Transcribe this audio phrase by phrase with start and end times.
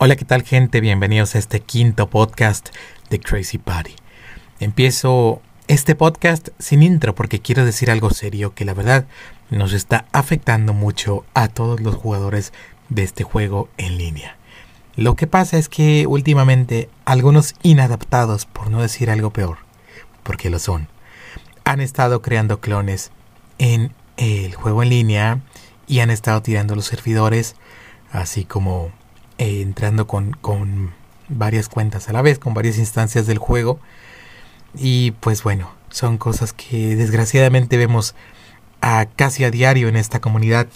[0.00, 0.80] Hola, ¿qué tal gente?
[0.80, 2.68] Bienvenidos a este quinto podcast
[3.10, 3.96] de Crazy Party.
[4.60, 9.06] Empiezo este podcast sin intro porque quiero decir algo serio que la verdad
[9.50, 12.52] nos está afectando mucho a todos los jugadores
[12.88, 14.36] de este juego en línea.
[14.94, 19.58] Lo que pasa es que últimamente algunos inadaptados, por no decir algo peor,
[20.22, 20.86] porque lo son,
[21.64, 23.10] han estado creando clones
[23.58, 25.40] en el juego en línea
[25.88, 27.56] y han estado tirando los servidores,
[28.12, 28.92] así como
[29.38, 30.92] eh, entrando con, con
[31.28, 33.80] varias cuentas a la vez, con varias instancias del juego.
[34.74, 38.14] Y pues bueno, son cosas que desgraciadamente vemos
[38.80, 40.68] a casi a diario en esta comunidad.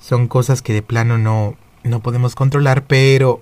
[0.00, 3.40] Son cosas que de plano no, no podemos controlar, pero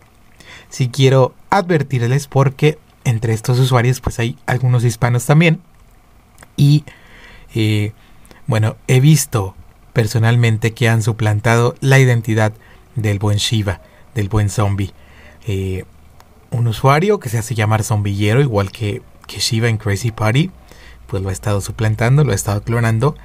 [0.69, 5.61] sí quiero advertirles porque entre estos usuarios pues hay algunos hispanos también.
[6.57, 6.85] Y
[7.55, 7.93] eh,
[8.47, 9.55] bueno, he visto
[9.93, 12.53] personalmente que han suplantado la identidad
[12.95, 13.81] del buen Shiva,
[14.15, 14.93] del buen zombie.
[15.47, 15.85] Eh,
[16.51, 20.51] un usuario que se hace llamar zombillero, igual que, que Shiva en Crazy Party,
[21.07, 23.17] pues lo ha estado suplantando, lo ha estado clonando.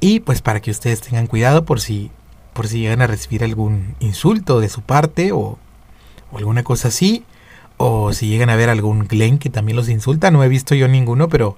[0.00, 2.10] Y pues para que ustedes tengan cuidado por si,
[2.52, 5.58] por si llegan a recibir algún insulto de su parte o,
[6.30, 7.24] o alguna cosa así.
[7.76, 10.30] O si llegan a ver algún Glen que también los insulta.
[10.30, 11.56] No he visto yo ninguno, pero,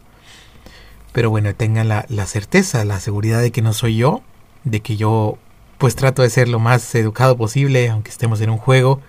[1.13, 4.23] pero bueno, tengan la certeza, la seguridad de que no soy yo.
[4.65, 5.39] De que yo
[5.79, 9.01] pues trato de ser lo más educado posible, aunque estemos en un juego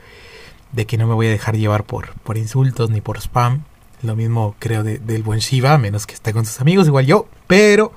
[0.72, 3.64] de que no me voy a dejar llevar por, por insultos ni por spam.
[4.02, 7.28] Lo mismo creo del buen Shiva, menos que esté con sus amigos, igual yo.
[7.48, 7.94] Pero,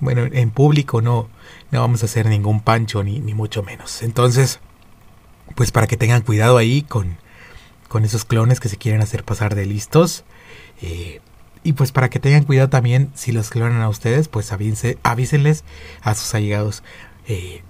[0.00, 1.28] bueno, en público no,
[1.70, 4.02] no vamos a hacer ningún pancho, ni, ni mucho menos.
[4.02, 4.60] Entonces,
[5.54, 7.18] pues para que tengan cuidado ahí con,
[7.88, 10.24] con esos clones que se quieren hacer pasar de listos.
[10.80, 11.20] Eh,
[11.62, 15.64] y pues para que tengan cuidado también, si los clonan a ustedes, pues avísenles
[16.00, 16.82] a sus allegados.
[17.28, 17.62] Eh,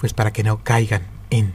[0.00, 1.54] pues para que no caigan en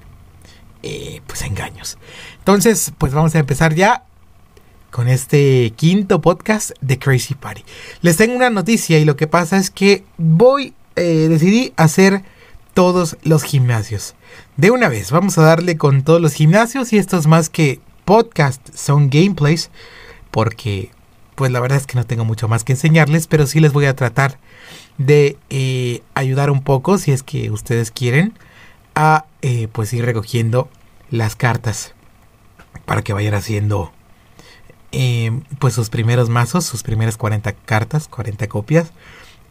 [0.81, 1.97] eh, pues engaños.
[2.39, 4.03] Entonces, pues vamos a empezar ya
[4.91, 7.63] con este quinto podcast de Crazy Party.
[8.01, 12.23] Les tengo una noticia y lo que pasa es que voy, eh, decidí hacer
[12.73, 14.15] todos los gimnasios.
[14.57, 17.79] De una vez, vamos a darle con todos los gimnasios y esto es más que
[18.05, 19.71] podcast, son gameplays,
[20.31, 20.91] porque
[21.35, 23.85] pues la verdad es que no tengo mucho más que enseñarles, pero sí les voy
[23.85, 24.37] a tratar
[24.97, 28.33] de eh, ayudar un poco, si es que ustedes quieren,
[28.95, 30.69] a eh, pues ir recogiendo
[31.09, 31.93] las cartas
[32.85, 33.91] para que vayan haciendo
[34.91, 38.91] eh, pues sus primeros mazos, sus primeras 40 cartas, 40 copias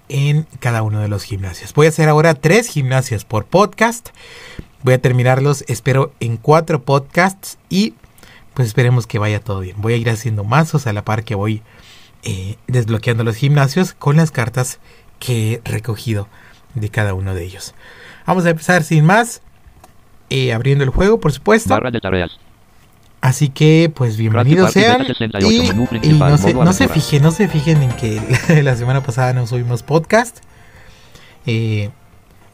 [0.08, 1.72] en cada uno de los gimnasios.
[1.74, 4.10] Voy a hacer ahora tres gimnasios por podcast.
[4.82, 7.94] Voy a terminarlos, espero, en cuatro podcasts y
[8.54, 9.76] pues esperemos que vaya todo bien.
[9.78, 11.62] Voy a ir haciendo mazos a la par que voy
[12.68, 14.78] desbloqueando los gimnasios con las cartas
[15.22, 16.28] que he recogido
[16.74, 17.74] de cada uno de ellos.
[18.26, 19.40] Vamos a empezar sin más,
[20.30, 21.68] eh, abriendo el juego, por supuesto.
[21.70, 22.32] Barra de tareas.
[23.20, 25.06] Así que, pues bienvenidos sean.
[25.38, 25.70] Y,
[26.02, 28.20] y no, se, no se fijen, no se fijen en que
[28.64, 30.38] la semana pasada no subimos podcast.
[31.46, 31.90] Eh,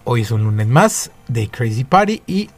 [0.04, 2.50] hoy es un lunes más de Crazy Party y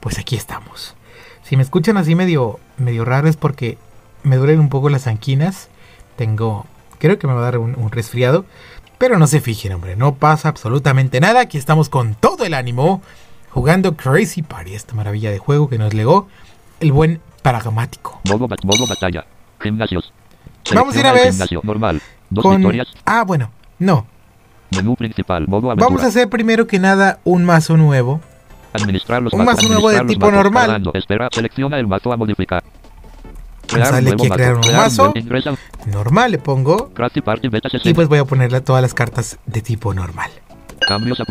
[0.00, 0.94] pues aquí estamos.
[1.42, 3.78] Si me escuchan así medio, medio raro es porque
[4.24, 5.70] me duelen un poco las anquinas.
[6.16, 6.66] Tengo,
[6.98, 8.44] creo que me va a dar un, un resfriado.
[8.98, 11.40] Pero no se fijen, hombre, no pasa absolutamente nada.
[11.40, 13.02] Aquí estamos con todo el ánimo
[13.50, 16.28] jugando Crazy Party, esta maravilla de juego que nos legó
[16.80, 18.20] el buen pragmático.
[18.28, 19.24] Modo, modo batalla.
[19.60, 20.12] Gimnasios.
[20.74, 22.00] Vamos a ir a ver Gimnasio normal.
[22.30, 22.56] Dos Con...
[22.56, 22.88] victorias.
[23.04, 24.06] Ah, bueno, no.
[24.74, 25.46] Menú principal.
[25.46, 25.86] Modo aventura.
[25.86, 28.20] Vamos a hacer primero que nada un mazo nuevo.
[28.72, 30.90] Administrar los un mazo nuevo de tipo normal.
[30.94, 31.28] Espera.
[31.30, 32.64] Selecciona el mazo a modificar.
[33.72, 35.12] Nuevo aquí a crear un mazo.
[35.86, 36.90] Normal le pongo.
[37.42, 37.94] Y 60.
[37.94, 40.30] pues voy a ponerle todas las cartas de tipo normal.
[40.86, 41.22] Cambios.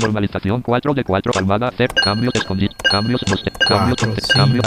[0.00, 1.88] Normalización 4 de 4 palmada C.
[1.88, 2.76] Cambios escondidos.
[2.90, 3.50] Cambios poste.
[3.66, 4.60] Cambios en nueve.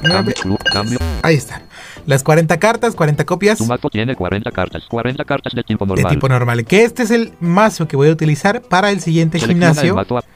[0.00, 0.58] Cambios club.
[0.72, 1.00] Cambios.
[1.22, 1.62] Ahí están.
[2.06, 4.84] Las 40 cartas, 40 copias Tu mazo tiene 40 cartas.
[4.88, 6.12] 40 cartas de tipo de normal.
[6.12, 6.64] tipo normal.
[6.64, 9.94] Que este es el mazo que voy a utilizar para el siguiente Selecciona el gimnasio,
[9.94, 10.26] mazo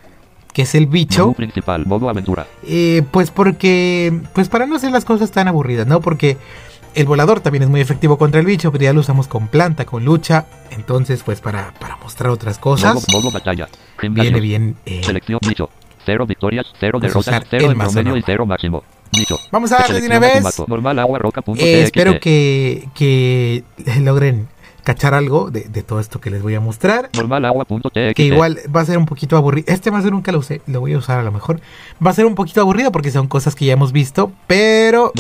[0.57, 1.25] que es el bicho.
[1.27, 1.85] Menú principal.
[1.85, 2.47] Modo aventura.
[2.67, 6.01] Eh, pues porque, pues para no hacer las cosas tan aburridas, ¿no?
[6.01, 6.39] Porque
[6.95, 9.85] el volador también es muy efectivo contra el bicho, pero ya lo usamos con planta,
[9.85, 10.47] con lucha.
[10.71, 13.69] Entonces, pues para, para mostrar otras Modo, cosas, modo batalla.
[14.01, 14.77] viene bien.
[14.87, 15.69] eh, Selección bicho.
[16.07, 18.83] Cero victorias, cero derrotas, cero en promedio y cero máximo.
[19.13, 19.39] Bicho.
[19.53, 20.43] Vamos a darle de una vez.
[20.67, 23.63] Normal agua roca punto Eh, espero que, que
[24.01, 24.49] logren
[24.87, 27.11] cachar algo de, de todo esto que les voy a mostrar.
[28.15, 29.67] Que igual va a ser un poquito aburrido.
[29.67, 31.61] Este mazo nunca lo usé, lo voy a usar a lo mejor.
[32.05, 35.11] Va a ser un poquito aburrido porque son cosas que ya hemos visto, pero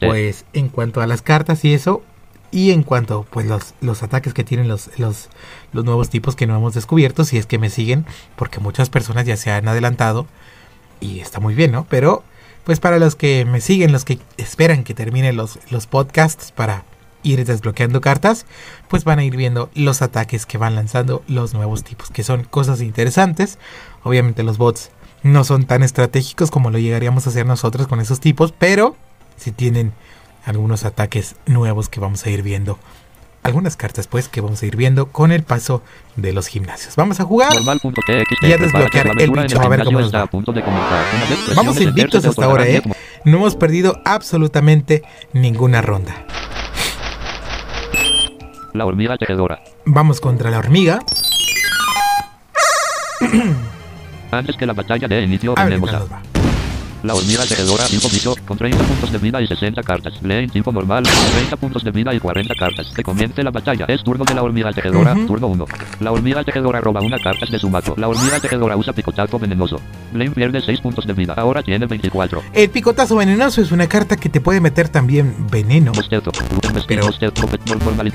[0.00, 2.00] pues en cuanto a las cartas y eso,
[2.52, 5.28] y en cuanto pues los, los ataques que tienen los, los,
[5.74, 9.26] los nuevos tipos que no hemos descubierto, si es que me siguen, porque muchas personas
[9.26, 10.26] ya se han adelantado
[11.00, 11.86] y está muy bien, ¿no?
[11.90, 12.22] Pero
[12.64, 16.84] pues para los que me siguen, los que esperan que terminen los, los podcasts para
[17.22, 18.46] ir desbloqueando cartas,
[18.88, 22.44] pues van a ir viendo los ataques que van lanzando los nuevos tipos, que son
[22.44, 23.58] cosas interesantes.
[24.02, 24.90] Obviamente los bots
[25.22, 28.96] no son tan estratégicos como lo llegaríamos a hacer nosotros con esos tipos, pero
[29.36, 29.92] si tienen
[30.44, 32.78] algunos ataques nuevos que vamos a ir viendo.
[33.42, 35.82] Algunas cartas pues que vamos a ir viendo con el paso
[36.16, 36.94] de los gimnasios.
[36.96, 37.50] Vamos a jugar
[38.42, 40.28] y a desbloquear el bicho a ver cómo nos va.
[41.56, 42.82] Vamos invictos hasta ahora, ¿eh?
[43.24, 45.02] No hemos perdido absolutamente
[45.32, 46.26] ninguna ronda.
[48.72, 49.60] La hormiga tejedora.
[49.84, 51.00] Vamos contra la hormiga.
[54.30, 55.80] Antes que la batalla dé inicio, A ver
[57.02, 60.14] la hormiga tejedora tipo bicho con 30 puntos de vida y 60 cartas.
[60.22, 62.88] Lee en tipo normal, 30 puntos de vida y 40 cartas.
[62.94, 63.86] Que comience la batalla.
[63.88, 65.26] Es turno de la hormiga tejedora, Ujú.
[65.26, 65.64] turno 1.
[66.00, 67.94] La hormiga tejedora roba una carta de su mazo.
[67.96, 69.80] La hormiga tejedora usa picotazo venenoso.
[70.12, 71.34] Blaine pierde 6 puntos de vida.
[71.36, 72.42] Ahora tiene 24.
[72.52, 75.92] El picotazo venenoso es una carta que te puede meter también veneno.
[76.86, 77.06] Pero-.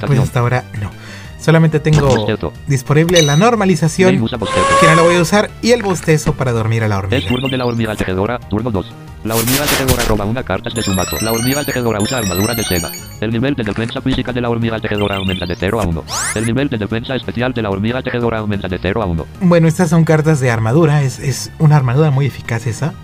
[0.08, 0.92] Pues hasta ahora no.
[1.46, 2.26] Solamente tengo
[2.66, 6.88] disponible la normalización, que no la voy a usar, y el bostezo para dormir a
[6.88, 7.28] la Es hormiga.
[7.30, 8.92] turno de la hormiga tejedora, turno 2.
[9.26, 11.18] La hormiga tejedora roba una carta de su mazo.
[11.22, 12.90] La hormiga tejedora usa armadura de seda.
[13.22, 16.04] El nivel de defensa física de la hormiga tejedora aumenta de 0 a 1.
[16.34, 19.26] El nivel de defensa especial de la hormiga tejedora aumenta de 0 a 1.
[19.42, 21.04] Bueno, estas son cartas de armadura.
[21.04, 22.96] Es, es una armadura muy eficaz esa.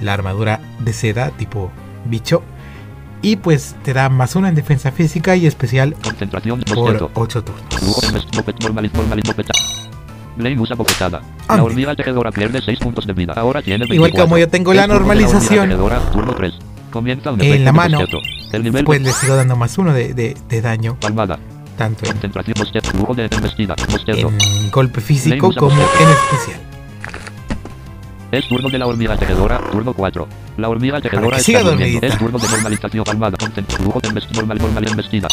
[0.00, 1.70] La armadura de seda tipo
[2.06, 2.42] bicho.
[3.22, 7.10] Y pues te da más una en defensa física y especial Concentración, por bostezo.
[7.14, 7.64] 8 turnos.
[7.78, 9.52] Flujo de mes- bofet- normaliz- normaliz- bofeta.
[10.36, 11.20] Blaine usa bofetada.
[11.48, 11.66] La Ande.
[11.66, 13.34] hormiga tejedora pierde 6 puntos de vida.
[13.36, 13.94] Ahora tiene 24.
[13.94, 16.54] Igual como yo tengo la normalización tejedora, turno 3.
[16.90, 17.98] Comienza un en la mano,
[18.84, 21.38] pues le sigo dando más uno de, de- de daño, palmada.
[21.76, 22.18] tanto en,
[24.70, 26.60] golpe físico como en especial.
[28.32, 30.28] Es turno de la hormiga tejedora, turno 4.
[30.58, 32.00] La hormiga tejedora siga está durmiendo.
[32.00, 32.06] dormidita.
[32.14, 33.36] Es turno de normalización palmada.
[33.36, 35.26] Concent- Flujo de normal, normal embestida.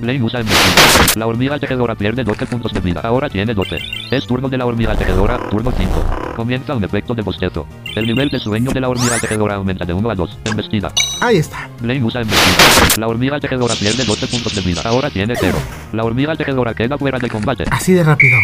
[0.00, 1.06] Blaine usa embestida.
[1.16, 3.00] La hormiga tejedora pierde 12 puntos de vida.
[3.02, 3.78] Ahora tiene 12.
[4.10, 6.34] Es turno de la hormiga tejedora, turno 5.
[6.36, 7.66] Comienza un efecto de bostezo.
[7.94, 10.38] El nivel de sueño de la hormiga tejedora aumenta de 1 a 2.
[10.44, 10.92] Embestida.
[11.20, 11.68] Ahí está.
[11.80, 12.96] Blaine usa embestida.
[12.98, 14.82] La hormiga tejedora pierde 12 puntos de vida.
[14.84, 15.56] Ahora tiene 0.
[15.92, 17.64] La hormiga tejedora queda fuera de combate.
[17.70, 18.36] Así de rápido.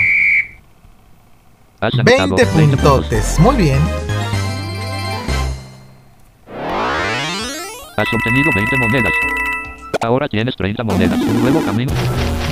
[1.83, 2.93] Has anotado 20 20 puntos.
[3.07, 3.39] puntotes.
[3.41, 3.81] Muy bien.
[7.97, 9.13] Has obtenido 20 monedas.
[10.03, 11.21] Ahora tienes 30 monedas.
[11.21, 11.93] Un nuevo camino.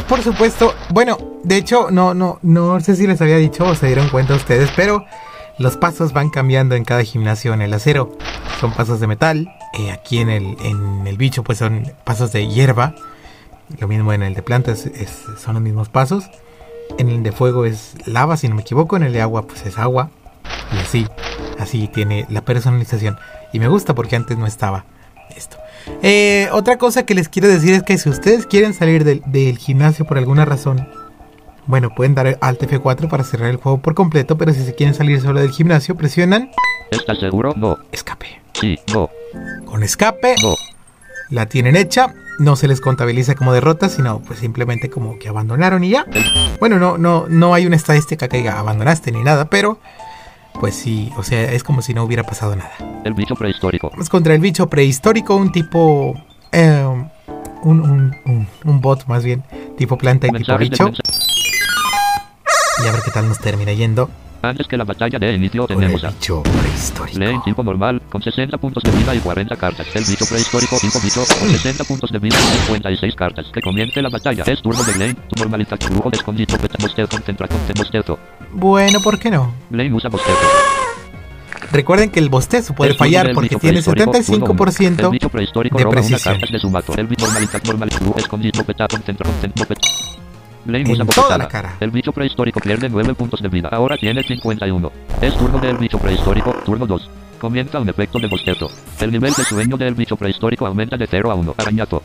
[0.09, 3.87] Por supuesto, bueno, de hecho, no, no, no sé si les había dicho o se
[3.87, 5.05] dieron cuenta ustedes, pero
[5.59, 8.17] los pasos van cambiando en cada gimnasio en el acero.
[8.61, 9.49] Son pasos de metal.
[9.79, 12.94] eh, aquí en el, en el bicho, pues son pasos de hierba.
[13.79, 16.25] Lo mismo en el de plantas, es- son los mismos pasos.
[16.98, 18.96] En el de fuego es lava, si no me equivoco.
[18.96, 20.10] En el de agua, pues es agua.
[20.75, 21.06] Y así,
[21.58, 23.19] así tiene la personalización.
[23.52, 24.84] Y me gusta porque antes no estaba
[25.37, 25.56] esto.
[26.02, 29.58] Eh, otra cosa que les quiero decir es que si ustedes quieren salir del, del
[29.58, 30.88] gimnasio por alguna razón,
[31.66, 34.94] bueno, pueden dar Alt F4 para cerrar el juego por completo, pero si se quieren
[34.94, 36.50] salir solo del gimnasio, presionan
[36.90, 37.54] ¿Estás seguro?
[37.56, 37.78] No.
[37.92, 38.40] escape.
[38.54, 38.78] Sí.
[38.92, 39.08] No.
[39.64, 40.54] Con escape No.
[41.31, 45.84] la tienen hecha, no se les contabiliza como derrota, sino pues simplemente como que abandonaron
[45.84, 46.06] y ya.
[46.58, 49.78] Bueno, no, no, no hay una estadística que diga abandonaste ni nada, pero
[50.58, 52.72] pues sí, o sea, es como si no hubiera pasado nada.
[53.04, 53.90] El bicho prehistórico.
[53.90, 56.14] Vamos contra el bicho prehistórico, un tipo.
[56.52, 56.85] eh,
[57.62, 59.44] un, un, un- un bot más bien,
[59.76, 60.90] tipo planta y tipo bicho.
[62.82, 64.09] Y a ver qué tal nos termina yendo
[64.42, 67.18] Antes que la batalla dé inicio, el tenemos a bicho prehistórico.
[67.18, 69.87] Lee en tiempo normal, con 60 puntos de vida y 40 cartas.
[69.94, 73.47] El bicho prehistórico, tipo bicho, con 60 puntos de vida y 56 cartas.
[73.52, 74.44] Que comience la batalla.
[74.47, 75.14] Es turno de Blaine.
[75.28, 78.18] Tu normalización, flujo de escondido, beta, bostezo, concentra, concentra, bostezo.
[78.52, 79.52] Bueno, ¿por qué no?
[79.68, 80.38] Blaine usa bostezo.
[81.73, 84.64] Recuerden que el bostezo puede turno fallar porque tiene prehistórico, turno uno.
[84.64, 86.38] El 75% bicho prehistórico de precisión.
[90.64, 90.71] Bicho.
[90.71, 91.76] Blaine usa toda la cara.
[91.81, 93.69] El bicho prehistórico pierde 9 puntos de vida.
[93.73, 94.93] Ahora tiene 51.
[95.21, 97.11] Es turno del bicho prehistórico, turno 2.
[97.40, 98.71] Comienza un efecto de bostezo.
[99.00, 101.55] El nivel de sueño del bicho prehistórico aumenta de 0 a 1.
[101.57, 102.02] Arañato.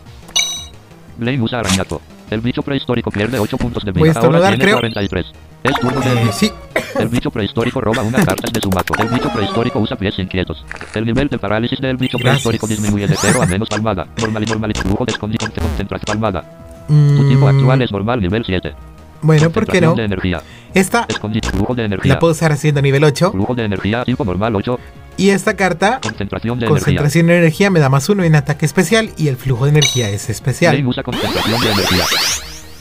[1.18, 2.02] Blaine usa arañato.
[2.30, 4.14] El bicho prehistórico pierde 8 puntos de vida.
[4.16, 4.76] Ahora tiene creo.
[4.78, 5.26] 43.
[5.64, 6.52] Es turno del Eh, sí,
[7.00, 8.94] el bicho prehistórico roba una carta de su mazo.
[9.00, 10.64] El bicho prehistórico usa pies inquietos.
[10.94, 12.44] El nivel de parálisis del bicho Gracias.
[12.44, 14.08] prehistórico disminuye de 0 a menos palmada.
[14.18, 17.15] Normal y normal y flujo de escondido te palmada.
[17.18, 18.74] Tu mm, tipo actual es normal nivel 7.
[19.22, 19.96] bueno, ¿por qué no?
[19.96, 20.42] de energía.
[20.74, 22.13] Esta de energía.
[22.13, 24.80] la puedo usar haciendo nivel 8 Flujo de energía tipo normal 8.
[25.18, 26.84] y esta carta Concentración de energía.
[26.86, 30.10] concentración de energía me da más uno en ataque especial y el flujo de energía
[30.10, 30.86] es especial.
[30.86, 32.04] Usa concentración de energía.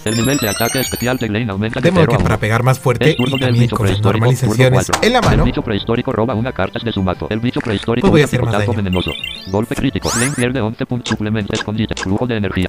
[0.05, 2.25] El nivel de ataque especial de Glenn aumenta de modo 0 que a 1.
[2.25, 5.07] para pegar más fuerte y también con las normalizaciones 4.
[5.07, 5.45] en la mano.
[5.45, 7.27] El bicho prehistórico roba una carta de su mazo.
[7.31, 8.75] El bicho prehistórico Pues voy a hacer más daño.
[8.75, 9.13] venenoso.
[9.47, 10.11] Golpe crítico.
[10.15, 11.09] Glenn pierde 11 puntos.
[11.09, 11.55] Suplemento.
[11.55, 11.95] Escondite.
[11.95, 12.69] Flujo de energía.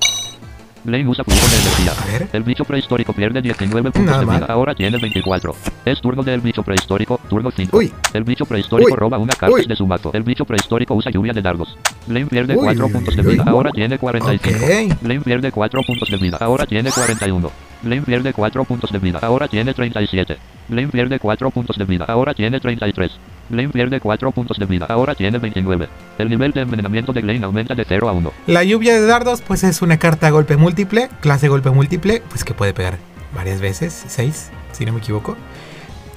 [0.86, 2.30] Glenn usa flujo de energía.
[2.32, 4.46] El bicho prehistórico pierde 19 puntos de vida.
[4.48, 5.56] Ahora tiene 24.
[5.84, 7.20] Es turno del bicho prehistórico.
[7.28, 7.76] Turno 5.
[7.76, 7.92] Uy.
[8.14, 8.96] El bicho prehistórico Uy.
[8.96, 9.66] roba una carta Uy.
[9.66, 10.12] de su mazo.
[10.14, 11.76] El bicho prehistórico usa lluvia de dardos.
[12.08, 13.44] Glenn pierde Uy, 4 uy, puntos de vida.
[13.48, 14.60] Ahora tiene 45.
[14.64, 15.02] Ok.
[15.02, 16.38] Glenn pierde 4 puntos de vida.
[16.40, 17.52] Ahora tiene 41.
[17.86, 19.20] Glenn pierde 4 puntos de vida.
[19.22, 20.38] Ahora tiene 37.
[20.70, 22.06] Glenn pierde 4 puntos de vida.
[22.06, 23.12] Ahora tiene 33.
[23.50, 24.88] Glenn pierde 4 puntos de vida.
[24.90, 25.88] Ahora tiene 29.
[26.18, 28.32] El nivel de envenenamiento de Glenn aumenta de 0 a 1.
[28.48, 32.56] La lluvia de dardos, pues es una carta golpe múltiple, clase golpe múltiple, pues que
[32.56, 32.98] puede pegar
[33.36, 35.38] varias veces, 6, si no me equivoco.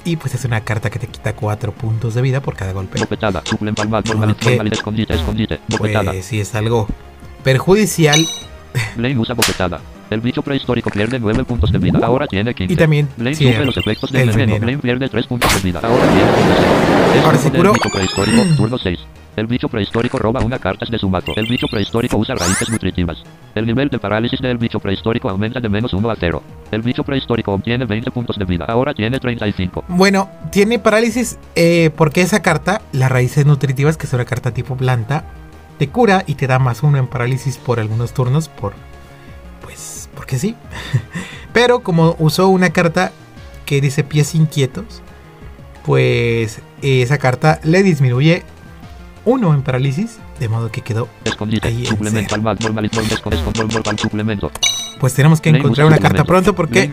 [0.04, 2.98] Y pues es una carta que te quita 4 puntos de vida por cada golpe.
[3.06, 3.42] Palmar.
[4.06, 4.30] Normal.
[4.30, 4.46] Ok.
[4.46, 4.72] Normal.
[4.72, 5.12] Escondite.
[5.12, 5.60] Escondite.
[5.68, 6.12] Bofetada.
[6.12, 6.88] Pues sí es algo
[7.44, 8.18] perjudicial
[8.96, 9.80] Glenn usa bofetada.
[10.10, 12.00] El bicho prehistórico pierde 9 puntos de vida.
[12.02, 12.72] Ahora tiene 15.
[12.72, 14.64] y también sí, sufre los efectos del el veneno.
[14.64, 15.80] Glenn pierde 3 puntos de vida.
[15.82, 17.16] Ahora tiene 16.
[17.16, 17.72] Es Ahora sí curó.
[17.72, 18.42] bicho prehistórico.
[18.56, 18.98] Turno 6.
[19.36, 21.32] El bicho prehistórico roba una carta de su mazo.
[21.36, 23.22] El bicho prehistórico usa raíces nutritivas.
[23.54, 26.42] El nivel de parálisis del bicho prehistórico aumenta de menos 1 a 0.
[26.72, 28.64] El bicho prehistórico obtiene 20 puntos de vida.
[28.66, 29.84] Ahora tiene 35.
[29.88, 34.76] Bueno, tiene parálisis eh, porque esa carta, las raíces nutritivas, que es una carta tipo
[34.76, 35.24] planta,
[35.78, 38.72] te cura y te da más uno en parálisis por algunos turnos, por
[39.62, 40.56] pues porque sí.
[41.52, 43.12] Pero como usó una carta
[43.64, 45.00] que dice pies inquietos,
[45.86, 48.42] pues esa carta le disminuye
[49.24, 51.08] uno en parálisis, de modo que quedó.
[51.62, 52.34] Ahí en Suplemento cero.
[52.34, 52.58] al mal.
[52.60, 52.84] Normal.
[52.86, 53.62] Escondite.
[53.62, 53.98] Normal.
[53.98, 54.50] Suplemento.
[54.98, 56.90] Pues tenemos que encontrar una carta pronto porque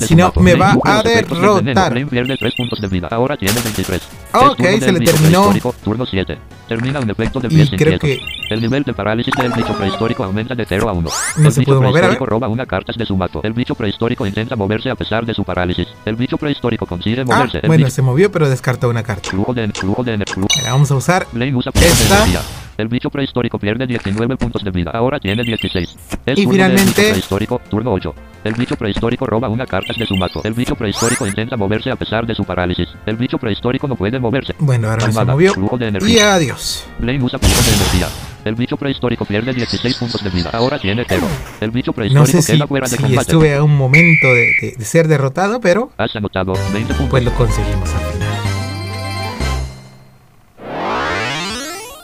[0.00, 1.92] si no, me va a derrotar.
[1.92, 3.08] Glenn pierde 3 puntos de vida.
[3.10, 4.00] Ahora tiene 23.
[4.34, 5.12] Ok, se le terminó.
[5.12, 6.38] prehistórico, Turno 7.
[6.68, 8.20] Termina un efecto de y creo que
[8.50, 11.08] El nivel de parálisis del bicho prehistórico aumenta de 0 a 1.
[11.36, 13.40] No el se bicho puede mover, prehistórico roba una carta de su mazo.
[13.42, 15.86] El bicho prehistórico intenta moverse a pesar de su parálisis.
[16.04, 17.58] El bicho prehistórico consigue Ah, moverse.
[17.62, 19.30] el bueno, bicho- se movió, pero descartó una carta.
[19.30, 20.44] Flujo de, flujo de energía.
[20.58, 22.42] Mira, vamos a usar usa Esta.
[22.78, 24.90] El bicho prehistórico pierde 19 puntos de vida.
[24.94, 25.94] Ahora tiene 16.
[26.24, 28.14] Es Y finalmente- prehistórico, turno 8.
[28.44, 30.40] El bicho prehistórico roba una carta de su mazo.
[30.44, 32.88] El bicho prehistórico intenta moverse a pesar de su parálisis.
[33.06, 34.54] El bicho prehistórico no puede moverse.
[34.58, 35.54] Bueno, ahora no se movió.
[35.54, 36.34] flujo de Y energía.
[36.34, 36.86] adiós.
[36.98, 38.08] Blaine usa flujo de energía.
[38.44, 40.50] El bicho prehistórico pierde 16 puntos de vida.
[40.52, 41.24] Ahora tiene 0.
[41.60, 43.20] El bicho No prehistórico sé si, queda fuera de si combate.
[43.30, 47.08] estuve a un momento de, de- de ser derrotado, pero Has anotado 20 puntos.
[47.10, 48.28] pues lo conseguimos al final.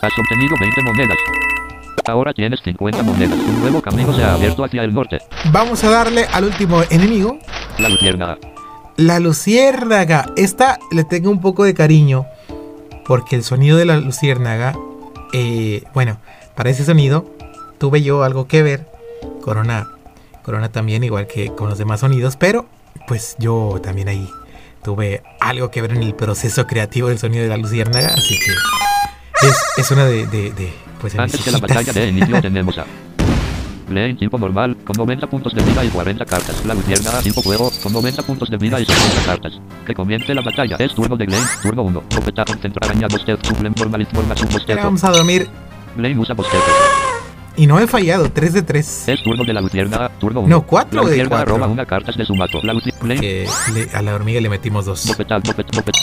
[0.01, 1.17] Has obtenido 20 monedas.
[2.07, 3.39] Ahora tienes 50 monedas.
[3.39, 5.19] Un nuevo camino se ha abierto hacia el norte.
[5.53, 7.39] Vamos a darle al último enemigo,
[7.79, 8.39] La luciérnaga.
[8.97, 10.27] la luciérnaga.
[10.37, 12.27] Esta le tengo un poco de cariño
[13.07, 14.75] porque el sonido de la luciérnaga,
[15.33, 16.19] eh, bueno,
[16.55, 17.25] para ese sonido
[17.79, 18.87] tuve yo algo que ver.
[19.43, 19.89] Corona,
[20.43, 22.67] Corona también, igual que con los demás sonidos, pero
[23.07, 24.29] pues yo también ahí
[24.83, 29.49] tuve algo que ver en el proceso creativo del sonido de la luciérnaga, así que
[29.49, 32.85] es, es una de, de, de, pues Antes de la batalla de inicio tenemos a
[33.91, 36.63] en tipo normal, con 90 puntos de vida y 40 cartas.
[36.67, 39.61] La luciérnaga tipo fuego, con 90 puntos de vida y 50 cartas.
[39.87, 40.77] Que comience la batalla.
[40.79, 42.03] Es turno de Glenn, turno 1.
[42.15, 44.83] Bofeta, concentrar, añado, stealth, sublem, normal, forma, bostezo.
[44.85, 45.49] vamos a dormir
[45.97, 46.63] Glenn usa bostezo.
[47.57, 49.09] y no he fallado, 3 de 3.
[49.09, 50.49] Es turno de la luciérnaga, turno 1.
[50.49, 51.55] No, cuatro La de luciérnaga cuatro.
[51.57, 52.61] roba una carta de su mazo.
[52.63, 53.47] La luciérnaga, Que
[53.95, 55.07] a la hormiga le metimos dos.
[55.07, 55.99] bofeta, bofeta, bofeta.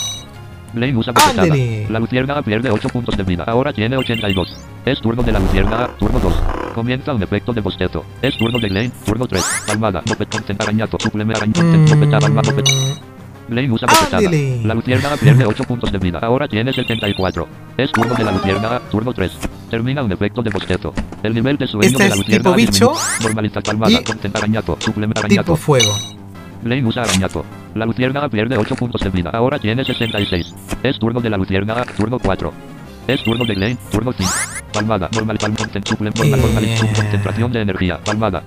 [0.76, 1.44] Bofetada.
[1.44, 1.88] Ándele.
[1.90, 3.44] La luciérnaga pierde 8 puntos de vida.
[3.48, 4.56] Ahora tiene 82.
[4.86, 6.34] Es turno de la luciérnaga, turno 2.
[6.76, 8.04] Comienza un efecto de bostezo.
[8.22, 9.44] Es turno de Glenn, turno 3.
[9.68, 12.70] Palmada, concentrar, arañato, supleme, palma, bofet.
[13.48, 14.18] Mm, bofetada.
[14.18, 14.62] Ándele.
[14.66, 16.20] La luciérnaga pierde 8 puntos de vida.
[16.22, 17.48] Ahora tiene 74.
[17.78, 19.32] Es turno de la luciérnaga, turno 3.
[19.70, 20.94] Termina un efecto de bostezo.
[21.24, 22.94] El nivel de sueño Este de la es luciérnaga tipo bicho.
[23.24, 25.56] Normaliza palmada, y concentrar, arañato, supleme, tipo arañato.
[25.56, 25.92] fuego.
[26.64, 27.46] Glenn usa arañato.
[27.76, 29.30] La luciérnaga pierde 8 puntos de vida.
[29.34, 30.56] Ahora tiene 66.
[30.82, 32.54] Es turno de la luciérnaga, turno 4.
[33.08, 34.32] Es turno de Glenn, turno 5.
[34.74, 36.66] Palmada, normal, concent- suple, normal, normal,
[36.96, 38.00] concentración de energía.
[38.04, 38.44] Palmada.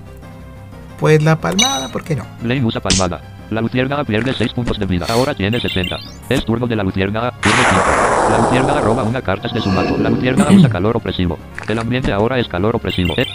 [0.99, 2.25] Pues la palmada, ¿por qué no?
[2.41, 3.21] Glenn usa palmada.
[3.51, 5.05] La luciérnaga pierde 6 puntos de vida.
[5.09, 5.95] Ahora tiene 60.
[6.27, 8.18] Es turno de la luciérnaga, turno 5.
[8.29, 9.97] La luciérnaga roba una carta de su mazo.
[9.97, 11.37] La luciérnaga usa calor opresivo.
[11.67, 13.13] El ambiente ahora es calor opresivo.
[13.17, 13.25] Eh,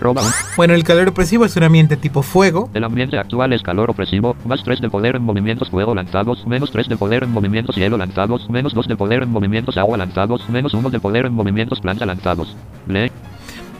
[0.00, 0.30] roba un...
[0.56, 2.70] Bueno, el calor opresivo es un ambiente tipo fuego.
[2.74, 6.70] El ambiente actual es calor opresivo, más 3 de poder en movimientos fuego lanzados, menos
[6.70, 10.48] 3 de poder en movimientos hielo lanzados, menos 2 de poder en movimientos agua lanzados,
[10.48, 12.56] menos 1 de poder en movimientos planta lanzados.
[12.86, 13.10] Glenn,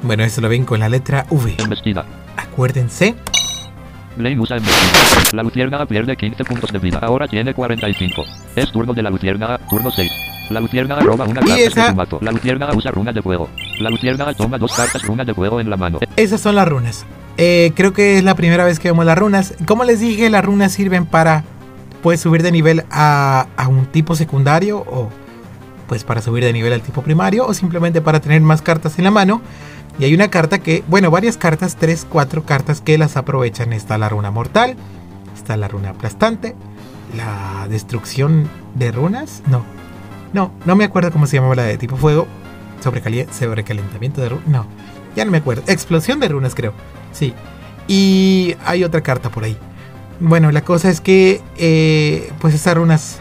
[0.03, 1.55] Bueno, eso lo ven con la letra V.
[1.59, 2.05] embestida.
[2.37, 3.15] Acuérdense.
[4.17, 5.37] Glenn usa embestida.
[5.37, 6.99] La luciérnaga pierde 15 puntos de vida.
[7.03, 8.25] Ahora tiene 45.
[8.57, 10.11] Es turno de la luciérnaga, turno 6.
[10.51, 12.19] La luciérnaga roba una carta esa- de su mazo.
[12.23, 13.49] La luciérnaga usa runas de fuego.
[13.81, 15.99] La luciérnaga toma dos cartas runas de fuego en la mano.
[16.17, 17.05] Esas son las runas.
[17.37, 19.55] Eh, creo que es la primera vez que vemos las runas.
[19.67, 21.45] Como les dije, las runas sirven para
[22.03, 25.09] pues subir de nivel a, a un tipo secundario o
[25.89, 29.05] pues para subir de nivel al tipo primario o simplemente para tener más cartas en
[29.05, 29.41] la mano.
[29.99, 33.73] Y hay una carta que, bueno, varias cartas, 3, 4 cartas que las aprovechan.
[33.73, 34.77] Está la runa mortal,
[35.35, 36.55] está la runa aplastante,
[37.17, 39.65] la destrucción de runas, no,
[40.33, 42.27] no, no me acuerdo cómo se llamaba la de tipo fuego,
[42.81, 44.67] sobrecalentamiento de runas, no,
[45.15, 46.73] ya no me acuerdo, explosión de runas creo,
[47.13, 47.35] sí.
[47.89, 49.57] Y hay otra carta por ahí.
[50.19, 53.21] Bueno, la cosa es que, eh, pues esas runas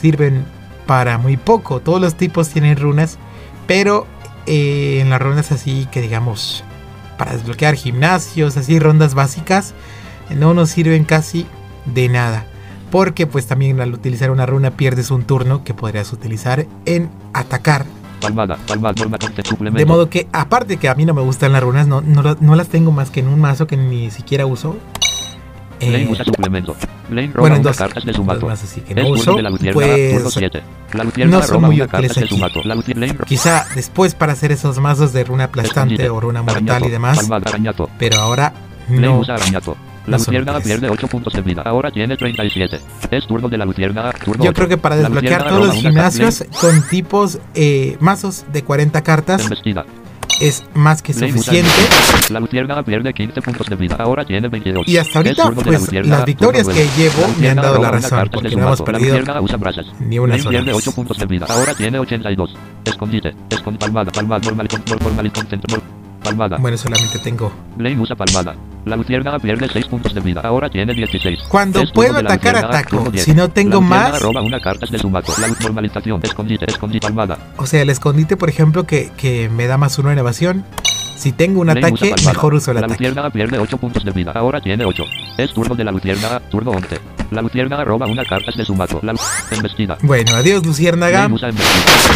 [0.00, 0.44] sirven
[0.86, 1.80] para muy poco.
[1.80, 3.18] Todos los tipos tienen runas,
[3.66, 4.06] pero
[4.46, 6.64] eh, en las rondas así que digamos
[7.18, 9.74] para desbloquear gimnasios, así rondas básicas,
[10.30, 11.46] no nos sirven casi
[11.84, 12.46] de nada.
[12.90, 17.84] Porque pues también al utilizar una runa pierdes un turno que podrías utilizar en atacar.
[18.20, 18.56] Palmada,
[19.78, 22.56] De modo que aparte que a mí no me gustan las runas, no, no, no
[22.56, 24.76] las tengo más que en un mazo que ni siquiera uso.
[25.80, 26.08] Eh,
[27.36, 28.46] bueno, en dos, cartas de su dos mazo.
[28.46, 29.36] mazos así que Es no turno uso.
[29.36, 30.62] de la Pues 7.
[30.94, 32.40] La luciérnaga no son muy útiles aquí.
[33.26, 37.28] quizá después para hacer esos mazos de runa aplastante o runa mortal y demás.
[37.98, 38.52] Pero ahora
[38.88, 39.22] no.
[40.08, 41.62] La luciérnaga pierde 8 puntos de vida.
[41.64, 42.80] Ahora tiene 37.
[43.10, 44.56] Es turno de la luciérnaga, turno Yo 8.
[44.56, 49.84] creo que para desbloquear todos los gimnasios con tipos eh, mazos de 40 cartas Embestida.
[50.40, 51.70] es más que suficiente.
[52.30, 53.96] La luciérnaga pierde 15 puntos de vida.
[53.98, 54.88] Ahora tiene 22.
[54.88, 58.56] Y hasta ahorita, la pues, las victorias que llevo me han dado la razón, porque
[58.56, 59.18] no hemos perdido
[60.00, 60.76] ni una sola pierde vez.
[60.76, 61.46] 8 puntos de vida.
[61.48, 62.54] Ahora tiene 82.
[62.84, 63.34] Escondite.
[63.50, 63.84] Escondite.
[63.84, 64.10] Palmada.
[64.10, 64.40] Palmada.
[64.44, 64.68] Normal.
[64.88, 65.32] Normal.
[65.32, 65.97] Concentrol.
[66.22, 66.56] Palmada.
[66.58, 67.52] Bueno, solamente tengo.
[67.76, 68.54] Blaine usa palmada.
[68.84, 70.40] La luciérnaga pierde 6 puntos de vida.
[70.44, 71.40] Ahora tiene 16.
[71.48, 72.90] Cuando Es puedo atacar, ataco.
[72.96, 73.24] turno 10.
[73.24, 75.32] Si no tengo La más- roba una carta de su mazo.
[75.40, 76.20] La normalización.
[76.22, 76.64] Escondite.
[76.68, 77.06] Escondite.
[77.06, 77.38] Palmada.
[77.56, 80.64] O sea, el escondite, por ejemplo, que, que me da más uno en evasión.
[81.18, 82.92] Si tengo un ataque, mejor uso el La ataque.
[82.94, 84.30] luciérnaga pierde 8 puntos de vida.
[84.36, 85.02] Ahora tiene 8.
[85.36, 86.38] Es turno de la luciérnaga.
[86.48, 87.00] Turno 11.
[87.32, 89.00] La luciérnaga roba una carta de su mazo.
[89.02, 89.14] La
[89.50, 89.98] embestida.
[90.02, 91.28] Bueno, adiós, Luciérnaga.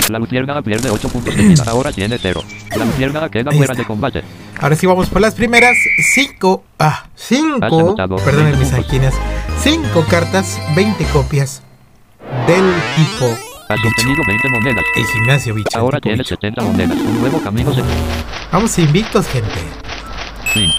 [0.08, 1.64] La luciérnaga pierde 8 puntos de vida.
[1.66, 2.42] Ahora tiene 0.
[2.76, 3.82] La luciérnaga queda Ahí fuera está.
[3.82, 4.22] de combate.
[4.60, 5.76] Ahora sí vamos por las primeras
[6.14, 6.62] 5.
[6.78, 7.56] Ah, 5.
[7.60, 9.14] Has anotado Perdón, 20 mis máquinas.
[9.62, 11.62] 5 cartas, 20 copias
[12.46, 12.64] del
[12.96, 13.26] tipo
[13.72, 14.84] Has obtenido 20 monedas.
[14.94, 15.78] El gimnasio bicho.
[15.78, 16.34] Ahora tipo tienes bicho.
[16.34, 16.98] 70 monedas.
[16.98, 17.82] Un nuevo camino se...
[18.52, 19.48] Vamos invictos, gente.
[20.52, 20.70] Fin.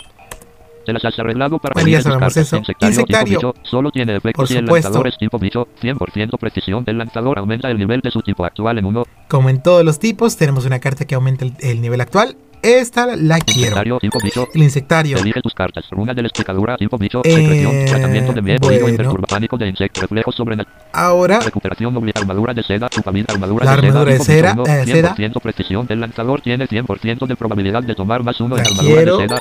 [0.86, 2.58] Te las has arreglado para Bueno, ya sabemos eso.
[2.58, 3.40] Insectario, Insectario.
[3.40, 5.68] tipo bicho, solo tiene efectos si el lanzador es tipo bicho.
[5.82, 6.84] 100% precisión.
[6.86, 9.04] El lanzador aumenta el nivel de su tipo actual en 1.
[9.28, 12.38] Como en todos los tipos, tenemos una carta que aumenta el, el nivel actual.
[12.64, 13.76] Esta la quiero.
[14.54, 15.18] El insectario.
[15.18, 15.86] Elige tus cartas.
[15.92, 17.22] Runa de la explicadura, tipo bicho.
[17.26, 18.90] Eh, Secreción, tratamiento de miedo, oído, bueno.
[18.96, 23.76] imperturba, pánico de insecto, reflejo sobrenatural, Ahora, recuperación, obli- armadura de seda, chupamina, armadura La
[23.76, 25.16] de seda, armadura de seda, eh, seda.
[25.16, 25.86] 100% precisión.
[25.90, 29.40] El lanzador tiene 100% de probabilidad de tomar más uno La armadura de seda,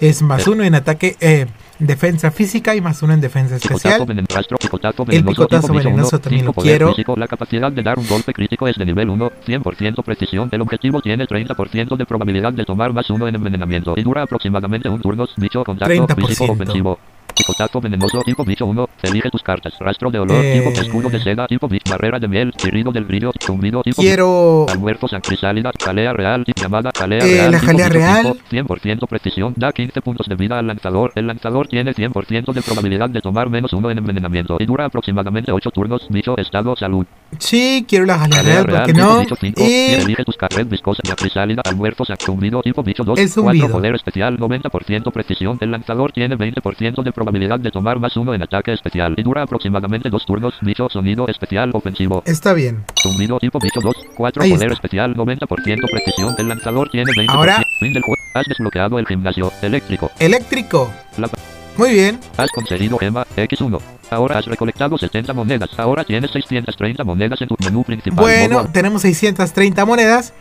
[0.00, 1.46] es más uno en ataque, eh,
[1.78, 4.04] defensa física y más uno en defensa especial.
[4.28, 6.88] rastro, picotazo El picotazo venenoso también lo quiero.
[6.88, 10.48] físico, La capacidad de dar un golpe crítico es de nivel 1, 100% precisión.
[10.52, 14.88] El objetivo tiene 30% de probabilidad de tomar más uno en envenenamiento y dura aproximadamente
[14.88, 15.26] un turno.
[15.36, 16.26] Bicho, contacto, 30%.
[16.26, 16.98] físico, ofensivo.
[17.38, 18.88] Picotazo venenoso, tipo bicho 1.
[19.02, 19.72] Elige tus cartas.
[19.78, 20.58] Rastro de olor, Eh.
[20.60, 21.88] tipo escudo de seda, tipo bicho.
[21.90, 27.18] Barrera de miel, chirrido del brillo, zumbido, tipo Quiero Almuerzo sangrisálida, jalea real, llamada jalea
[27.18, 27.52] Eh, real.
[27.52, 28.22] la jalea real.
[28.32, 31.12] tipo 100% precisión, da 15 puntos de vida al lanzador.
[31.14, 35.52] El lanzador tiene 100% de probabilidad de tomar menos uno en envenenamiento y dura aproximadamente
[35.52, 36.06] 8 turnos.
[36.10, 37.06] Bicho, estado, salud.
[37.38, 39.20] Sí, quiero la jalea Jalea real, ¿por qué tipo no?
[39.20, 43.42] bicho 5, Y elige tus cartas viscosa, sangrisálida, almuerzo, zumbido, tipo bicho 2, El 4
[43.42, 43.68] zumbido.
[43.70, 45.58] poder especial, 90% precisión.
[45.60, 47.27] El lanzador tiene 20% de probabilidad
[47.62, 50.54] de tomar más uno en ataque especial y dura aproximadamente 2 turnos.
[50.62, 52.22] Bicho, sonido especial, ofensivo.
[52.26, 52.84] está bien.
[53.02, 54.74] Zumbido tipo bicho 2, 4 Ahí poder está.
[54.74, 56.34] especial, 90% precisión.
[56.38, 57.30] El lanzador tiene 20%.
[57.30, 58.22] Ahora- Fin del juego.
[58.34, 60.10] Has desbloqueado el gimnasio eléctrico.
[60.18, 60.90] Eléctrico.
[61.16, 61.28] La-
[61.76, 62.18] Muy bien.
[62.36, 63.80] Has conseguido gema X1.
[64.10, 65.70] Ahora has recolectado 70 monedas.
[65.78, 68.18] Ahora tienes 630 monedas en tu menú principal.
[68.24, 70.32] Bueno, Modo- tenemos 630 monedas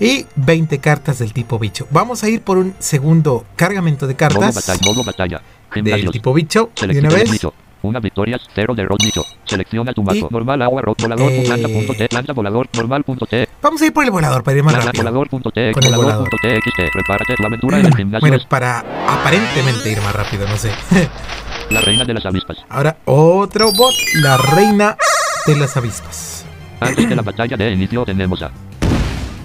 [0.00, 1.86] y 20 cartas del tipo bicho.
[1.90, 4.80] Vamos a ir por un segundo cargamento de modo cartas batalla.
[4.84, 5.42] Modo batalla.
[5.82, 7.46] Del tipo bicho de una vez.
[7.82, 9.22] Una victoria, cero de bicho.
[9.44, 10.28] Selecciona tu mazo.
[10.30, 13.86] Normal, agua, rock, volador, Eh, lanza punto T, lanza volador, normal punto T, Vamos a
[13.86, 15.04] ir por el volador para ir más rápido.
[15.04, 16.90] volador punto T, Con el volador punto T, XT.
[16.92, 18.26] Prepárate tu aventura en el gimnasio.
[18.26, 20.70] Bueno, para aparentemente ir más rápido, no sé.
[21.70, 22.56] la reina de las avispas.
[22.70, 24.96] Ahora otro bot, la reina
[25.46, 26.46] de las avispas.
[26.80, 28.50] Antes de la batalla de inicio tenemos a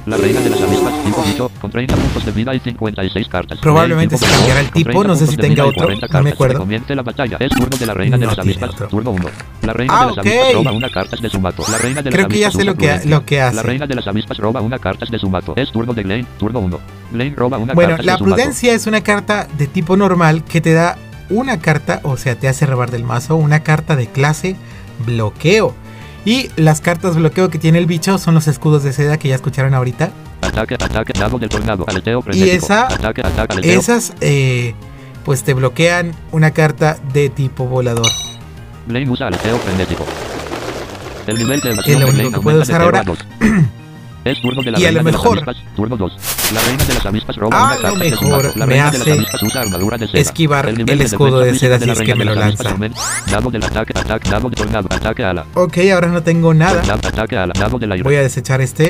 [0.05, 3.59] La reina de las avispas, tipo bicho, con 30 puntos de vida y 56 cartas.
[3.59, 6.59] Probablemente se cambiará el tipo, 30 no sé si tenga otro, 40 no me acuerdo.
[6.59, 7.38] Comience la batalla.
[7.39, 9.25] Es turno de la reina de No las avispas, turno 1.
[9.62, 11.63] La reina Ah, de las avispas roba una carta de su mato.
[11.69, 13.55] La reina de las Creo que ya sé lo que- lo que hace.
[13.57, 15.53] La reina de las avispas roba una carta de su mato.
[15.55, 16.79] Es turno de Glane, turno 1.
[17.12, 18.35] Glane roba una Bueno, carta la de su mato.
[18.35, 20.97] prudencia es una carta de tipo normal que te da
[21.29, 24.55] una carta, o sea, te hace robar del mazo una carta de clase
[25.05, 25.75] bloqueo.
[26.25, 29.36] Y las cartas bloqueo que tiene el bicho son los escudos de seda que ya
[29.36, 30.12] escucharon ahorita.
[30.41, 32.65] Ataque, ataque, dado del tornado, aleteo frenético.
[32.65, 33.79] esa- Ataque, ataque, aleteo.
[33.79, 34.73] Esas, eh,
[35.25, 38.08] pues te bloquean una carta de tipo volador.
[38.88, 40.05] Blaine usa aleteo frenético.
[41.27, 43.03] El nivel de Es lo único que puedo usar 0 ahora.
[44.25, 44.36] a 2.
[44.36, 46.13] Es turno de la Y a reina lo de las mejor- avispas, turno 2.
[46.53, 48.60] La reina de las avispas roba A una lo carta de su mejor mazo.
[48.60, 50.19] La me reina de las avispas usa armadura de seda.
[50.21, 52.75] esquivar el de escudo de seda de si es que me lo lanza.
[53.32, 55.45] Dado del ataque, ataque, dado de tornado, ataque ala.
[55.53, 56.82] Ok, ahora no tengo nada.
[56.93, 58.03] Ataque ala, dado del aire.
[58.03, 58.89] Voy a desechar este,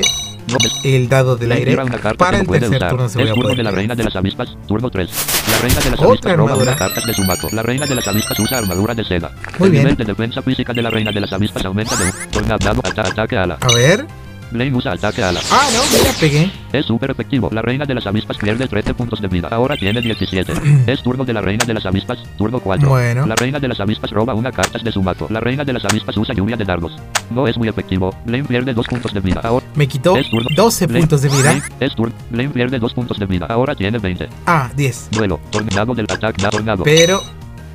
[0.84, 1.70] el dado del aire.
[1.72, 2.90] tira una carta Para el tercer usar.
[2.90, 3.56] turno se voy Es a poder.
[3.56, 5.08] de la reina de las avispas, turno 3.
[5.50, 7.48] La reina de las avispas roba una carta de su mato.
[7.52, 9.30] La reina de las avispas usa armadura de seda.
[9.58, 9.84] Muy el bien.
[9.84, 12.12] nivel de defensa física de la reina de las avispas aumenta de 1.
[12.30, 13.58] Tornado, ata- ataque ala.
[13.60, 14.06] A ver.
[14.50, 15.40] Blaine usa ataque ala.
[15.50, 16.50] Ah, no, mira, pegué.
[16.72, 17.48] Es súper efectivo.
[17.52, 19.48] La reina de las avispas pierde 13 puntos de vida.
[19.50, 20.52] Ahora tiene 17.
[20.86, 22.18] es turno de la reina de las avispas.
[22.36, 22.88] Turno 4.
[22.88, 23.26] Bueno.
[23.26, 25.26] La reina de las avispas roba una carta de su mato.
[25.30, 26.92] La reina de las avispas usa lluvia de dardos.
[27.30, 28.14] No es muy efectivo.
[28.24, 29.40] Blaine pierde 2 puntos de vida.
[29.44, 30.48] Ahora Me quitó es turno.
[30.54, 31.40] 12 Blaine- puntos de vida.
[31.52, 32.14] Blaine es turno.
[32.30, 33.46] Blaine pierde 2 puntos de vida.
[33.48, 34.28] Ahora tiene 20.
[34.46, 35.08] Ah, 10.
[35.12, 35.40] Duelo.
[35.50, 36.42] Tornado del ataque.
[36.42, 36.84] da Tornado.
[36.84, 37.22] Pero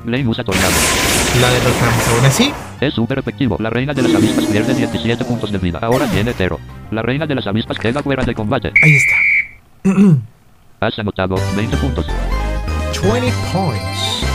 [0.06, 0.72] Blaine usa tornado.
[1.40, 2.52] la derrotamos aún así.
[2.80, 3.56] Es súper efectivo.
[3.58, 5.80] La reina de las avispas pierde 17 puntos de vida.
[5.82, 6.60] Ahora tiene 0.
[6.92, 8.72] La reina de las avispas queda fuera de combate.
[8.82, 9.16] Ahí está.
[10.80, 12.06] Has anotado 20 puntos.
[13.02, 14.26] 20 points.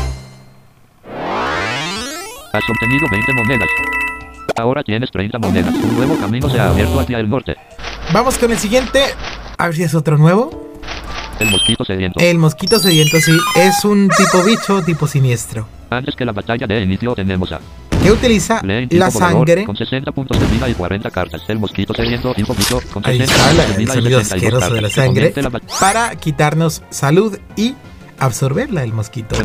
[2.53, 3.69] Has obtenido 20 monedas.
[4.57, 5.73] Ahora tienes 30 monedas.
[5.73, 7.55] Un nuevo camino se ha abierto hacia el norte.
[8.11, 9.03] Vamos con el siguiente.
[9.57, 10.60] A ver si es otro nuevo.
[11.41, 12.19] El mosquito sediento.
[12.19, 13.35] El mosquito sediento, sí.
[13.55, 15.67] Es un tipo bicho, tipo siniestro.
[15.89, 17.59] Antes que la batalla de inicio tenemos a
[18.03, 19.65] Que utiliza la sangre.
[19.65, 21.41] con 60 puntos de vida y 40 cartas.
[21.47, 24.19] El mosquito sediento tipo bicho con Ahí 60 está puntos de el vida y sonido
[24.19, 25.33] 62 asqueroso de la sangre.
[25.35, 25.49] la
[25.79, 27.73] Para quitarnos salud y
[28.19, 29.35] absorberla el mosquito.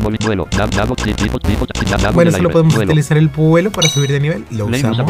[2.13, 4.45] Bueno, solo podemos utilizar el vuelo para subir de nivel.
[4.51, 5.01] Lo usamos.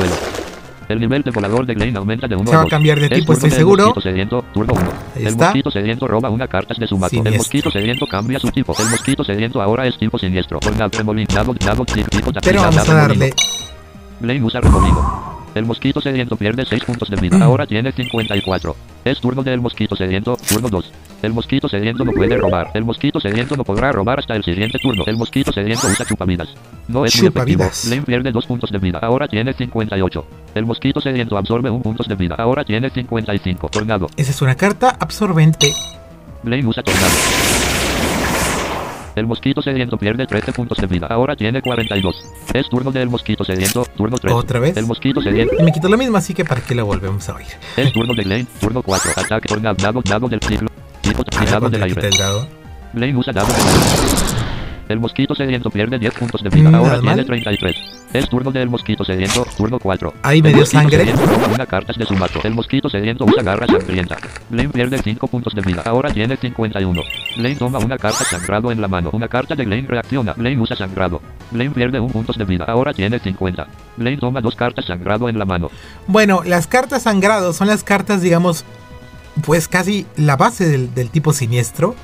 [0.90, 3.34] El nivel de volador de Blaine aumenta de 1 Se va a cambiar de tipo,
[3.34, 3.84] estoy seguro.
[3.84, 4.84] El mosquito sediento, turno 1.
[4.84, 5.46] Ahí El está.
[5.46, 7.10] mosquito sediento roba una carta de su mato.
[7.10, 7.32] Siniestro.
[7.34, 8.74] El mosquito sediento cambia su tipo.
[8.80, 10.60] El mosquito sediento ahora es tipo siniestro.
[10.60, 13.34] Tornado, remolino, dado, dado, tipo, Pero vamos a darle.
[14.20, 15.47] Blaine usa remolino.
[15.58, 17.44] El mosquito sediento pierde 6 puntos de vida.
[17.44, 18.76] Ahora tiene 54.
[19.06, 20.92] Es turno del mosquito sediento, turno 2.
[21.24, 22.70] El mosquito sediento no puede robar.
[22.76, 25.04] El mosquito sediento no podrá robar hasta el siguiente turno.
[25.08, 26.50] El mosquito sediento usa chupavidas.
[26.88, 27.70] No es muy efectivo.
[27.86, 29.00] Blaine pierde 2 puntos de vida.
[29.02, 30.26] Ahora tiene 58.
[30.54, 32.36] El mosquito sediento absorbe 1 puntos de vida.
[32.38, 33.70] Ahora tiene 55.
[33.70, 34.08] Tornado.
[34.16, 35.74] Esa es una carta absorbente.
[36.44, 37.77] Blaine usa tornado.
[39.18, 41.08] El mosquito sediento pierde 13 puntos de vida.
[41.08, 42.24] Ahora tiene 42.
[42.54, 44.32] Es turno del mosquito sediento, turno 3.
[44.32, 44.78] ¿Otra vez?
[44.78, 45.56] El mosquito sediento.
[45.58, 47.48] Y me quitó lo mismo, así que para qué lo volvemos a oír.
[47.76, 49.14] Es turno de Blaine, turno 4.
[49.16, 50.70] Ataque tornado, dado, dado del ciclo.
[51.02, 52.08] Tipo dado ¿cuánto del aire.
[52.10, 52.48] el dado?
[52.94, 54.47] Blaine usa dado del aire.
[54.90, 56.70] El mosquito sediento pierde 10 puntos de vida.
[56.70, 57.26] Mm, Ahora tiene mal.
[57.26, 57.76] 33.
[58.14, 60.14] Es turno del mosquito sediento, turno 4.
[60.24, 61.00] Ahí me dio sangre.
[61.00, 61.24] sediento
[61.54, 62.40] una carta de su mato.
[62.44, 64.18] El mosquito sediento usa garra sangrienta.
[64.50, 65.84] Blaine pierde 5 puntos de vida.
[65.86, 67.02] Ahora tiene 51.
[67.38, 69.10] Blaine toma una carta sangrado en la mano.
[69.12, 70.34] Una carta de Blaine reacciona.
[70.34, 71.22] Blaine usa sangrado.
[71.52, 72.66] Blaine pierde 1 puntos de vida.
[72.66, 73.68] Ahora tiene 50.
[73.98, 75.70] Blaine toma dos cartas sangrado en la mano.
[76.08, 78.64] Bueno, las cartas sangrado son las cartas, digamos,
[79.46, 81.96] pues casi la base del, del tipo siniestro.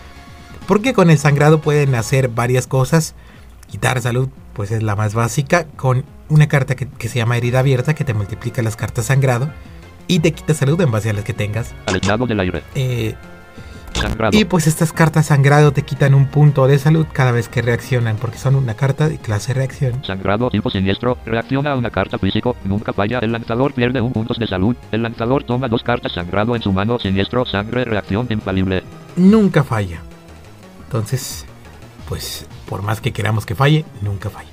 [0.67, 3.15] Porque con el sangrado pueden hacer varias cosas.
[3.69, 5.65] Quitar salud, pues es la más básica.
[5.75, 9.49] Con una carta que, que se llama herida abierta, que te multiplica las cartas sangrado.
[10.07, 11.73] Y te quita salud en base a las que tengas.
[11.85, 12.63] Al estado del aire.
[12.75, 13.15] Eh,
[13.93, 14.35] Sangrado.
[14.35, 18.15] y pues estas cartas sangrado te quitan un punto de salud cada vez que reaccionan.
[18.17, 20.03] Porque son una carta de clase reacción.
[20.03, 24.33] Sangrado tipo siniestro, reacciona a una carta físico, nunca falla, el lanzador pierde un punto
[24.33, 28.83] de salud, el lanzador toma dos cartas sangrado en su mano, siniestro, sangre, reacción infalible.
[29.15, 30.01] nunca falla.
[30.93, 31.45] Entonces,
[32.07, 34.49] pues por más que queramos que falle, nunca falla.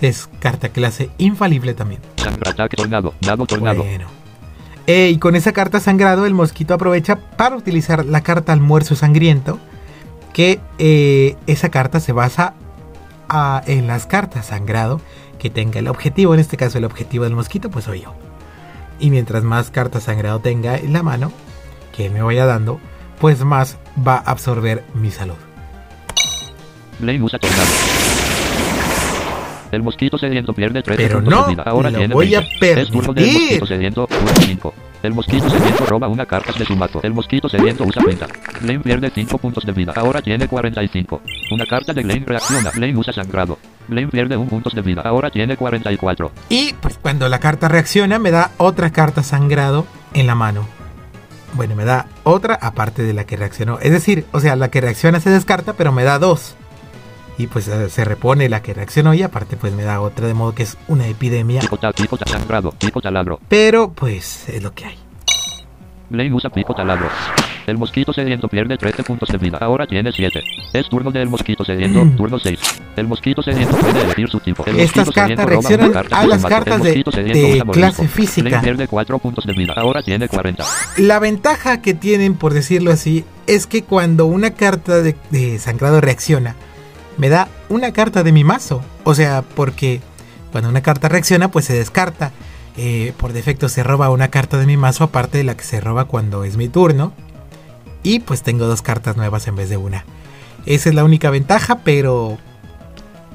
[0.00, 2.00] Es carta clase infalible también.
[2.44, 3.84] Ataque, tornado, dado, tornado.
[3.84, 4.06] Bueno.
[4.88, 9.60] Eh, y con esa carta sangrado, el mosquito aprovecha para utilizar la carta almuerzo sangriento.
[10.32, 12.54] Que eh, esa carta se basa
[13.28, 15.00] a- en las cartas sangrado
[15.38, 16.34] que tenga el objetivo.
[16.34, 18.12] En este caso, el objetivo del mosquito, pues soy yo.
[18.98, 21.30] Y mientras más cartas sangrado tenga en la mano,
[21.96, 22.80] que me vaya dando,
[23.20, 25.36] pues más va a absorber mi salud.
[26.98, 27.66] Blaine usa tornado.
[29.72, 31.62] El mosquito sediento pierde 13 Pero puntos no, de vida.
[31.66, 32.80] Ahora lo tiene voy a 20.
[32.80, 34.74] Es turno del mosquito sediento, turno 5.
[35.02, 37.00] El mosquito sediento roba una carta de su mazo.
[37.02, 38.26] El mosquito sediento usa pinta.
[38.60, 39.92] Blaine pierde 5 puntos de vida.
[39.96, 41.20] Ahora tiene 45.
[41.50, 42.70] Una carta de Blaine reacciona.
[42.70, 43.58] Blaine usa sangrado.
[43.88, 45.02] Blaine pierde 1 puntos de vida.
[45.02, 46.32] Ahora tiene 44.
[46.48, 50.66] Y pues cuando la carta reacciona me da otra carta sangrado en la mano.
[51.54, 53.78] Bueno, me da otra aparte de la que reaccionó.
[53.80, 56.54] Es decir, o sea, la que reacciona se descarta, pero me da dos.
[57.38, 60.34] Y pues eh, se repone la que reaccionó y aparte pues me da otra, de
[60.34, 61.60] modo que es una epidemia.
[61.60, 63.40] Pico sangrado, pico taladro.
[63.48, 64.98] Pero pues es lo que hay.
[66.08, 67.08] Blaine usa pico taladro.
[67.66, 69.58] El mosquito sediento pierde 13 puntos de vida.
[69.60, 70.40] Ahora tiene 7.
[70.72, 72.04] Es turno del mosquito sediento.
[72.04, 72.16] Mm.
[72.16, 72.60] Turno 6.
[72.94, 74.64] El mosquito sediento puede elegir su tipo.
[74.66, 78.48] El Estas cartas reaccionan carta a las cartas de- de clase física.
[78.48, 79.72] Blaine pierde 4 puntos de vida.
[79.76, 80.64] Ahora tiene 40.
[80.98, 86.00] La ventaja que tienen, por decirlo así, es que cuando una carta de, de sangrado
[86.00, 86.54] reacciona,
[87.18, 88.82] me da una carta de mi mazo.
[89.04, 90.00] O sea, porque
[90.52, 92.32] cuando una carta reacciona, pues se descarta.
[92.78, 95.80] Eh, por defecto se roba una carta de mi mazo, aparte de la que se
[95.80, 97.12] roba cuando es mi turno.
[98.02, 100.04] Y pues tengo dos cartas nuevas en vez de una.
[100.66, 102.38] Esa es la única ventaja, pero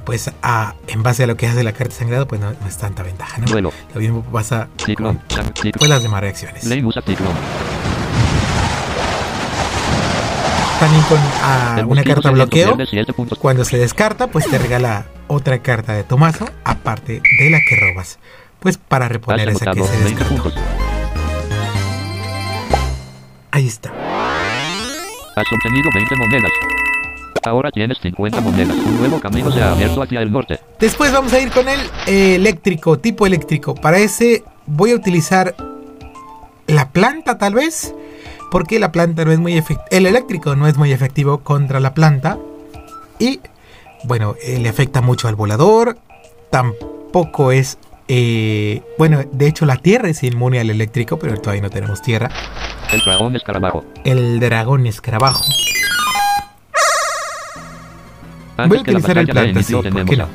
[0.04, 2.66] pues a- en base a lo que hace la carta de sangrado, pues no, no
[2.66, 3.46] es tanta ventaja, ¿no?
[3.46, 3.72] Duelo.
[3.94, 4.68] Lo mismo pasa
[5.04, 5.20] con
[5.78, 6.64] pues, las demás reacciones.
[10.82, 12.74] También con ah, una carta bloqueo.
[12.74, 13.38] pierde 7 puntos.
[13.38, 17.76] Cuando se descarta, pues te regala otra carta de tu mazo, aparte de la que
[17.76, 18.18] robas.
[18.58, 20.52] Pues para reponer esa que se 20 descartó.
[23.52, 23.92] Ahí está.
[25.36, 26.50] Has obtenido 20 monedas.
[27.44, 28.76] Ahora tienes 50 monedas.
[28.76, 30.58] Un nuevo camino se ha abierto hacia el norte.
[30.80, 33.76] Después vamos a ir con el eh, eléctrico, tipo eléctrico.
[33.76, 35.54] Para ese voy a utilizar
[36.66, 37.94] la planta tal vez.
[38.52, 39.60] Porque la planta no es muy.
[39.90, 42.38] El eléctrico no es muy efectivo contra la planta.
[43.18, 43.40] Y
[44.04, 45.96] bueno, eh, le afecta mucho al volador.
[46.50, 47.78] Tampoco es...
[48.08, 52.30] eh, bueno, de hecho la tierra es inmune al eléctrico, pero todavía no tenemos tierra.
[52.92, 53.84] El dragón escarabajo.
[54.04, 55.42] El dragón escarabajo.
[58.58, 60.28] Antes Voy a utilizar el planta, sí, ¿por qué no?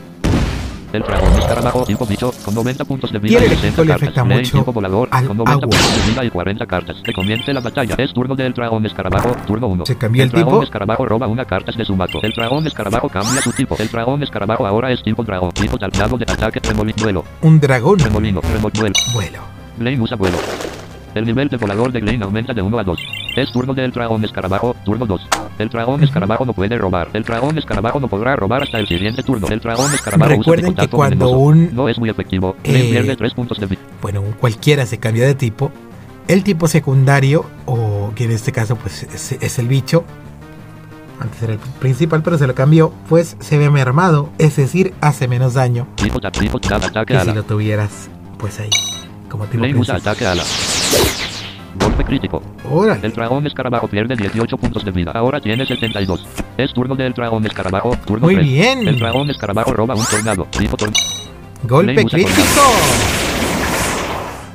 [0.94, 4.04] El dragón escarabajo tipo bicho con 90 puntos de vida y eléctrico 60 le cartas.
[4.04, 5.78] afecta mucho tipo volador al con 90 agua.
[5.78, 6.98] puntos de vida y 40 cartas.
[7.04, 7.96] Que comience la batalla.
[7.98, 9.36] Es turno del dragón escarabajo.
[9.46, 9.86] Turno 1.
[9.86, 10.64] Se cambió el dragón tipo.
[10.64, 12.20] escarabajo roba una carta de su mazo.
[12.24, 13.76] El dragón escarabajo cambia su tipo.
[13.80, 15.52] El dragón escarabajo ahora es tipo dragón.
[15.52, 17.24] Tipo talado de ataque remolino duelo.
[17.42, 18.00] Un dragón.
[18.00, 18.42] Remolino.
[18.42, 18.96] Remolino duelo.
[19.14, 19.40] Vuelo.
[19.78, 20.38] Blaine usa vuelo.
[21.18, 23.00] El nivel de volador de Blaine aumenta de 1 a 2.
[23.36, 25.28] Es turno del dragón escarabajo, turno 2.
[25.60, 27.10] El dragón escarabajo no puede robar.
[27.14, 29.48] El dragón escarabajo no podrá robar hasta el siguiente turno.
[29.48, 32.56] El dragón escarabajo Recuerden usa que cuando un- No es muy efectivo.
[32.64, 33.82] Blaine eh, pierde 3 puntos de vida.
[34.02, 35.72] bueno, cualquiera se cambia de tipo,
[36.28, 40.04] el tipo secundario, o que en este caso pues es, es el bicho,
[41.20, 45.28] antes era el principal, pero se lo cambió, pues se ve mermado, es decir, hace
[45.28, 45.88] menos daño
[47.06, 48.70] que si lo tuvieras pues ahí,
[49.30, 49.64] como tipo
[51.80, 52.42] Golpe crítico.
[52.70, 53.00] Órale.
[53.06, 55.12] El dragón escarabajo pierde 18 puntos de vida.
[55.14, 56.26] Ahora tiene 72.
[56.58, 58.48] Es turno del dragón escarabajo, turno Muy 3.
[58.48, 58.88] bien.
[58.88, 60.46] El dragón escarabajo roba un tornado.
[60.58, 61.00] Tipo tornado.
[61.64, 62.24] Golpe crítico.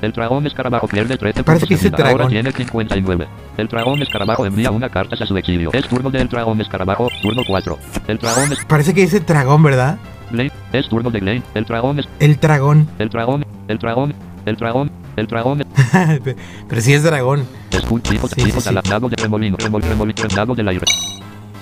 [0.01, 2.11] El dragón escarabajo pierde 13 Parece puntos que de vida.
[2.11, 3.29] Ahora dragón- tiene 59.
[3.57, 5.71] El dragón escarabajo envía una carta a su exilio.
[5.73, 7.79] Es turno del dragón escarabajo, turno 4.
[8.09, 9.99] El dragón es Parece que dice dragón, ¿verdad?
[10.33, 11.43] Blaine, es turno de Blaine.
[11.55, 12.89] El dragón es El dragón.
[12.99, 14.15] el dragón, el dragón,
[14.45, 15.65] el dragón, el dragón
[16.69, 17.47] pero si es dragón.
[17.71, 18.89] es un tipo, Sí, tipo sí, sí.
[18.89, 20.85] dado de remolino, remol, remolino, dado del aire.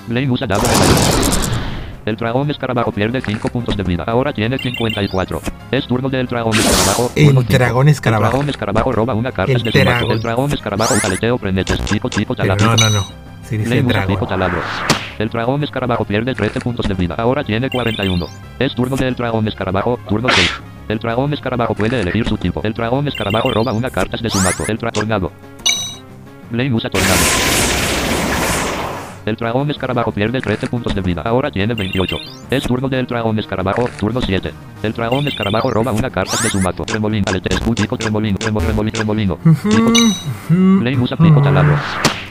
[0.09, 0.95] Blaine usa dado del aire.
[2.07, 4.05] El dragón escarabajo pierde 5 puntos de vida.
[4.07, 5.43] Ahora tiene 54.
[5.71, 7.13] Es turno del dragón escarabajo.
[7.15, 7.43] El cinco.
[7.47, 8.27] dragón escarabajo.
[8.27, 10.11] El dragón escarabajo roba una carta El de su mazo.
[10.11, 11.79] El dragón escarabajo aleteo prenetes.
[11.83, 12.67] Tipo, Pero taladro.
[12.67, 13.07] no, no, no.
[13.43, 14.27] Si dice dragón.
[14.27, 14.61] taladro.
[15.19, 17.17] El dragón escarabajo pierde 13 puntos de vida.
[17.19, 18.27] Ahora tiene 41.
[18.59, 19.99] Es turno del dragón escarabajo.
[20.09, 20.51] Turno 6.
[20.91, 22.61] El dragón escarabajo puede elegir su tipo.
[22.65, 24.65] El dragón escarabajo roba una carta de su mazo.
[24.67, 25.31] El tra- tornado.
[26.51, 27.15] Blaine usa tornado.
[29.25, 31.23] El dragón escarabajo pierde 13 puntos de vida.
[31.25, 32.17] Ahora tiene 28.
[32.51, 33.89] Es turno del dragón escarabajo.
[34.01, 34.53] Turno 7.
[34.83, 36.85] El dragón escarabajo roba una carta de su mazo.
[36.87, 37.25] Remolino.
[37.29, 37.51] Alete.
[37.77, 37.97] Pico.
[37.99, 38.39] Remolino.
[38.39, 38.99] Remo- Remolino.
[38.99, 39.39] Remolino.
[40.49, 41.77] Blaine usa pico taladro.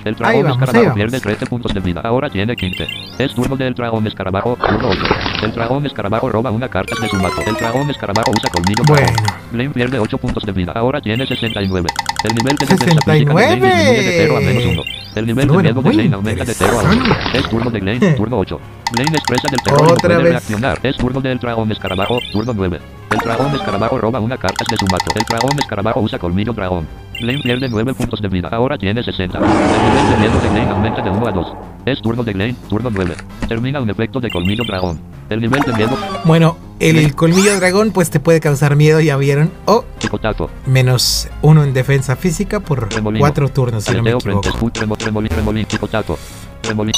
[0.05, 2.01] El dragón vamos, escarabajo pierde 13 puntos de vida.
[2.03, 2.87] Ahora tiene 15.
[3.19, 4.57] Es turno del dragón escarabajo.
[4.57, 5.01] Turno 8.
[5.43, 7.41] El dragón escarabajo roba una carta de su mazo.
[7.45, 8.83] El dragón escarabajo usa colmillo.
[8.87, 9.07] Bueno.
[9.51, 10.71] Blaine pierde 8 puntos de vida.
[10.75, 11.87] Ahora tiene 69.
[12.23, 13.75] El nivel de defensa física de Blaine 69.
[13.75, 14.83] disminuye de 0 a menos 1.
[15.15, 16.93] El nivel de miedo de Blaine aumenta de 0 a 1.
[16.93, 17.37] interesante.
[17.37, 18.13] Es turno de Blaine.
[18.13, 18.59] Turno 8.
[18.91, 20.31] Blaine expresa del terror no Otra puede vez.
[20.31, 20.79] reaccionar.
[20.83, 22.19] Es turno del dragón escarabajo.
[22.31, 22.79] Turno 9.
[23.11, 25.05] El dragón escarabajo roba una carta de su mazo.
[25.15, 26.87] El dragón escarabajo usa colmillo dragón.
[27.21, 28.49] Blaine pierde 9 puntos de vida.
[28.51, 29.37] Ahora tiene 60.
[29.37, 31.47] El nivel de miedo de Blaine aumenta de 1 a 2.
[31.85, 32.55] Es turno de Blaine.
[32.69, 33.15] Turno 9.
[33.47, 34.99] Termina un efecto de colmillo dragón.
[35.29, 35.95] El nivel de miedo.
[36.25, 39.51] Bueno, el colmillo dragón pues te puede causar miedo, ya vieron.
[39.65, 40.49] O Picotazo.
[40.65, 43.21] menos uno en defensa física por Remolino.
[43.21, 44.41] cuatro turnos, si no me equivoco.
[45.01, 45.67] remolín, remolín.
[46.63, 46.93] Remolín.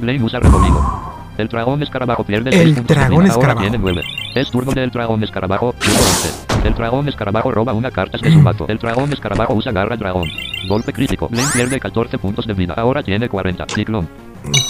[0.00, 1.10] Blaine usa remolino.
[1.38, 3.60] El dragón escarabajo pierde El seis puntos de dragón escarabajo.
[3.60, 4.02] tiene nueve.
[4.34, 6.68] Es turno del dragón escarabajo, turno 11.
[6.68, 8.66] El dragón escarabajo roba una carta de su mazo.
[8.68, 10.28] El dragón escarabajo usa garra dragón.
[10.68, 11.28] Golpe crítico.
[11.28, 13.64] Blaine pierde 14 puntos de vida, ahora tiene 40.
[13.74, 14.08] Ciclón.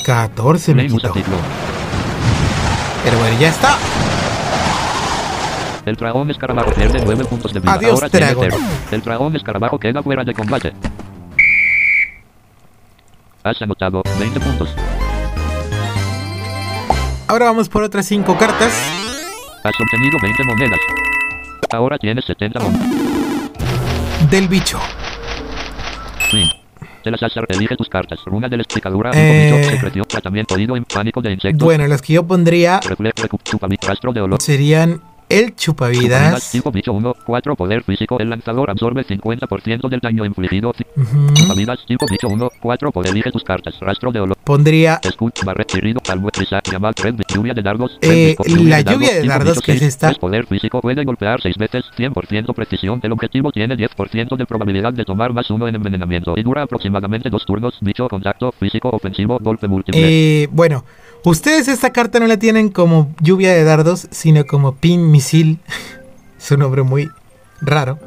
[0.04, 1.40] 14 me usa ciclón.
[3.04, 3.76] Pero bueno, ya está.
[5.86, 7.72] El dragón escarabajo pierde 9 puntos de vida.
[7.72, 8.44] Adiós, Ahora tiene dragón.
[8.50, 8.62] cero.
[8.92, 10.72] El dragón escarabajo queda fuera de combate.
[13.42, 14.74] Has anotado 20 puntos.
[17.30, 18.72] Ahora vamos por otras 5 cartas.
[19.62, 20.80] Has obtenido 20 monedas.
[21.70, 24.28] Ahora tienes 70 monedas.
[24.28, 24.80] Del bicho.
[26.28, 26.48] Fin.
[27.04, 28.18] De las azar, elige tus cartas.
[28.26, 29.12] Runa de la explicadura.
[29.14, 29.64] Eh.
[29.64, 31.64] Secreción, tratamiento, oído en pánico de insectos.
[31.64, 34.42] Bueno, las que yo pondría rastro de olor.
[34.42, 36.72] serían el Chupavidas, chupavidas.
[36.72, 38.18] bicho 1, 4 poder físico.
[38.18, 40.72] El lanzador absorbe 50% del daño infligido.
[41.34, 43.78] Chupavidas, bicho 1, 4 poder elige tus cartas.
[43.80, 44.36] Rastro de olor.
[44.44, 47.98] Pondría Escuch, barret, tirrido, palmo, prisa, llamar, red, lluvia de dardos.
[48.02, 50.12] Eh, red, la lluvia de dardos, bicho que es esta.
[50.14, 53.00] poder físico, puede golpear 6 veces, 100% precisión.
[53.02, 56.34] El objetivo tiene 10% de probabilidad de tomar más uno en envenenamiento.
[56.36, 57.78] Y dura aproximadamente dos turnos.
[57.80, 60.02] Bicho, contacto, físico, ofensivo, golpe múltiple.
[60.02, 60.84] Eh, bueno,
[61.24, 65.58] ustedes esta carta no la tienen como lluvia de dardos, sino como pin misil.
[66.38, 67.10] es un nombre muy
[67.60, 67.98] raro.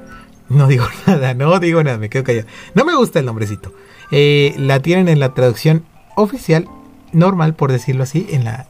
[0.50, 2.48] No digo nada, no digo nada, me quedo callado.
[2.76, 3.74] No me gusta el nombrecito.
[4.12, 6.68] Eh, la tienen en la traducción oficial,
[7.12, 8.68] normal por decirlo así, en la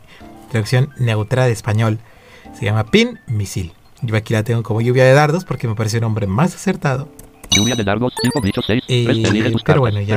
[0.49, 1.99] traducción neutra de español.
[2.58, 3.73] Se llama pin misil.
[4.01, 7.10] Yo aquí la tengo como lluvia de dardos porque me parece un nombre más acertado.
[7.56, 9.94] Lluvia de dardos, tipo bicho 6, Eh, 3, elige tus pero cartas.
[9.94, 10.16] bueno, ya.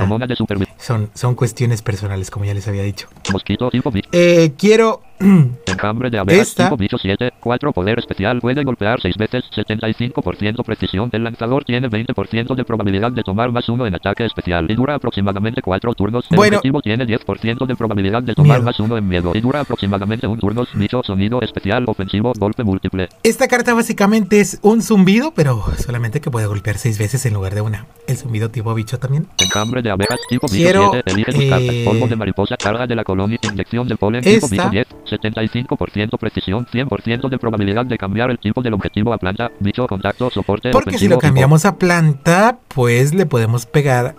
[0.79, 3.09] Son, son cuestiones personales, como ya les había dicho.
[3.33, 3.71] Mosquito.
[4.13, 5.03] Eh, quiero
[5.67, 10.63] Enjambre de abejas, Esta- tipo bicho 7, 4 poder especial, puede golpear 6 veces, 75%
[10.65, 11.11] precisión.
[11.13, 14.95] El lanzador tiene 20% de probabilidad de tomar más uno en ataque especial y dura
[14.95, 16.27] aproximadamente 4 turnos.
[16.31, 16.57] El Bueno.
[16.57, 18.65] objetivo tiene 10% de probabilidad de tomar Miedo.
[18.65, 20.65] más uno en miedo y dura aproximadamente un turno.
[20.75, 23.09] Bicho, sonido especial, ofensivo, golpe múltiple.
[23.23, 27.55] Esta carta básicamente es un zumbido, pero solamente que puede golpear seis veces en lugar
[27.55, 27.87] de una.
[28.07, 29.27] El zumbido tipo bicho también.
[29.39, 31.75] Enjambre de abejas, tipo bicho Quiero, 7, elige tus eh, cartas.
[31.85, 36.19] Polvo de mariposa, carga de la colonia, inyección del polen, tipo esta- bicho 10, 75%
[36.19, 40.71] precisión, 100% de probabilidad de cambiar el tipo del objetivo a planta, bicho, contacto, soporte,
[40.71, 44.15] Porque si lo tipo- cambiamos a planta, pues le podemos pegar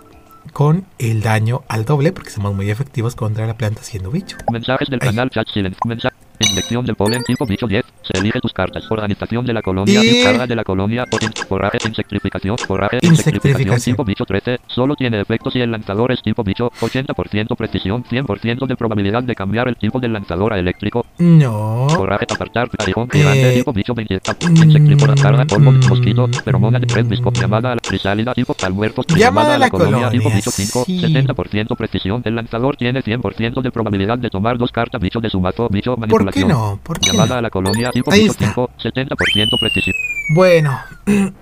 [0.52, 4.36] con el daño al doble, porque somos muy efectivos contra la planta siendo bicho.
[4.50, 5.46] Mensajes del canal chat.
[5.84, 6.16] Mensaje.
[6.40, 7.84] Inyección del polen tipo bicho 10.
[8.02, 8.84] Se elige tus cartas.
[8.90, 10.04] Organización de la colonia.
[10.04, 11.04] Y- Carga de la colonia.
[11.48, 11.78] Forraje.
[11.86, 12.56] Insectrificación.
[12.58, 12.98] Forraje.
[13.02, 13.12] Insectrificación.
[13.12, 14.58] Insectrificación tipo bicho 13.
[14.66, 16.70] Solo tiene efectos si el lanzador es tipo bicho.
[16.80, 18.04] 80% precisión.
[18.04, 21.04] 100% de probabilidad de cambiar el tipo del lanzador a eléctrico.
[21.18, 21.86] No.
[21.90, 22.26] Forraje.
[22.32, 22.68] Apartar.
[22.78, 24.20] Aguijón gigante Eh, tipo bicho 20.
[24.48, 25.14] Insectrífora.
[25.14, 25.44] Carga.
[25.44, 25.72] Polvo.
[25.72, 26.28] mm, Mosquito.
[26.44, 27.32] Feromona de red visco.
[27.32, 29.06] Llamada a la crisálida tipo al muertos.
[29.08, 30.84] Llamada a la colonia, tipo bicho 5.
[30.86, 31.00] sí.
[31.00, 32.22] 70% precisión.
[32.24, 35.68] El lanzador tiene 100% de probabilidad de tomar dos cartas bicho de su mazo.
[35.70, 35.96] Bicho
[36.30, 36.80] ¿Por qué no?
[36.82, 37.38] ¿Por qué Llamada no?
[37.38, 38.46] a la colonia tipo Ahí está.
[38.48, 39.94] 5, 70% precisión.
[40.34, 40.78] Bueno.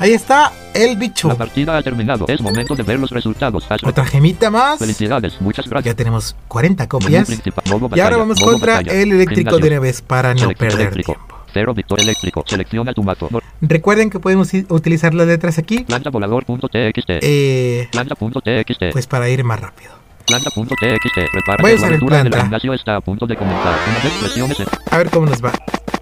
[0.00, 1.26] Ahí está el bicho.
[1.26, 2.24] La partida ha terminado.
[2.28, 3.66] Es momento de ver los resultados.
[3.84, 4.78] Otra gemita más.
[4.78, 5.96] Felicidades, muchas Ya gracias.
[5.96, 7.28] tenemos 40 Menú copias.
[7.66, 10.40] modo Y ahora batalla, vamos contra batalla, el eléctrico de gimnasio, una vez para no
[10.40, 11.34] selección perder eléctrico, tiempo.
[11.52, 12.44] Cero victor eléctrico.
[12.46, 13.28] Selecciona tu mazo.
[13.60, 17.08] Recuerden que usi- utilizar las letras aquí Planta volador.txt.
[17.08, 18.92] eh, Planta.txt.
[18.92, 19.90] pues para ir más rápido.
[20.28, 21.60] Planta.txt.
[21.62, 22.40] Voy a usar el el planta.
[22.42, 23.78] gimnasio está a punto de comenzar.
[23.88, 25.52] Una vez presiones el- A ver cómo nos va.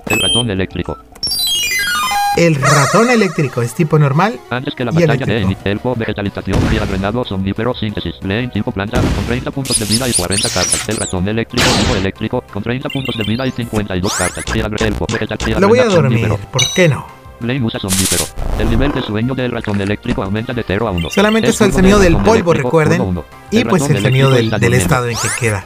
[0.09, 0.97] el ratón eléctrico.
[2.37, 4.39] El ratón eléctrico es tipo normal.
[4.51, 5.61] Antes que la Y batalla de eléctrico.
[5.71, 10.13] elfo, vegetalización, vida drenado, somnífero, síntesis, Blaine, tipo planta, con 30 puntos de vida y
[10.13, 10.87] 40 cartas.
[10.89, 14.45] El ratón eléctrico, tipo eléctrico, con 30 puntos de vida y 52 cartas.
[14.55, 15.07] Elfo,
[15.59, 16.21] Lo voy a dormir.
[16.29, 16.37] somnífero.
[16.53, 17.16] ¿Por qué no?
[17.41, 18.25] Blaine usa somnífero.
[18.59, 21.11] El nivel de sueño del ratón eléctrico aumenta de 0 a 1.
[21.11, 23.21] Solamente es el sonido del polvo, recuerden.
[23.51, 25.65] Y pues el sonido del, del estado en que queda.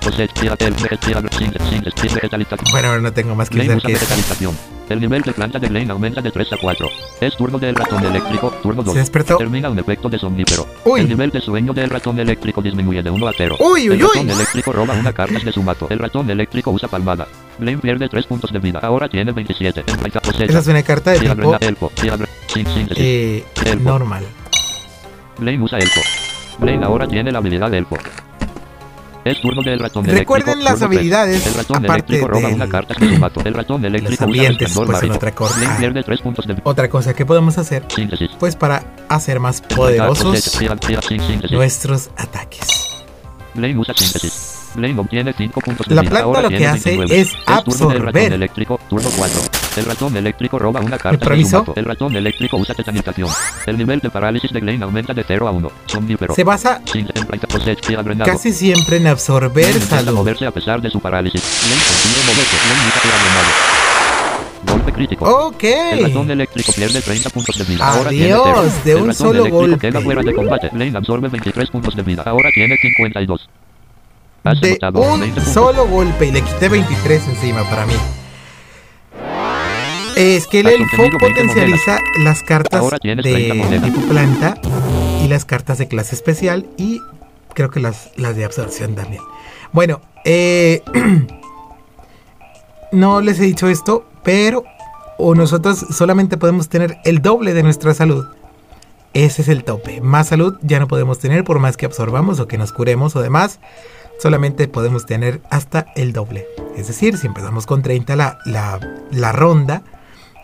[2.72, 4.56] Bueno, no tengo más que usa que vegetalización.
[4.88, 6.88] El nivel de planta de Blaine aumenta de 3 a 4.
[7.20, 8.92] Es turno del ratón eléctrico, turno 2.
[8.92, 9.36] Se despertó.
[9.36, 10.66] Termina un efecto de somnífero.
[10.84, 11.02] Uy.
[11.02, 13.56] El nivel de sueño del ratón eléctrico disminuye de 1 a 0.
[13.60, 14.32] Uy, uy, El ratón uy.
[14.32, 15.86] eléctrico roba una carta de su mazo.
[15.90, 17.28] El ratón eléctrico usa palmada.
[17.60, 18.80] Blaine pierde 3 puntos de vida.
[18.82, 19.84] Ahora tiene 27.
[19.86, 20.44] Emplaita cosecha.
[20.44, 21.92] Esa es una carta de tipo elfo.
[22.96, 23.44] Eh,
[23.80, 24.24] normal.
[25.38, 26.00] Blaine usa elfo.
[26.58, 27.96] Blaine ahora tiene la habilidad de elfo.
[29.22, 30.64] Es turno del ratón Recuerden eléctrico.
[30.70, 30.82] las tres.
[30.98, 33.40] habilidades, El ratón aparte eléctrico roba del- una carta de su.
[33.44, 35.60] El ratón eléctrico usa ambientes, pues, otra cosa.
[35.66, 35.76] Ah.
[35.78, 36.62] pierde 3 puntos de vida.
[36.64, 38.30] Otra cosa que podemos hacer, Síntesis.
[38.38, 40.24] pues para hacer más poderosos
[41.50, 43.04] nuestros ataques.
[43.54, 44.59] Blaine usa síntesis.
[44.74, 47.20] Blaine obtiene 5 puntos de La planta Ahora lo que tiene hace 29.
[47.20, 47.32] es
[47.64, 48.32] turno del ratón absorber.
[48.32, 49.40] eléctrico, turno 4.
[49.76, 51.72] El ratón eléctrico roba una carta de mazo.
[51.76, 53.28] El ratón eléctrico usa tetanización.
[53.66, 55.70] El nivel de parálisis de Blaine aumenta de 0 a 1.
[55.86, 56.34] Somnífero.
[56.34, 56.80] Se basa
[58.24, 60.12] casi siempre en absorber salud.
[60.12, 61.40] moverse a pesar de su parálisis.
[61.62, 62.56] Blaine consigue moverse.
[62.66, 63.70] Blaine nunca queda agrenado.
[64.66, 65.24] Golpe crítico.
[65.46, 65.64] Ok.
[65.64, 67.86] El ratón eléctrico pierde 30 puntos de vida.
[67.92, 68.72] Ahora tiene Adiós, cero.
[68.84, 69.78] de El un ratón solo eléctrico golpe.
[69.78, 70.68] queda fuera de combate.
[70.72, 72.22] Blaine absorbe 23 puntos de vida.
[72.26, 73.48] Ahora tiene 52.
[74.44, 75.44] De un 20 puntos.
[75.44, 77.94] solo golpe y le quité 23 encima para mí.
[80.16, 84.54] Es que el elfo obtenido 20 potencializa las cartas Ahora tienes 30 de tipo planta
[85.22, 87.00] y las cartas de clase especial y
[87.54, 89.22] creo que las, las de absorción también.
[89.72, 90.82] Bueno, eh,
[92.92, 94.64] no les he dicho esto, pero
[95.18, 98.26] o nosotros solamente podemos tener el doble de nuestra salud.
[99.12, 100.00] Ese es el tope.
[100.00, 103.22] Más salud ya no podemos tener por más que absorbamos o que nos curemos o
[103.22, 103.58] demás.
[104.20, 106.46] Solamente podemos tener hasta el doble.
[106.76, 108.78] Es decir, si empezamos con 30 la, la,
[109.10, 109.82] la ronda,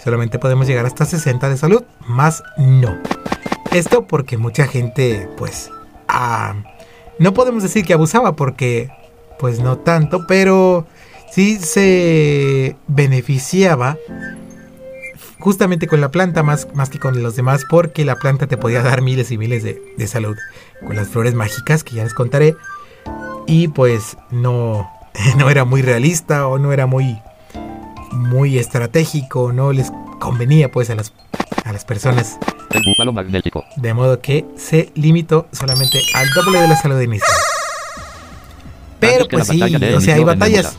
[0.03, 1.83] solamente podemos llegar hasta 60 de salud.
[2.07, 2.97] Más no.
[3.73, 5.71] Esto porque mucha gente, pues,
[6.09, 6.55] ah,
[7.19, 8.91] no podemos decir que abusaba porque,
[9.39, 10.87] pues no tanto, pero
[11.31, 13.99] sí se beneficiaba
[15.39, 18.83] justamente con la planta más, más que con los demás porque la planta te podía
[18.83, 20.37] dar miles y miles de, de salud
[20.81, 22.57] con las flores mágicas que ya les contaré
[23.47, 24.91] y pues no,
[25.39, 27.21] no era muy realista o no era muy
[28.13, 31.13] muy estratégico no les convenía pues a las,
[31.65, 32.39] a las personas.
[32.71, 33.65] El magnético.
[33.77, 37.37] de modo que se limitó solamente al doble de la salud inicial
[38.99, 40.77] pero pues sí o sea hay batallas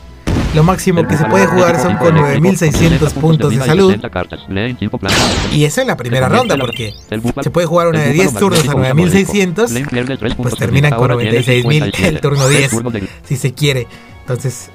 [0.54, 4.10] lo máximo que se puede jugar son con eléctrico, 9600 60 puntos de salud 60
[4.10, 4.40] cartas.
[4.48, 5.18] Lee en tipo planta.
[5.52, 6.94] y esa es la primera ronda porque
[7.42, 10.54] se puede jugar una de 10 búfalo turnos a magnético 9600 Blaine pierde tres pues
[10.56, 12.20] terminan con Ahora tiene 96000 el 57.
[12.20, 13.86] turno El 10 turno de- si se quiere
[14.20, 14.70] entonces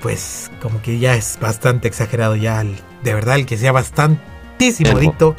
[0.00, 4.96] pues como que ya es bastante exagerado ya el- de verdad el que sea bastantísimo
[4.96, 5.34] adicto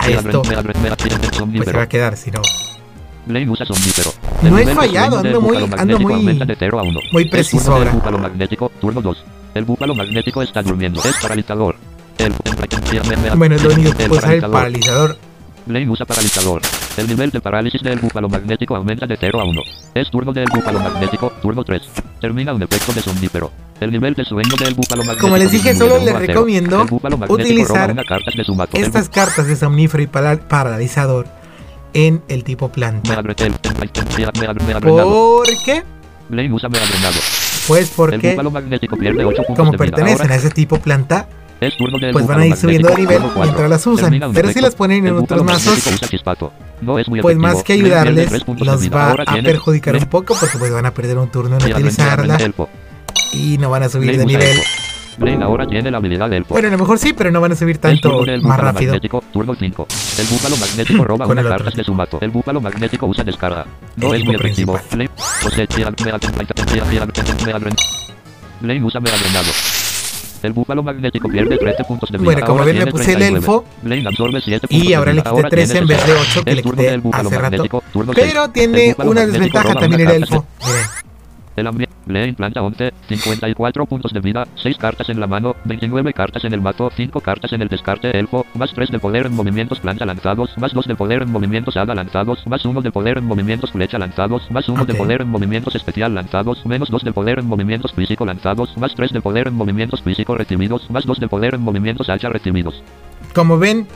[0.00, 0.42] a esto.
[0.42, 2.40] pues se va a quedar si no.
[4.42, 7.00] No El he fallado, ando muy- ando muy- aumenta de 0 a 1.
[7.12, 7.90] muy El preciso ahora.
[7.92, 9.24] búfalo magnético, turno 2.
[9.54, 11.00] El búfalo magnético está durmiendo.
[11.02, 11.76] Es paralizador.
[12.18, 12.32] El,
[13.36, 15.16] bueno es lo único que el puede usar el paralizador.
[15.66, 16.60] Blaine usa paralizador.
[16.98, 19.62] El nivel de parálisis del búfalo magnético aumenta de 0 a 1.
[19.94, 21.82] Es turno del búfalo magnético, turno 3.
[22.20, 23.50] Termina un efecto de somnífero.
[23.80, 25.26] El nivel de sueño del búfalo magnético.
[25.26, 26.26] Como les dije, solo les 1 a 0.
[26.26, 26.88] recomiendo El
[27.30, 28.78] utilizar roba una carta de.
[28.78, 31.26] El estas cartas de somnífero y para- paralizador
[31.94, 33.22] en el tipo planta.
[34.82, 35.82] ¿por qué?
[37.66, 41.28] Pues porque búfalo magnético pierde 8 puntos como pertenecen a ese tipo planta
[42.12, 44.20] pues van a ir subiendo de nivel mientras las usan.
[44.32, 45.78] Pero si las ponen en otros mazos,
[47.22, 51.18] pues más que ayudarles, los va a perjudicar un poco porque pues van a perder
[51.18, 52.38] un turno en utilizarla
[53.32, 54.58] y no van a subir de nivel.
[55.18, 56.44] Blaine ahora tiene la habilidad del.
[56.44, 58.92] Bueno, a lo mejor sí, pero no van a subir tanto del más rápido.
[58.92, 59.86] magnético, turno 5.
[60.18, 62.18] El búfalo magnético roba una el carta de su mazo.
[62.20, 63.64] El búfalo magnético usa descarga.
[63.96, 64.72] No El es muy efectivo.
[64.74, 64.96] principal.
[64.98, 65.10] Blaine
[65.42, 67.76] cosecha, me adre- me adre- me adre-
[68.60, 69.50] Blaine usa me adrenado.
[70.42, 72.24] El búfalo magnético pierde 13 puntos de vida.
[72.26, 73.38] Bueno, como Ahora ven, tiene puse el 39.
[73.38, 76.20] elfo Blaine absorbe 7 y ahora le quité Ahora 13 en vez de 60.
[76.30, 77.82] 8 que le quité hace rato.
[78.14, 80.44] Pero El tiene una desventaja también el elfo.
[80.66, 80.82] Miren,
[81.56, 81.94] El ambiente.
[82.06, 86.52] Blaine planta 11, 54 puntos de vida, 6 cartas en la mano, 29 cartas en
[86.52, 90.04] el mazo, 5 cartas en el descarte elfo, más 3 de poder en movimientos planta
[90.04, 93.70] lanzados, más 2 de poder en movimientos hada lanzados, más 1 de poder en movimientos
[93.70, 94.98] flecha lanzados, más 1 de Ok.
[94.98, 99.12] poder en movimientos especial lanzados, menos 2 de poder en movimientos físico lanzados, más 3
[99.12, 102.82] de poder en movimientos físico recibidos, más 2 de poder en movimientos hacha recibidos.
[103.34, 103.86] como ven,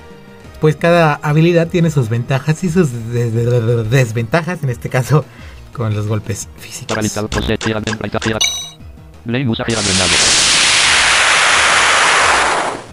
[0.63, 5.25] pues cada habilidad tiene sus ventajas y sus des- des- desventajas, en este caso
[5.79, 6.89] con los golpes físicos.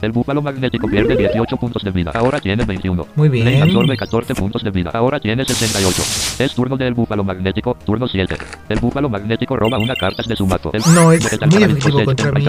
[0.01, 2.11] El búfalo magnético pierde 18 puntos de vida.
[2.13, 3.07] Ahora tiene 21.
[3.15, 3.45] Muy bien.
[3.45, 4.91] Blaine absorbe 14 puntos de vida.
[4.93, 6.03] Ahora tiene 68.
[6.37, 7.75] Es turno del búfalo magnético.
[7.83, 8.37] Turno 7.
[8.69, 10.69] El búfalo magnético roba una carta de su mazo.
[10.73, 12.45] El No, es muy efectivo contra mí.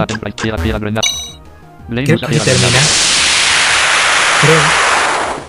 [2.05, 2.79] Creo que termina.
[4.43, 4.96] Creo.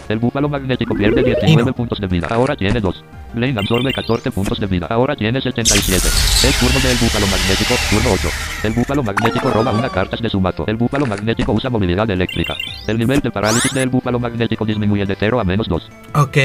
[0.09, 2.27] El búfalo magnético pierde 19 puntos de vida.
[2.29, 3.03] Ahora tiene 2.
[3.33, 4.87] Blaine absorbe 14 puntos de vida.
[4.89, 5.95] Ahora tiene 77.
[5.97, 7.73] Es turno del búfalo magnético.
[7.89, 8.29] Turno 8.
[8.63, 10.63] El búfalo magnético roba una carta de su mazo.
[10.67, 12.55] El búfalo magnético usa movilidad eléctrica.
[12.87, 15.89] El nivel de parálisis del búfalo magnético disminuye de 0 a menos 2.
[16.15, 16.37] Ok,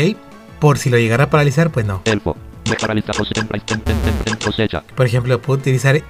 [0.59, 2.03] por si lo llegara a paralizar, pues no.
[2.05, 2.37] Elfo.
[2.69, 3.13] Me paraliza
[4.45, 4.83] cosecha.
[4.95, 6.01] Por ejemplo, puedo utilizar...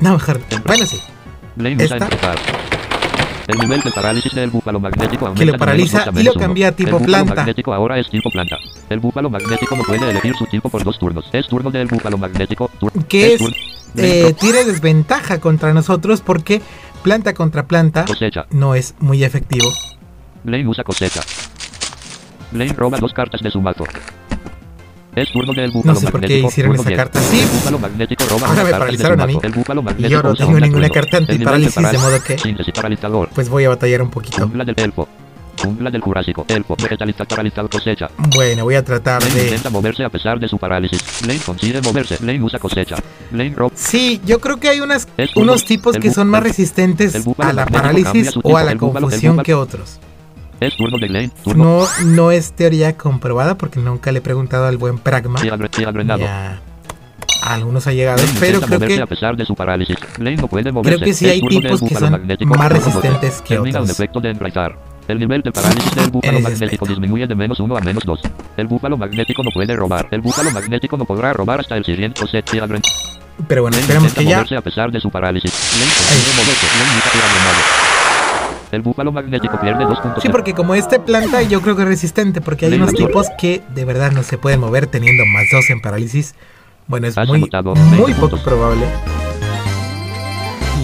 [0.00, 0.40] No, mejor...
[0.64, 1.00] Bueno, sí.
[1.56, 1.98] Blaine usa.
[3.56, 6.72] El nivel de parálisis del búfalo magnético aumenta Que lo paraliza y lo cambia a
[6.72, 7.34] tipo El planta.
[7.34, 8.56] magnético ahora es tipo planta.
[8.90, 11.24] El búfalo magnético no puede elegir su tipo por dos turnos.
[11.32, 12.70] Es turno del búfalo magnético.
[13.08, 13.42] ¿Qué es?
[13.96, 16.60] eh, tiene desventaja contra nosotros porque
[17.02, 18.46] planta contra planta Cosecha.
[18.50, 19.72] no es muy efectivo.
[20.44, 21.22] Blaine usa cosecha.
[22.52, 23.84] Blaine roba dos cartas de su mazo.
[25.16, 26.96] Es turno del búfalo No sé por qué hicieron esa 10.
[26.98, 27.42] carta así.
[28.44, 29.38] Ahora me paralizaron a mí.
[29.98, 32.36] Y yo no tengo un ninguna carta antiparálisis, de modo que-.
[33.34, 34.46] Pues voy a batallar un poquito.
[35.58, 36.44] Jungla del jurásico.
[36.48, 36.76] Elfo.
[37.70, 38.10] Cosecha.
[38.34, 39.44] Bueno, voy a tratar de...
[39.44, 41.02] intenta moverse a pesar de su parálisis.
[41.22, 42.18] Blaine consigue moverse.
[42.20, 42.96] Blaine usa cosecha.
[43.30, 43.72] Blaine roba.
[43.74, 48.34] Sí, yo creo que hay unas, unos tipos que son más resistentes a la parálisis
[48.42, 49.98] o a la confusión que otros.
[50.60, 51.32] Es turno de Blaine.
[51.44, 51.64] Turno.
[51.64, 55.38] No, no es teoría comprobada porque nunca le he preguntado al buen Pragma.
[55.48, 56.20] Agre- sí, agregado.
[56.20, 56.60] Ya
[57.42, 59.96] a algunos ha llegado, Blaine pero creo que a pesar de su parálisis.
[60.18, 60.96] Blaine no puede moverse.
[60.96, 62.10] creo que sí hay tipos que son
[62.56, 63.90] más resistentes que otros.
[63.90, 64.76] efecto de enraizar.
[65.06, 68.20] El nivel de parálisis del búfalo magnético disminuye de menos 1 a menos 2.
[68.56, 70.08] El búfalo magnético no puede robar.
[70.10, 72.20] El búfalo magnético no podrá robar hasta el siguiente.
[72.26, 72.80] Sí, agre-
[73.46, 74.40] Pero bueno, esperemos que ya.
[74.40, 75.52] a pesar de su parálisis.
[75.52, 76.66] Moverse.
[76.76, 77.95] Nunca agregado.
[78.76, 80.22] El búfalo magnético pierde 2 puntos.
[80.22, 83.62] Sí, porque como este planta yo creo que es resistente porque hay unos tipos que
[83.74, 86.34] de verdad no se pueden mover teniendo más dos en parálisis.
[86.86, 88.84] Bueno, es muy, muy 20 poco probable.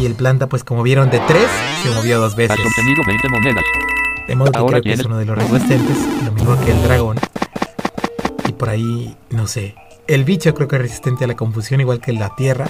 [0.00, 1.46] Y el planta, pues como vieron de tres,
[1.82, 2.58] se movió dos veces.
[2.58, 3.64] Has obtenido 20 monedas.
[4.26, 6.82] De modo que Ahora creo que es uno de los resistentes, lo mismo que el
[6.84, 7.18] dragón.
[8.48, 9.74] Y por ahí, no sé.
[10.06, 12.68] El bicho creo que es resistente a la confusión igual que la tierra.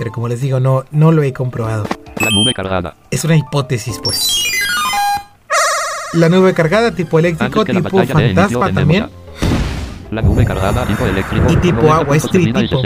[0.00, 1.84] Pero como les digo, no, no lo he comprobado.
[2.18, 2.94] La nube cargada.
[3.10, 4.26] Es una hipótesis, pues.
[6.14, 9.10] La nube cargada tipo eléctrico, tipo fantasma también.
[10.10, 11.52] La nube cargada tipo eléctrico.
[11.52, 12.82] Y tipo 90 agua, es tritipo.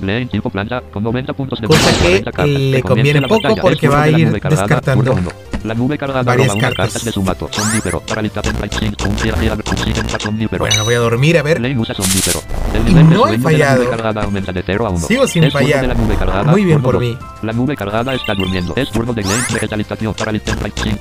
[0.00, 0.06] 60 cartas.
[0.06, 2.48] Blaine tipo planta con 90 puntos de Cosa y que 40 cartas.
[2.48, 5.16] le conviene poco porque va a ir descartando.
[5.64, 7.04] La nube cargada varias roba una cartas.
[7.04, 7.48] de su mato.
[7.50, 8.02] Somnífero.
[8.06, 10.64] Template y somnífero.
[10.64, 11.60] Bueno, voy a dormir a ver.
[11.76, 12.40] Usa somnífero.
[12.74, 13.36] El Y nivel de no he
[13.78, 15.06] de cargada aumenta de 0 a 1.
[15.06, 15.82] Sigo sin fallar.
[15.82, 17.16] de la nube cargada, Muy bien por mí.
[17.42, 18.72] La nube cargada está durmiendo.
[18.76, 19.22] Es turno de.
[19.52, 20.14] Vegetalización.
[20.14, 20.92] Template y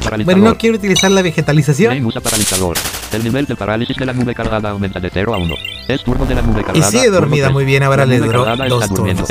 [0.00, 0.24] paralizador.
[0.24, 1.90] Bueno, no quiero utilizar la vegetalización.
[1.90, 2.76] Blaine usa paralizador.
[3.12, 5.54] El nivel de parálisis de la nube cargada aumenta de 0 a 1.
[5.88, 6.90] Es turno de la nube Y cargada.
[6.90, 9.28] sigue turno dormida muy bien, ahora La le duró dos turnos.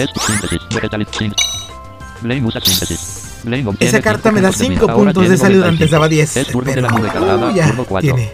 [3.79, 4.91] Esa carta me da puntos de 5 vida.
[4.91, 5.67] Ahora puntos de salud, 95.
[5.67, 6.37] antes daba 10.
[6.37, 8.15] Es turno de pero uh, ya 4.
[8.15, 8.31] tiene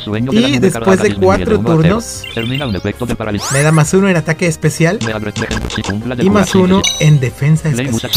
[0.00, 0.34] sus años.
[0.34, 2.00] Y después de disminuye cuatro uno a cero.
[2.00, 4.98] turnos, me da más uno en ataque especial
[6.18, 7.00] y más uno síntesis.
[7.00, 8.10] en defensa especial.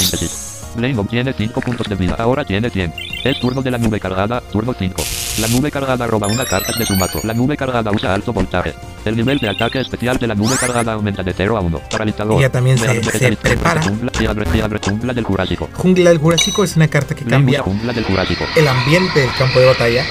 [0.75, 2.15] Blaine obtiene 5 puntos de vida.
[2.17, 2.93] Ahora tiene 100.
[3.23, 4.41] Es turno de la nube cargada.
[4.41, 5.03] Turno 5.
[5.39, 7.19] La nube cargada roba una carta de su mazo.
[7.23, 8.73] La nube cargada usa alto voltaje.
[9.05, 11.79] El nivel de ataque especial de la nube cargada aumenta de 0 a 1.
[11.89, 12.39] Paralizador.
[12.39, 13.81] Ella también se- se prepara.
[13.81, 15.69] Jungla, del Jurásico.
[15.75, 18.43] Jungla del Jurásico es una carta que cambia jungla del Jurásico.
[18.55, 20.03] el ambiente del campo de batalla.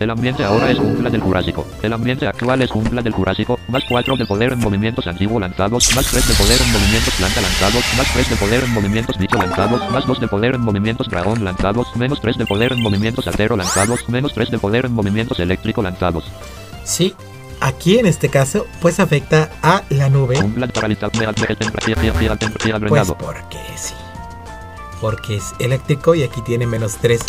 [0.00, 1.66] El ambiente ahora es jungla del Jurásico.
[1.82, 3.58] El ambiente actual es jungla del Jurásico.
[3.68, 5.92] Más 4 de poder en movimientos antiguo lanzados.
[5.96, 7.84] Más 3 de poder en movimientos planta lanzados.
[7.96, 9.90] Más 3 de poder en movimientos bicho lanzados.
[9.90, 11.96] Más 2 de poder en movimientos dragón lanzados.
[11.96, 14.08] Menos 3 de poder en movimientos acero lanzados.
[14.08, 16.30] Menos 3 de poder en movimientos eléctrico lanzados.
[16.84, 17.14] Sí,
[17.60, 20.38] aquí en este caso, pues afecta a la nube.
[23.16, 23.94] Pues porque sí.
[25.00, 27.20] Porque es eléctrico y aquí tiene menos 3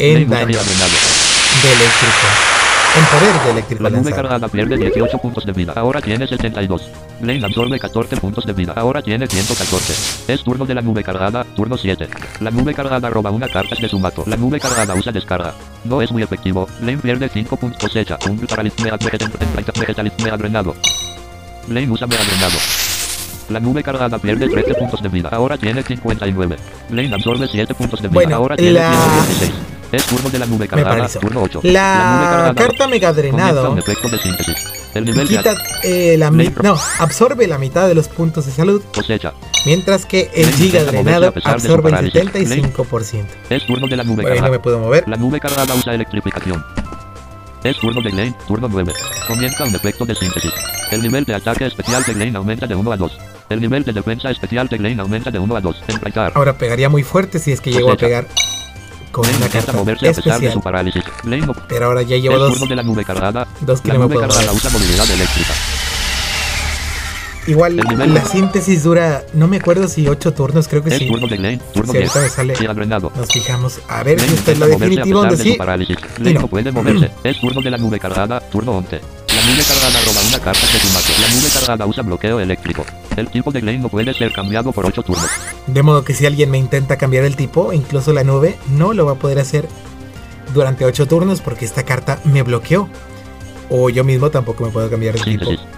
[0.00, 0.58] en daño
[1.62, 2.26] de eléctrico.
[2.96, 5.72] En poder de eléctrico La nube cargada pierde 18 puntos de vida.
[5.74, 6.88] Ahora tiene 72.
[7.20, 8.72] Blaine absorbe 14 puntos de vida.
[8.76, 10.32] Ahora tiene 114.
[10.32, 11.44] Es turno de la nube cargada.
[11.56, 12.08] Turno 7.
[12.40, 14.22] La nube cargada roba una carta de su mato.
[14.26, 15.54] La nube cargada usa descarga.
[15.84, 16.68] No es muy efectivo.
[16.80, 18.16] Blaine pierde 5 puntos cosecha.
[18.28, 18.92] Un me
[20.30, 20.74] me drenado.
[21.66, 22.58] Blaine usa me drenado.
[23.48, 25.30] La nube cargada pierde 13 puntos de vida.
[25.32, 26.56] Ahora tiene 59.
[26.90, 28.14] Blaine absorbe 7 puntos de vida.
[28.20, 29.73] Bueno, Ahora tiene la- 116.
[29.94, 31.08] Es turno de la nube cargada.
[31.08, 31.60] Turno 8.
[31.62, 31.82] nube La
[32.30, 34.56] cargada carta Mega Drenado un efecto de síntesis.
[34.94, 38.52] El nivel de quita eh, la mi- no, absorbe la mitad de los puntos de
[38.52, 39.34] salud, cosecha.
[39.66, 42.50] mientras que el Giga Drenado absorbe el parálisis.
[42.50, 43.24] 75%.
[43.50, 44.50] Es turno de la nube Bueno, ahí no cargada.
[44.50, 45.04] me puedo mover.
[45.08, 46.64] La nube cargada usa electrificación.
[47.64, 48.92] Es turno de Blaine, turno 9.
[49.26, 50.52] Comienza un efecto de síntesis.
[50.90, 53.18] El nivel de ataque especial de Blaine aumenta de 1 a 2.
[53.48, 55.82] El nivel de defensa especial de Blaine aumenta de 1 a 2.
[55.88, 56.32] Enfrentar.
[56.34, 58.26] Ahora pegaría muy fuerte si es que llego a pegar
[59.14, 60.52] con una carta moverse a pesar de especial.
[60.52, 61.04] su parálisis.
[61.68, 63.46] Pero ahora ya llevo dos, de la nube cargada.
[63.60, 65.54] dos que La no nube puedo cargada usa movilidad eléctrica.
[67.46, 71.06] Igual el la síntesis dura, no me acuerdo si 8 turnos, creo que Es sí.
[71.06, 72.08] turno de Blaine, turno Si 10.
[72.16, 72.54] ahorita me sale,
[73.14, 73.80] nos fijamos.
[73.86, 75.50] A ver si esta es definitiva pesar donde de sí.
[75.50, 76.40] no.
[76.40, 77.10] no puede moverse.
[77.22, 79.00] Es turno de la nube cargada, turno 11.
[79.44, 81.12] La nube cargada roba una carta mazo.
[81.20, 82.86] La nube cargada usa bloqueo eléctrico.
[83.14, 85.28] El tipo de Blaine no puede ser cambiado por 8 turnos.
[85.66, 89.04] De modo que si alguien me intenta cambiar el tipo, incluso la nube, no lo
[89.04, 89.68] va a poder hacer
[90.54, 92.88] durante 8 turnos porque esta carta me bloqueó.
[93.68, 95.44] O yo mismo tampoco me puedo cambiar el tipo.
[95.44, 95.73] Síntesis.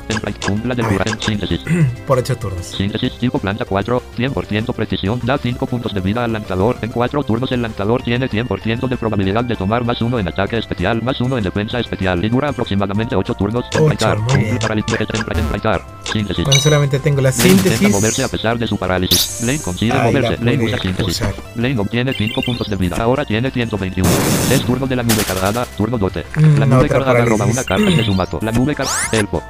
[1.20, 1.61] Síntesis.
[2.07, 2.66] Por 8 turnos.
[2.66, 6.76] Síntesis tipo planta 4, 100% precisión, da 5 puntos de vida al lanzador.
[6.82, 10.59] En 4 turnos el lanzador tiene 100% de probabilidad de tomar más 1 en ataque
[10.59, 13.68] especial, más 1 en defensa especial y dura aproximadamente 8 turnos.
[13.70, 14.18] Templatear.
[16.04, 16.44] Síntesis.
[16.44, 17.90] Bueno, solamente tengo la Lane intenta moverse
[18.22, 18.24] síntesis.
[18.24, 19.40] a pesar de su parálisis.
[19.42, 20.36] Lane consigue moverse.
[20.44, 21.16] Lane usa síntesis.
[21.16, 21.34] usar.
[21.57, 22.96] Lane obtiene 5 puntos de vida.
[22.96, 24.09] Ahora tiene 121.
[24.50, 25.66] Es turno de la nube cargada.
[25.76, 26.24] Turno dote.
[26.36, 28.38] Mm, La nube cargada roba una carta de su mato.
[28.42, 28.96] La nube cargada.
[29.12, 29.42] Elfo.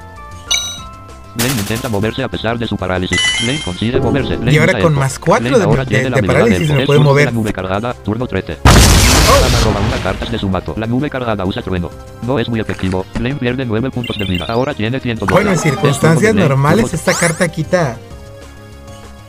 [1.37, 3.19] Lane intenta moverse a pesar de su parálisis.
[3.45, 4.37] Lane consigue moverse.
[4.37, 6.99] Lane Y ahora con más cuatro Lane de- ahora de- de habilidad parálisis, me puede
[6.99, 7.25] de mover.
[7.25, 7.93] La nube cargada.
[7.93, 8.57] Turno 13.
[8.57, 10.73] Cargada roba una carta de su mato.
[10.77, 11.89] La nube cargada usa trueno.
[12.23, 13.05] No es muy efectivo.
[13.15, 14.45] Lane pierde 9 puntos de vida.
[14.47, 15.29] Ahora tiene 102.
[15.35, 17.97] Bueno, en circunstancias de normales esta carta quita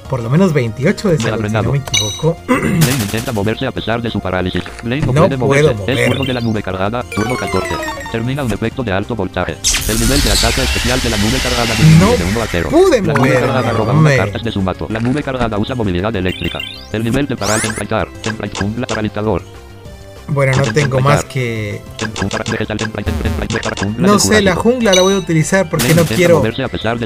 [0.09, 2.37] por lo menos 28 de salud, si no me equivoco.
[2.49, 4.63] Lane intenta moverse a pesar de su parálisis.
[4.83, 5.75] Lane no, No puede moverse.
[5.75, 6.03] moverme.
[6.03, 7.69] Es turno de la nube cargada, turno 14.
[8.11, 9.57] Termina un efecto de alto voltaje.
[9.89, 12.69] El nivel de ataque especial de la nube cargada No de 1 a 0.
[12.71, 14.15] pude la nube cargada roba hombre.
[14.15, 14.87] una cartas de su mato.
[14.91, 16.59] La nube cargada usa movilidad eléctrica.
[16.93, 18.09] El nivel de paral templatar.
[18.23, 19.43] Template jungla paralizador.
[20.29, 21.83] Bueno, no tengo más que...
[23.97, 26.43] No sé, la jungla la voy a utilizar porque no quiero...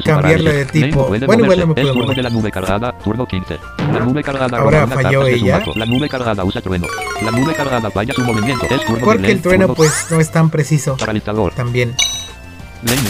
[0.05, 1.05] cambiarle de tipo.
[1.07, 2.17] Bueno, igual no me puedo mover.
[2.17, 3.59] de la nube cargada, turno 15.
[3.93, 5.59] La nube cargada Ahora falló ella.
[5.59, 5.73] mato.
[5.77, 6.87] La nube cargada usa trueno.
[7.25, 8.67] La nube cargada falla su movimiento.
[8.67, 11.55] Es turno de Porque el trueno pues no es tan preciso paralizador.
[11.55, 11.95] también.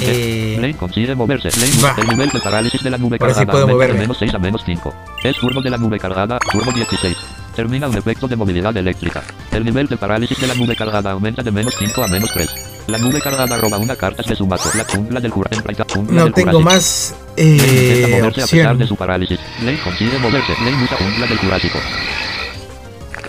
[0.02, 1.48] Eh, Lane consigue moverse.
[1.58, 1.94] Lane va.
[2.02, 4.00] el nivel de parálisis de la nube Ahora sí cargada puedo moverme.
[4.00, 4.94] menos 6 a menos 5.
[5.24, 7.16] Es turno de la nube cargada, turno 16.
[7.54, 9.22] Termina un efecto de movilidad eléctrica.
[9.50, 12.50] El nivel de parálisis de la nube cargada aumenta de menos 5 a menos 3.
[12.86, 14.70] La nube cargada roba una carta de su mato.
[14.74, 18.86] La jungla del jungla no del tengo más Lane intenta eh, moverse a pesar de
[18.86, 19.38] su parálisis.
[19.62, 20.52] Lane consigue moverse.
[20.64, 21.78] Lane usa jungla del Jurásico.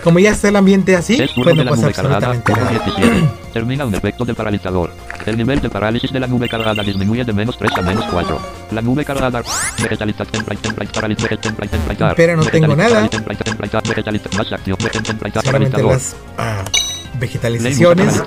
[0.04, 2.64] Como ya está el ambiente así, turno pues de la pasa nube cargada, absolutamente turno
[2.64, 2.70] nada.
[2.70, 3.28] 17.
[3.54, 4.90] Termina un efecto de paralizador.
[5.24, 8.38] El nivel de parálisis de la nube cargada disminuye de menos 3 a menos 4.
[8.72, 9.42] La nube cargada.
[12.14, 13.08] Pero no tengo nada.
[15.42, 16.64] Solamente las ah,
[17.18, 18.22] vegetalizaciones.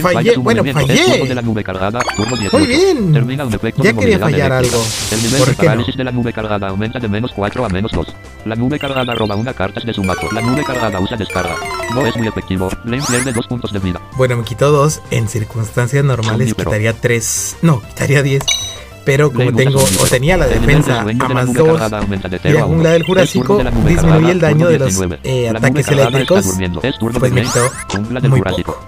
[0.00, 0.94] Fallé, bueno, fallé.
[0.94, 2.58] Es turno de la nube cargada, turno 18.
[2.58, 3.12] Muy bien.
[3.12, 4.82] Termina un efecto Ya de quería fallar algo.
[5.10, 5.84] El nivel ¿Por de no?
[5.84, 8.06] de la nube cargada aumenta de menos 4 a menos 2.
[8.44, 10.02] La nube cargada roba una carta de su.
[10.02, 11.56] La nube cargada usa descarga.
[11.94, 12.70] No es muy efectivo.
[12.84, 14.00] Lane pierde 2 puntos de vida.
[14.16, 15.00] Bueno, me quitó dos.
[15.10, 17.56] En circunstancias normales quitaría tres.
[17.62, 18.42] No, quitaría diez.
[19.04, 22.40] Pero como tengo, o tenía la defensa a más nube dos cargada aumenta de y
[22.42, 25.20] 0 la jungla del Jurásico disminuye el daño de los 19.
[25.24, 26.58] eh, ataques eléctricos,
[27.18, 27.70] pues me quitó
[28.28, 28.80] muy poco.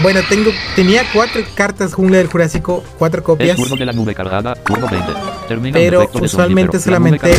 [0.00, 4.54] Bueno, tengo, tenía cuatro cartas jungla del Jurásico, cuatro copias, turno de la nube cargada,
[4.54, 5.12] turno 20.
[5.48, 7.34] Termina pero usualmente solamente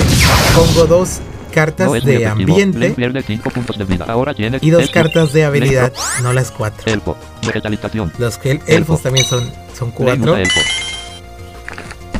[0.53, 1.19] pongo dos
[1.53, 4.05] cartas no de ambiente pierde 5 puntos de vida.
[4.07, 6.91] Ahora tiene y dos es- cartas de habilidad, no las cuatro.
[6.91, 7.15] Elfo.
[8.17, 8.65] Los que Elfo.
[8.67, 10.59] elfos también son, son cuatro, elfo.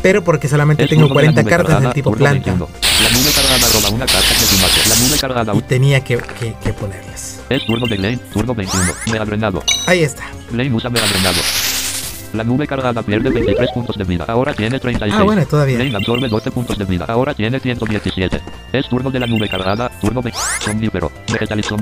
[0.01, 2.69] pero porque solamente tengo turno de la 40 nube cartas cargada, del tipo planta 21.
[3.03, 4.89] La nube cargada roba una carta de su mazo.
[4.89, 7.39] La nube cargada y tenía que, que, que ponerlas.
[7.49, 8.93] es turno de Lane, turno 21.
[9.11, 9.63] Me ha drenado.
[9.87, 10.23] Ahí está.
[10.51, 11.39] Lane usa me ha drenado.
[12.33, 14.25] La nube cargada pierde 23 puntos de vida.
[14.27, 15.13] Ahora tiene 36.
[15.15, 15.77] Ah, bueno, todavía.
[15.77, 17.05] Lane absorbe 12 puntos de vida.
[17.07, 18.41] Ahora tiene 117.
[18.71, 19.89] Es turno de la nube cargada.
[20.01, 20.39] Turno 20.
[20.59, 21.11] Somnífero.
[21.31, 21.81] Vegetalizón.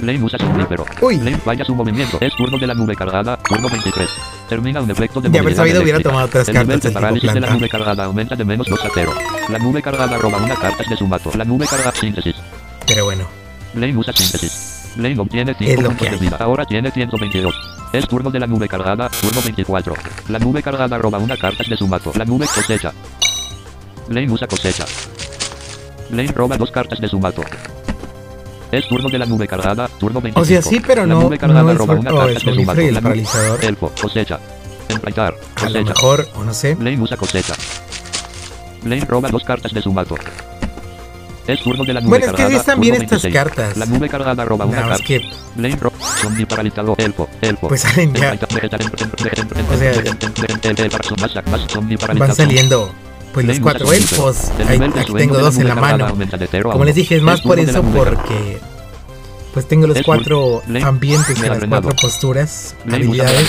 [0.00, 0.84] Lane usa somnífero.
[1.00, 1.18] Uy.
[1.18, 2.18] Lane falla su movimiento.
[2.20, 3.36] Es turno de la nube cargada.
[3.36, 4.08] Turno 23.
[4.48, 6.92] Termina un efecto de De haber sabido, hubiera tomado tres El nivel cartas de del
[6.92, 9.12] tipo parálisis de la nube cargada aumenta de menos 2 a 0.
[9.48, 11.30] La nube cargada roba una carta de su mato.
[11.36, 12.34] La nube cargada síntesis.
[12.84, 13.28] Pero bueno,
[13.74, 14.71] Lane usa síntesis.
[14.96, 16.36] Lane obtiene Es 5 lo puntos que de vida.
[16.40, 17.54] Ahora tiene 122.
[17.92, 19.94] Es turno de la nube cargada, turno 24.
[20.28, 22.12] La nube cargada roba una carta de su mato.
[22.16, 22.92] La nube cosecha.
[24.08, 24.84] Lane usa cosecha.
[26.10, 27.42] Lane roba dos cartas de su mato.
[28.70, 30.40] Es turno de la nube cargada, turno 25.
[30.40, 32.40] o sea, sí, pero la no, nube cargada no es, roba una oh, carta de
[32.40, 33.64] su y el La nube paralizador.
[33.64, 34.40] elfo, cosecha.
[34.88, 35.84] Templatar, A lo cosecha.
[35.94, 36.74] mejor, o no sé.
[36.76, 37.54] Lane usa cosecha.
[38.84, 40.16] Lane roba dos cartas de su mato.
[41.46, 43.34] Es turno de la nube Bueno, es que sí están bien estas 26.
[43.34, 43.76] cartas.
[43.76, 45.04] La nube cargada roba una carta.
[45.04, 45.20] que
[45.80, 45.96] roba.
[46.20, 46.94] Zombie paralizado.
[46.98, 47.28] Elfo.
[47.40, 47.68] Elfo.
[47.68, 51.42] pues salen ya, O sea,
[52.14, 52.92] van saliendo
[53.32, 54.50] pues los cuatro elfos.
[54.68, 56.14] Ahí, aquí tengo dos en la mano.
[56.62, 58.60] Como les dije, es más por eso porque
[59.54, 63.48] pues tengo los cuatro ambientes me de las cuatro posturas, habilidades.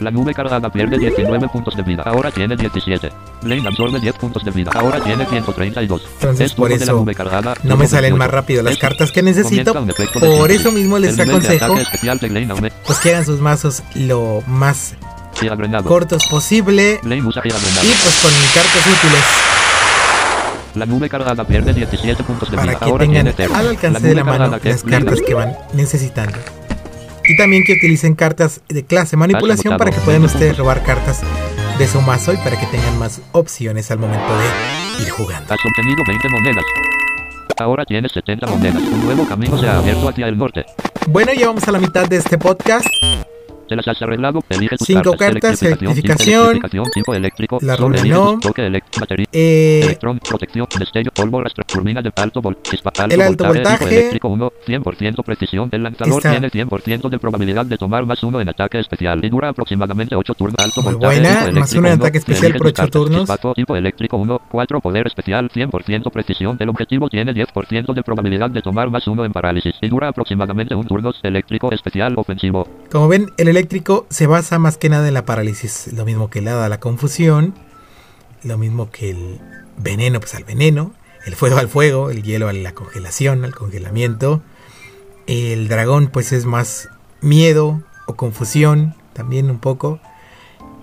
[0.00, 2.04] La nube cargada pierde 19 puntos de vida.
[2.06, 3.10] Ahora tiene 17.
[3.42, 4.70] Lane absorbe 10 puntos de vida.
[4.74, 6.02] Ahora tiene 132.
[6.20, 8.16] Entonces, Es por de la eso nube cargada, No me salen 28.
[8.16, 9.74] más rápido las Es- cartas que necesito.
[10.20, 11.84] Por eso mismo les aconsejo de
[12.86, 14.94] pues que hagan sus mazos lo más
[15.84, 19.24] cortos posible y pues con cartas útiles
[20.74, 22.78] La nube cargada pierde 17 puntos de para vida.
[22.78, 26.38] que Ahora tengan al alcance de la mano las cartas que van necesitando.
[27.28, 31.20] Y también que utilicen cartas de clase manipulación para que puedan ustedes robar cartas
[31.78, 35.52] de su mazo y para que tengan más opciones al momento de ir jugando.
[35.52, 36.64] Has obtenido 20 monedas.
[37.58, 38.82] Ahora tienes 70 monedas.
[38.82, 40.64] Un nuevo camino se ha abierto hacia el norte.
[41.06, 42.86] Bueno, ya vamos a la mitad de este podcast.
[44.84, 45.62] Cinco cartas.
[45.62, 46.60] electrificación,
[46.94, 47.58] tipo eléctrico.
[47.62, 48.38] la no.
[49.00, 49.26] batería.
[49.32, 53.54] Eh, Electrón, protección, destello, polvo, rastro, turbina de alto, vol alto, El alto voltaje, tipo
[53.54, 53.96] voltaje.
[53.98, 55.68] eléctrico 1, 100% precisión.
[55.72, 59.28] El lanzador Está- tiene 100% de probabilidad de tomar más uno en ataque especial y
[59.28, 60.56] dura aproximadamente 8 turnos.
[60.64, 62.90] Alto Muy voltaje, buena, más uno en ataque especial por tus ocho cartas.
[62.92, 63.20] turnos.
[63.20, 66.56] Chispazo, tipo eléctrico 1, 4 poder especial, 100% precisión.
[66.60, 70.74] El objetivo tiene 10% de probabilidad de tomar más uno en parálisis y dura aproximadamente
[70.74, 70.98] un turno.
[71.22, 72.66] Eléctrico especial ofensivo.
[72.90, 75.92] como ven, el eléctrico se basa más que nada en la parálisis.
[75.92, 77.54] Lo mismo que el hada a la confusión.
[78.44, 79.40] Lo mismo que el
[79.76, 80.92] veneno, pues al veneno.
[81.26, 82.10] El fuego al fuego.
[82.10, 84.42] El hielo a la congelación, al congelamiento.
[85.26, 86.88] El dragón, pues es más
[87.20, 88.94] miedo o confusión.
[89.12, 90.00] También un poco.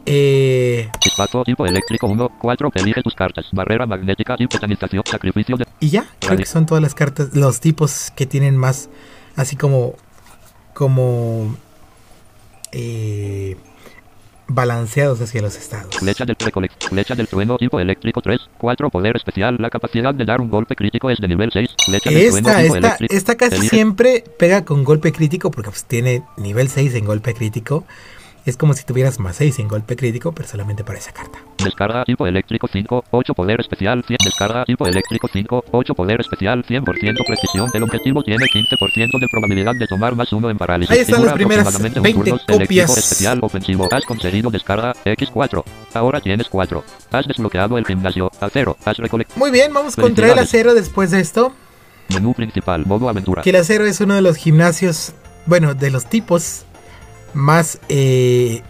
[0.05, 0.91] Eh,
[1.45, 2.71] tipo eléctrico 1, 4.
[2.75, 3.47] Elige tus cartas.
[3.53, 4.35] Barrera magnética,
[5.05, 8.89] sacrificio de Y ya, creo que son todas las cartas, los tipos que tienen más,
[9.35, 9.95] así como,
[10.73, 11.55] como
[12.75, 13.55] eh,
[14.47, 15.95] balanceados hacia los estados.
[15.95, 16.35] Flecha del.
[16.89, 18.39] Flecha del trueno tipo eléctrico 3.
[18.57, 18.89] 4.
[18.89, 19.57] Poder especial.
[19.59, 21.69] La capacidad de dar un golpe crítico es de nivel 6.
[21.85, 23.13] Flecha del trueno Esta, tipo esta, eléctrico.
[23.15, 27.33] esta casi Elige- siempre pega con golpe crítico porque pues, tiene nivel 6 en golpe
[27.33, 27.85] crítico.
[28.45, 31.39] Es como si tuvieras más 6 en golpe crítico, pero solamente para esa carta.
[31.63, 33.05] Descarga tipo eléctrico 5.
[33.11, 33.33] 8.
[33.33, 34.17] Poder especial 100.
[34.23, 35.65] Descarga tipo eléctrico 5.
[35.71, 35.95] 8.
[35.95, 37.69] Poder especial 100% precisión.
[37.73, 40.91] El objetivo tiene 15% de probabilidad de tomar más uno en parálisis.
[40.95, 42.41] Ahí están las primeras aproximadamente un 20 turno.
[42.47, 42.97] Eléctrico copias.
[42.97, 43.87] especial ofensivo.
[43.91, 45.63] Has conseguido descarga X4.
[45.93, 46.83] Ahora tienes 4.
[47.11, 48.31] Has desbloqueado el gimnasio.
[48.39, 48.77] Acero.
[48.85, 49.39] Has recolectado.
[49.39, 51.53] Muy bien, vamos contra el acero después de esto.
[52.09, 52.85] Menú principal.
[52.85, 53.41] Modo aventura.
[53.41, 55.13] Que el acero es uno de los gimnasios,
[55.45, 56.65] bueno, de los tipos
[57.33, 58.61] más, eh,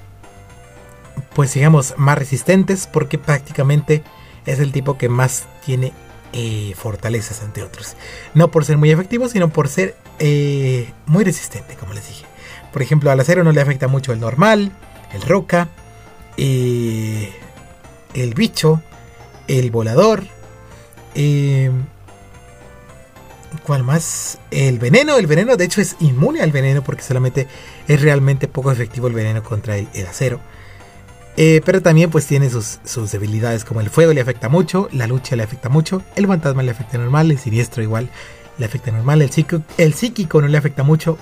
[1.33, 4.03] pues digamos, más resistentes, porque prácticamente
[4.45, 5.93] es el tipo que más tiene
[6.33, 7.95] eh, fortalezas ante otros.
[8.33, 12.25] No por ser muy efectivo, sino por ser eh, muy resistente, como les dije.
[12.73, 14.71] Por ejemplo, al acero no le afecta mucho el normal,
[15.13, 15.69] el roca,
[16.37, 17.33] eh,
[18.13, 18.81] el bicho,
[19.47, 20.23] el volador.
[23.63, 24.37] ¿Cuál más?
[24.51, 25.17] El veneno.
[25.17, 27.47] El veneno, de hecho, es inmune al veneno porque solamente
[27.87, 30.41] es realmente poco efectivo el veneno contra el acero.
[31.37, 35.05] Eh, pero también pues tiene sus, sus debilidades como el fuego le afecta mucho, la
[35.05, 38.09] lucha le afecta mucho, el fantasma le afecta normal, el siniestro igual
[38.57, 41.17] le afecta normal, el psíquico, el psíquico no le afecta mucho,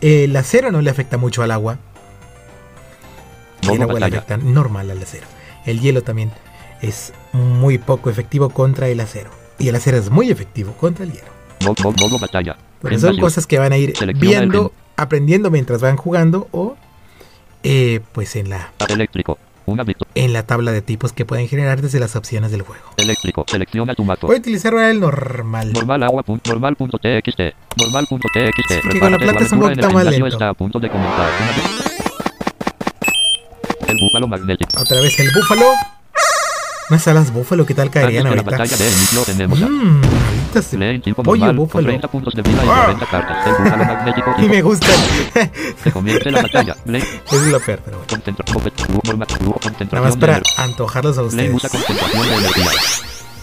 [0.00, 1.78] el acero no le afecta mucho al agua,
[3.62, 5.26] y el agua le afecta normal al acero.
[5.66, 6.32] El hielo también
[6.80, 9.30] es muy poco efectivo contra el acero.
[9.58, 11.28] Y el acero es muy efectivo contra el hielo.
[11.64, 12.56] Modo batalla.
[12.80, 16.76] Pero son cosas que van a ir Selecciona viendo, aprendiendo mientras van jugando o
[17.62, 19.38] eh, pues en la, Eléctrico.
[19.66, 19.84] Una
[20.14, 22.84] en la tabla de tipos que pueden generar desde las opciones del juego.
[22.96, 23.44] Eléctrico.
[23.46, 24.26] Selecciona tu mazo.
[24.26, 25.72] Voy a utilizar ahora el normal.
[25.74, 26.22] Normal agua.
[26.24, 27.40] pun- Normal punto TXT.
[27.76, 28.72] Normal punto TXT.
[28.72, 30.26] Sí, porque con la plata es un poquito más lento.
[30.26, 31.30] está a punto de comenzar.
[31.40, 31.52] Una
[33.88, 34.80] El búfalo magnético.
[34.80, 35.66] Otra vez el búfalo.
[36.90, 38.50] Unas alas búfalo, ¿qué tal caerían de la ahorita?
[38.50, 38.90] batalla de
[39.26, 40.76] tenemos ahorita se-
[41.22, 41.86] pollo normal búfalo.
[41.86, 42.82] 30 puntos de vida y Ah.
[42.86, 43.46] 90 cartas.
[43.46, 44.86] El búfalo magnético Y me gusta.
[45.84, 46.76] que comience la batalla.
[46.86, 48.08] Es lo peor, pero bueno.
[49.62, 51.54] concentra Nada más para antojarlos a ustedes.
[51.54, 52.70] usa concentración de energía.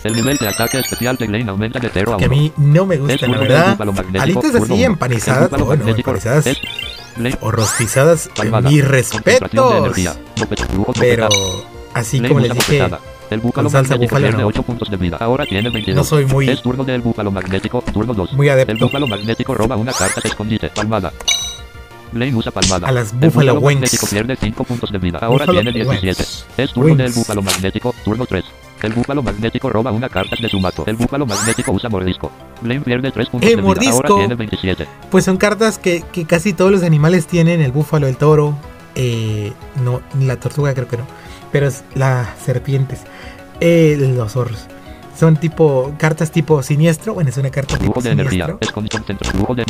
[0.03, 2.19] El nivel de ataque especial de Lane aumenta de 0 a 1.
[2.19, 3.77] Que a mí no me Es gustan, la verdad.
[4.19, 6.57] Alitas así empanizadas, bueno, empanizadas es
[7.41, 8.69] o rostizadas, palmada.
[8.69, 9.49] mis respetos.
[10.99, 11.29] Pero
[11.93, 12.87] así como les dije.
[13.29, 14.47] El búfalo magnético búfalo pierde no.
[14.47, 15.17] 8 puntos de vida.
[15.19, 15.95] Ahora tiene 22.
[15.95, 18.33] no soy muy, Es turno del búfalo magnético, turno 2.
[18.33, 21.11] muy El adepto búfalo magnético roba una carta de escondite, palmada.
[22.13, 22.87] Lane usa palmada.
[22.87, 25.19] a las El Buffalo búfalo magnético pierde 5 puntos de vida.
[25.21, 26.21] Ahora Buffalo tiene 17.
[26.21, 26.45] Wings.
[26.57, 26.97] Es turno Wings.
[26.97, 28.45] del búfalo magnético, turno 3.
[28.83, 30.83] El búfalo magnético roba una carta de su mazo.
[30.85, 32.31] El búfalo magnético usa mordisco.
[32.61, 33.67] Lane pierde 3 puntos ¡Eh, de vida.
[33.67, 34.17] Ahora mordisco!
[34.17, 34.87] tiene 27.
[35.09, 38.55] Pues son cartas que, que casi todos los animales tienen, el búfalo, el toro,
[38.95, 39.51] eh,
[39.83, 41.05] no, la tortuga creo que no,
[41.55, 42.99] pero es las serpientes,
[43.61, 44.65] eh, los zorros.
[45.17, 48.57] Son tipo, cartas tipo siniestro, bueno, es una carta tipo de energía.
[48.59, 49.63] Es con de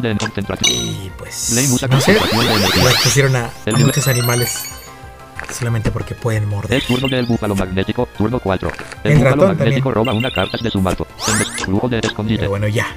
[0.00, 0.74] de concentración.
[0.74, 1.52] Y pues,
[1.88, 2.14] no sé,
[2.82, 4.64] las pusieron a, El a muchos animales
[5.56, 6.78] solamente porque pueden morder.
[6.78, 8.68] Es turno del búfalo magnético, turno 4.
[9.04, 11.06] El, El búfalo magnético roba una carta de su mazo.
[11.38, 12.38] Des- Flujo de escondite.
[12.40, 12.88] Pero bueno, ya,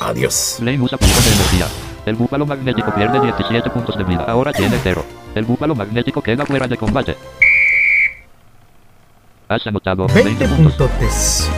[0.00, 0.56] adiós.
[0.60, 1.66] Lane usa de energía.
[2.06, 4.24] El búfalo magnético pierde 17 puntos de vida.
[4.26, 5.04] Ahora tiene 0.
[5.34, 7.16] El búfalo magnético queda fuera de combate.
[9.48, 10.74] Has anotado 20 20 puntos.
[10.74, 11.50] puntotes.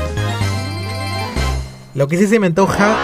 [1.95, 2.95] Lo que sí se me antoja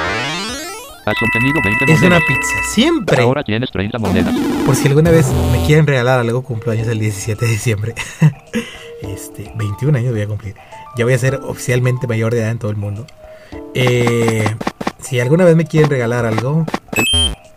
[1.05, 2.03] Has obtenido 20 Es monedas.
[2.03, 2.55] una pizza.
[2.73, 3.23] Siempre.
[3.23, 4.35] Ahora tienes 30 monedas.
[4.65, 7.95] Por si alguna vez me quieren regalar algo, cumpleaños el 17 de diciembre.
[9.03, 10.55] este, 21 años voy a cumplir.
[10.97, 13.07] Ya voy a ser oficialmente mayor de edad en todo el mundo.
[13.75, 14.45] Eh,
[15.01, 16.67] si alguna vez me quieren regalar algo,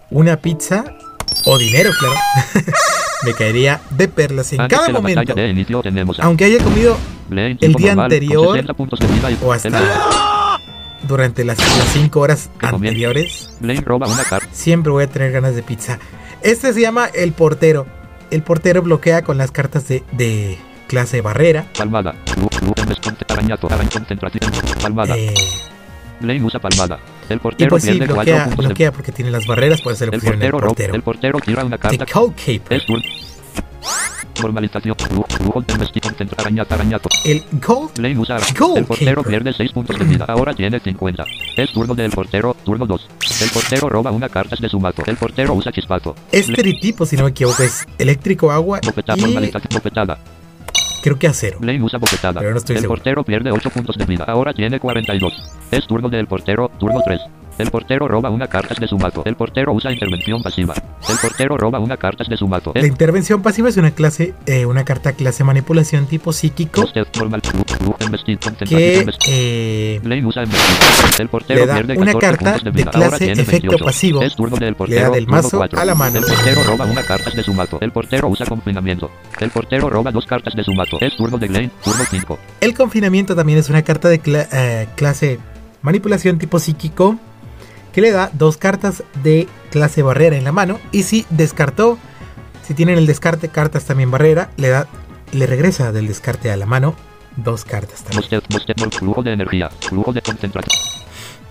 [0.10, 0.84] una pizza
[1.46, 2.16] o dinero, claro,
[3.24, 5.34] me caería de perlas en Antes cada momento.
[5.34, 5.82] de inicio
[6.20, 6.98] Aunque haya comido
[7.30, 10.60] el día anterior 60 puntos de vida y o hasta
[11.04, 13.52] durante las 5 horas anteriores,
[13.84, 16.00] roba una siempre voy a tener ganas de pizza.
[16.42, 17.86] Este se llama el portero.
[18.32, 20.58] El portero bloquea con las cartas de, de
[20.88, 21.68] clase barrera.
[21.78, 22.16] Palmada.
[25.16, 25.34] eh,
[26.26, 27.00] Blaine usa palmada.
[27.30, 29.82] El y portero pues sí, pierde 4 bloquea, puntos de bloquea porque tiene las barreras,
[29.82, 30.96] por eso le El pusieron el portero, portero.
[30.96, 32.06] el portero tira una The carta.
[32.12, 32.82] Cold Caper.
[34.42, 34.96] Normalización.
[37.24, 39.26] El Gold Blaine usa Goal El portero keeper.
[39.44, 40.26] pierde 6 puntos de vida.
[40.28, 41.24] Ahora tiene 50.
[41.56, 42.56] Es turno del portero.
[42.66, 43.08] Turno 2.
[43.42, 45.04] El portero roba una carta de su mato.
[45.06, 46.16] El portero usa chispato.
[46.32, 49.18] Este tipo, si no me equivoco, es eléctrico, agua Bofetada.
[49.18, 49.70] y Normalización.
[49.72, 50.18] Bofetada.
[51.06, 51.60] Creo que acero.
[51.60, 52.40] Blaine usa bofetada.
[52.40, 52.98] Pero no estoy el seguro.
[52.98, 54.26] portero pierde 8 puntos de vida.
[54.28, 55.34] Ahora tiene 42.
[55.70, 56.70] Es turno del portero.
[56.80, 57.22] Turno 3.
[57.58, 59.22] El portero roba una carta de su mato.
[59.26, 60.74] El portero usa intervención pasiva.
[61.08, 62.72] El portero roba una carta de su mato.
[62.76, 67.06] La El intervención pasiva es una clase, eh, una carta clase manipulación tipo psíquico que
[69.28, 72.92] eh, Le da pierde una 14 carta de de vida.
[72.94, 73.86] Ahora clase tiene efecto 28.
[73.86, 74.22] pasivo.
[74.22, 75.12] Es turno del Le da portero.
[75.12, 75.80] del mazo 4.
[75.80, 76.20] a la mano.
[76.20, 77.78] El portero roba una carta de su mato.
[77.82, 79.10] El portero usa confinamiento.
[79.40, 80.98] El portero roba dos cartas de su mato.
[81.00, 81.72] Es turno de Blaine.
[81.84, 82.40] Turno 5.
[82.62, 85.40] el confinamiento también es una carta de cla- eh, clase
[85.82, 87.18] manipulación tipo psíquico
[87.96, 91.98] que le da dos cartas de clase barrera en la mano y si descartó,
[92.68, 94.88] si tienen el descarte cartas también barrera, le da
[95.32, 96.94] le regresa del descarte a la mano
[97.38, 98.42] dos cartas también.
[98.50, 99.70] Mostet, mol- flujo de energía.
[99.80, 100.78] Flujo de concentración.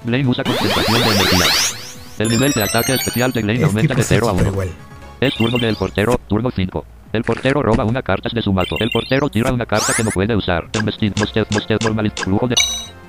[0.05, 1.47] Blaine usa concentración de energía.
[2.19, 4.53] El nivel de ataque especial de Blaine aumenta de 0 a psíquico 1.
[4.53, 4.71] igual.
[5.21, 6.85] Es turno del portero, turno 5.
[7.15, 8.77] El portero roba una carta de su mato.
[8.81, 10.69] El portero tira una carta que no puede usar.
[10.75, 12.55] Embestir, mostet, mostet, normal, flujo de...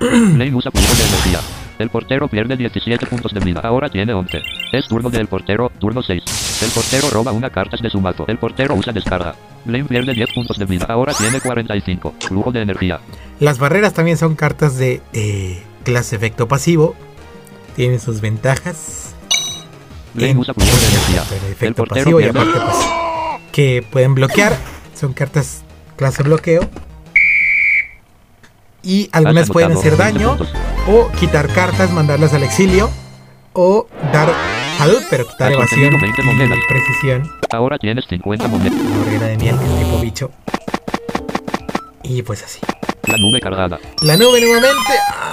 [0.00, 1.65] Blaine usa flujo de energía.
[1.78, 3.60] El portero pierde 17 puntos de vida.
[3.62, 4.42] Ahora tiene 11.
[4.72, 6.22] Es turno del portero, turno 6.
[6.62, 8.24] El portero roba una carta de su mato.
[8.28, 9.34] El portero usa descarga.
[9.64, 10.86] Blaine pierde 10 puntos de vida.
[10.88, 12.14] Ahora tiene 45.
[12.20, 13.00] Flujo de energía.
[13.40, 16.94] Las barreras también son cartas de eh, clase efecto pasivo.
[17.74, 19.14] Tienen sus ventajas.
[20.14, 21.24] Blaine usa flujo de energía.
[21.60, 22.76] en El portero pasivo y aparte pues,
[23.52, 24.56] que pueden bloquear.
[24.94, 25.62] Son cartas
[25.96, 26.62] clase bloqueo.
[28.86, 30.38] Y algunas pueden hacer 20 daño
[30.86, 32.88] o quitar cartas, mandarlas al exilio
[33.52, 34.28] o dar
[34.78, 37.30] salud, pero quitar evasión obtenido 20 y precisión.
[37.50, 38.78] Ahora tienes 50 monedas.
[39.20, 40.30] De miel que tipo bicho.
[42.04, 42.60] Y pues así.
[43.08, 43.80] La nube cargada.
[44.02, 44.92] La nube nuevamente.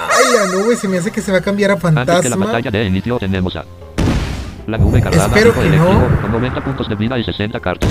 [0.09, 2.05] Ay, la nube se me hace que se va a cambiar a Antes de la
[2.05, 2.45] fantasma.
[2.47, 3.65] batalla de inicio tenemos a
[4.65, 6.07] la nube cargada Espero que no.
[6.21, 7.87] con 90 puntos de vida y 60 cartas.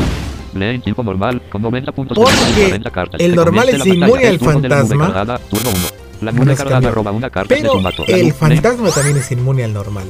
[0.54, 3.20] Lee en tipo normal con 90 puntos de Porque 40 cartas.
[3.20, 5.38] el normal es la inmune al de la fantasma.
[5.50, 5.78] turno 1.
[6.22, 8.04] La nube cargada roba una carta de Pero su mato.
[8.06, 10.04] La el fantasma también es inmune al normal.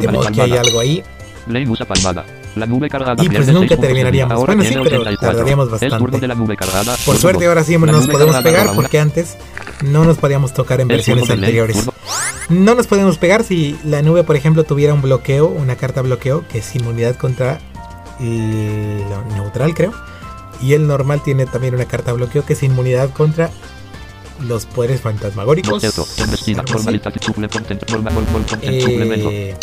[0.00, 1.02] De modo que hay algo ahí.
[1.46, 2.24] Blaine usa palmada.
[2.56, 4.34] La nube cargada Y pues nunca de terminaríamos.
[4.34, 5.28] Ahora Bueno, sí, pero 84.
[5.28, 6.20] tardaríamos bastante.
[6.20, 6.96] de la nube cargada.
[7.04, 9.36] Por suerte ahora sí La nos podemos pegar porque antes
[9.84, 11.86] no nos podíamos tocar en Es versiones de anteriores.
[12.48, 16.44] No nos podemos pegar si la nube, por ejemplo, tuviera un bloqueo, una carta bloqueo,
[16.48, 17.58] que es inmunidad contra
[18.20, 19.92] el- lo neutral, creo.
[20.62, 23.50] Y el normal tiene también una carta bloqueo que es inmunidad contra
[24.46, 25.82] los poderes fantasmagóricos.
[28.62, 29.54] Eh,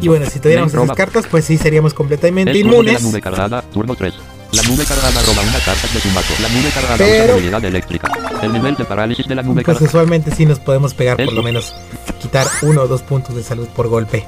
[0.00, 3.02] y bueno, si tuviéramos esas cartas, pues sí seríamos completamente inmunes.
[3.02, 4.14] nube cargada, turno 3.
[4.52, 6.28] La nube cargada roba una carta de su mato.
[6.40, 8.10] La nube cargada Pero- usa habilidad eléctrica.
[8.42, 9.86] El nivel de parálisis de la nube Pues cargada.
[9.86, 11.74] usualmente sí nos podemos pegar, por lo menos
[12.20, 14.24] quitar uno o dos puntos de salud por golpe.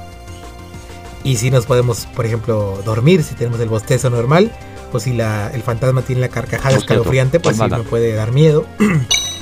[1.29, 4.51] Y si nos podemos, por ejemplo, dormir, si tenemos el bostezo normal,
[4.91, 8.65] o si la, el fantasma tiene la carcajada escalofriante, pues sí me puede dar miedo.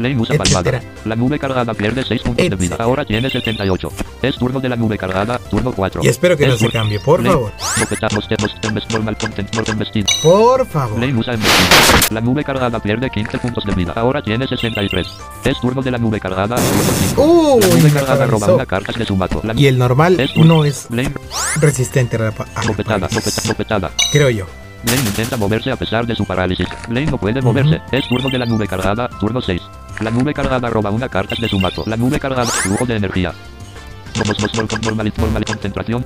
[0.00, 0.80] Blaine usa etcétera.
[0.80, 0.94] palmada.
[1.04, 2.56] La nube cargada pierde 6 puntos de vida.
[2.64, 2.84] Etcétera.
[2.84, 3.88] Ahora tiene 78.
[4.22, 6.02] Es turno de la nube cargada, turno 4.
[6.04, 7.52] Y espero que Es no se cambie, por favor.
[10.22, 10.98] Por favor.
[12.10, 13.92] La nube cargada pierde 15 puntos de vida.
[13.96, 15.06] Ahora tiene 63.
[15.44, 17.22] Es turno de la nube cargada, turno 5.
[17.22, 19.42] Uy, La nube cargada roba una carta de su mato.
[19.54, 20.88] Y el normal Es no es
[21.60, 22.74] resistente a la a la
[23.08, 23.90] parálisis.
[24.12, 24.46] Creo yo.
[24.82, 26.66] Blaine intenta moverse a pesar de su parálisis.
[26.88, 27.80] Blaine no puede moverse.
[27.92, 29.60] Es turno de la nube cargada, turno 6.
[30.00, 31.84] La nube cargada roba una carta de su mato.
[31.86, 33.34] La nube cargada, flujo de energía.
[34.82, 36.02] Normal, normal, concentración.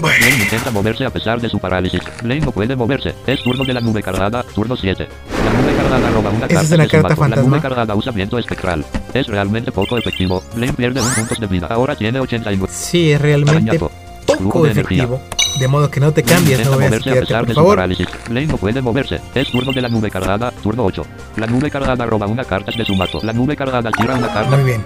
[0.00, 2.00] Blaine intenta moverse a pesar de su parálisis.
[2.22, 3.14] Blaine no puede moverse.
[3.26, 5.08] Es turno de la nube cargada, turno 7.
[5.44, 7.08] La nube cargada roba una Esa carta es de su carta mazo.
[7.08, 7.50] La fantasma.
[7.50, 8.84] nube cargada usa viento espectral.
[9.14, 10.42] Es realmente poco efectivo.
[10.54, 11.68] Blaine pierde un puntos de vida.
[11.70, 12.72] Ahora tiene 89.
[12.74, 13.92] Sí, es realmente Arañazo.
[14.38, 15.20] Poco de efectivo.
[15.58, 17.76] De modo que no te cambies, no intenta moverse a por favor.
[17.76, 18.06] parálisis.
[18.28, 19.20] Blaine no puede moverse.
[19.34, 21.02] Es turno de la nube cargada, turno 8.
[21.36, 23.18] La nube cargada roba una carta de su mazo.
[23.22, 24.56] La nube cargada tira una carta.
[24.56, 24.84] Muy bien.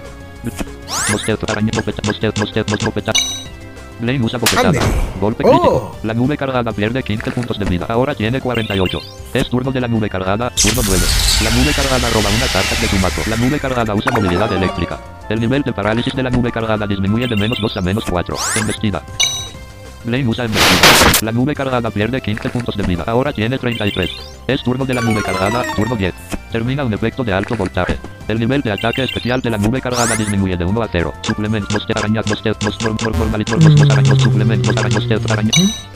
[3.99, 4.69] Blaine usa bofetada.
[4.69, 4.79] Ande.
[5.19, 5.49] Golpe Oh.
[5.49, 5.97] crítico.
[6.03, 7.85] La nube cargada pierde 15 puntos de vida.
[7.89, 8.99] Ahora tiene 48.
[9.33, 11.03] Es turno de la nube cargada, turno 9.
[11.43, 13.21] La nube cargada roba una carta de su mazo.
[13.29, 14.99] La nube cargada usa movilidad eléctrica.
[15.29, 18.35] El nivel de parálisis de la nube cargada disminuye de menos 2 a menos 4.
[18.57, 19.01] Embestida.
[20.05, 21.11] Blaine usa embestida.
[21.21, 23.03] La nube cargada pierde 15 puntos de vida.
[23.07, 24.09] Ahora tiene 33.
[24.47, 26.13] Es turno de la nube cargada, turno 10.
[26.51, 27.97] Termina un efecto de alto voltaje.
[28.27, 31.13] El nivel de ataque especial de la nube cargada disminuye de 1 a 0.
[31.21, 35.87] Suplementos de arañaz, bostezo, normal, normal, normal, arañaz, suplementos, arañaz, bostezo, arañaz.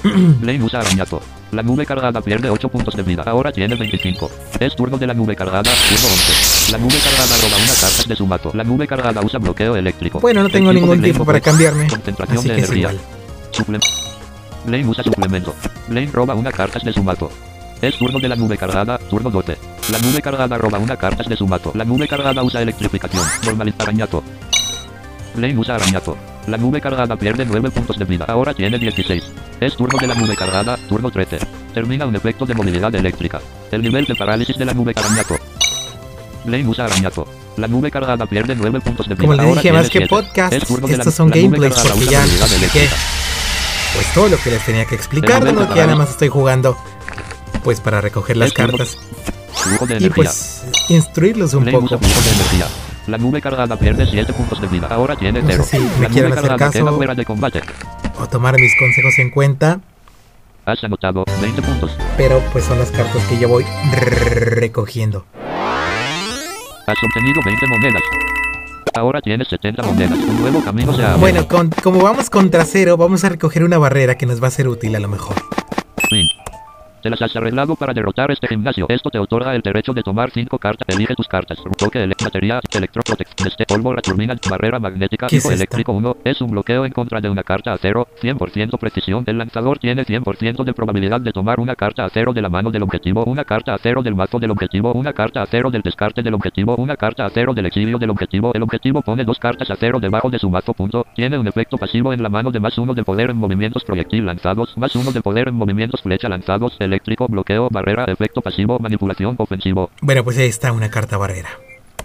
[0.41, 1.21] Blaine usa arañazo.
[1.51, 3.23] La nube cargada pierde 8 puntos de vida.
[3.25, 4.29] Ahora tiene 25.
[4.59, 6.71] Es turno de la nube cargada, turno 11.
[6.71, 8.51] La nube cargada roba una carta de su mazo.
[8.53, 10.19] La nube cargada usa bloqueo eléctrico.
[10.19, 11.87] Bueno, no tengo ningún tiempo para cambiarme.
[11.87, 12.91] Concentración Así de que es energía.
[12.91, 13.18] igual.
[13.59, 13.79] Suple
[14.65, 15.55] Blaine usa suplemento.
[15.87, 17.29] Blaine roba una carta de su mazo.
[17.81, 19.57] Es turno de la nube cargada, turno 12.
[19.91, 21.71] La nube cargada roba una carta de su mazo.
[21.75, 23.23] La nube cargada usa electrificación.
[23.45, 24.21] Normaliza arañazo.
[25.35, 26.17] Blaine usa arañazo.
[26.47, 28.25] La nube cargada pierde 9 puntos de vida.
[28.27, 29.23] Ahora tiene 16.
[29.61, 31.39] Es turno de la nube cargada, turno 13.
[31.73, 33.39] Termina un efecto de movilidad eléctrica.
[33.71, 35.37] El nivel de parálisis de la nube arañazo.
[36.43, 37.25] Blaine usa arañazo.
[37.57, 39.21] La nube cargada pierde 9 puntos de vida.
[39.21, 40.07] Como le Ahora dije, más que 7.
[40.09, 42.25] podcasts, Es turno de la- estos son gameplays porque ya.
[43.93, 46.29] Pues todo lo que les tenía que explicar, de modo que ya nada más estoy
[46.29, 46.77] jugando
[47.63, 48.97] pues para recoger las cartas
[49.99, 51.99] y pues instruirlos un poco.
[53.07, 54.87] La nube cargada pierde 7 puntos de vida.
[54.91, 55.65] Ahora tiene No sé 0.
[55.71, 56.95] si me la nube quieran hacer caso.
[56.95, 57.61] fuera de combate.
[58.19, 59.79] O tomar mis consejos en cuenta,
[60.65, 61.91] Has anotado 20 puntos.
[62.17, 65.25] pero pues son las cartas que yo voy recogiendo.
[66.85, 68.01] Has obtenido 20 monedas.
[68.99, 70.17] Ahora tienes 70 monedas.
[70.19, 71.19] Un nuevo camino se abre.
[71.19, 74.51] Bueno, con- como vamos contra cero, vamos a recoger una barrera que nos va a
[74.51, 75.35] ser útil a lo mejor.
[76.09, 76.27] Fin.
[77.01, 78.85] Te las has arreglado para derrotar este gimnasio.
[78.89, 80.85] Esto te otorga el derecho de tomar 5 cartas.
[80.93, 81.57] Elige tus cartas.
[81.77, 86.17] Toque, ele- batería, electroprotect, este pólvora, turbina, barrera magnética, ¿Qué es eléctrico 1.
[86.23, 88.07] Es un bloqueo en contra de una carta a cero.
[88.21, 89.23] 100% precisión.
[89.27, 92.71] El lanzador tiene 100% de probabilidad de tomar una carta a cero de la mano
[92.71, 95.81] del objetivo, una carta a cero del mazo del objetivo, una carta a cero del
[95.81, 98.51] descarte del objetivo, una carta a cero del exilio del objetivo.
[98.53, 100.73] El objetivo pone dos cartas a cero debajo de su mazo.
[100.73, 101.05] Punto.
[101.15, 104.25] Tiene un efecto pasivo en la mano de más uno de poder en movimientos proyectil
[104.25, 109.35] lanzados, más uno de poder en movimientos flecha lanzados, eléctrico, bloqueo, barrera, efecto pasivo, manipulación,
[109.37, 111.49] ofensivo, Bueno, pues ahí está una carta barrera.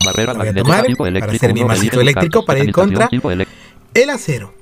[0.05, 3.09] barrera voy a tomar para hacer mi masito eléctrico para ir contra-
[3.95, 4.53] El acero.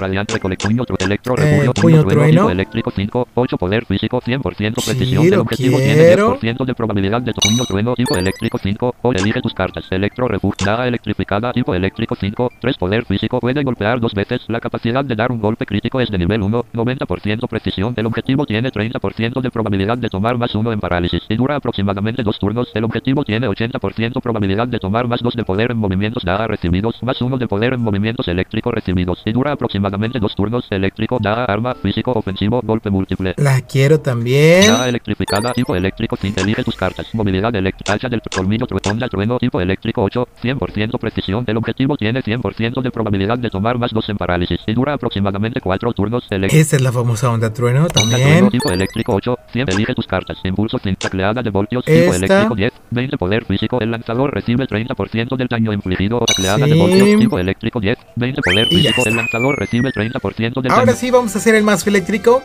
[0.00, 4.42] Radiante, recolecto, puño, tru- electro, Eh, refugio, puño, trueno, eléctrico 5, 8 poder físico, 100%
[4.84, 6.38] precisión Sí, del objetivo, tiene quiero.
[6.40, 10.66] 10% de probabilidad de puño, trueno, tipo eléctrico 5, o elige tus cartas, electro, refugio,
[10.66, 15.14] nada electrificada, tipo eléctrico 5, 3 poder físico, puede golpear dos veces, la capacidad de
[15.14, 19.50] dar un golpe crítico es de nivel 1, 90% precisión, el objetivo tiene 30% de
[19.50, 23.48] probabilidad de tomar más 1 en parálisis, y dura aproximadamente 2 turnos, el objetivo tiene
[23.48, 27.46] 80% probabilidad de tomar más 2 de poder en movimientos nada recibidos, más 1 de
[27.48, 32.60] poder en movimientos eléctricos recibidos, y dura aproximadamente 2 turnos, eléctrico, nada, arma, físico, ofensivo,
[32.62, 33.34] golpe múltiple.
[33.36, 34.66] La quiero también.
[34.66, 37.06] Nada electrificada, tipo eléctrico, sin elige tus cartas.
[37.14, 41.44] Movilidad eléctrica, hacha del colmillo, onda, trueno, tipo eléctrico 8, 100% precisión.
[41.46, 44.60] El objetivo tiene 100% de probabilidad de tomar más 2 en parálisis.
[44.66, 46.24] Y dura aproximadamente 4 turnos.
[46.30, 46.60] Eléctrico.
[46.62, 48.50] Esa es la famosa onda trueno Onda trueno también.
[48.50, 50.38] tipo eléctrico 8, 100 elige tus cartas.
[50.44, 53.80] Impulso sin tacleada de voltios tipo eléctrico 10, 20 poder físico.
[53.80, 56.78] El lanzador recibe 30% del daño infligido o tacleada de Sí.
[56.78, 59.02] voltios tipo eléctrico 10, 20 poder físico.
[59.06, 59.31] El está.
[59.32, 60.98] Lanzador recibe 30% del Ahora daño.
[60.98, 62.42] sí vamos a hacer el mazo eléctrico.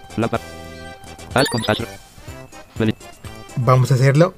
[3.58, 4.34] Vamos a hacerlo.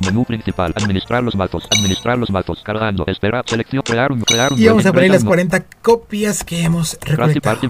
[0.00, 4.58] Menú principal, administrar los mazos, administrar los mazos, cargando, espera, selección, crear un, crear un.
[4.58, 7.60] Y vamos a poner las cuarenta 40 copias que hemos recolectado.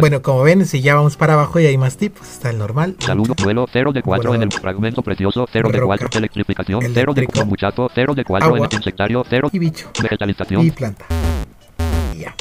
[0.00, 2.96] Bueno, como ven, si ya vamos para abajo y hay más tipos, está el normal.
[3.00, 5.98] Saludo, vuelo, 0 de 4 en el fragmento precioso, 0 de Roca.
[5.98, 9.90] 4, electrificación, 0 de muchacho, 0 de 4 en el insectario, 0 Y bicho.
[10.00, 11.04] vegetalización, Y planta.
[12.22, 12.34] Ya.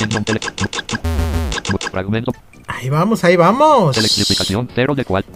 [1.92, 2.32] fragmento,
[2.68, 3.98] Ahí vamos, ahí vamos.
[3.98, 5.32] electrificación, 0 de 4.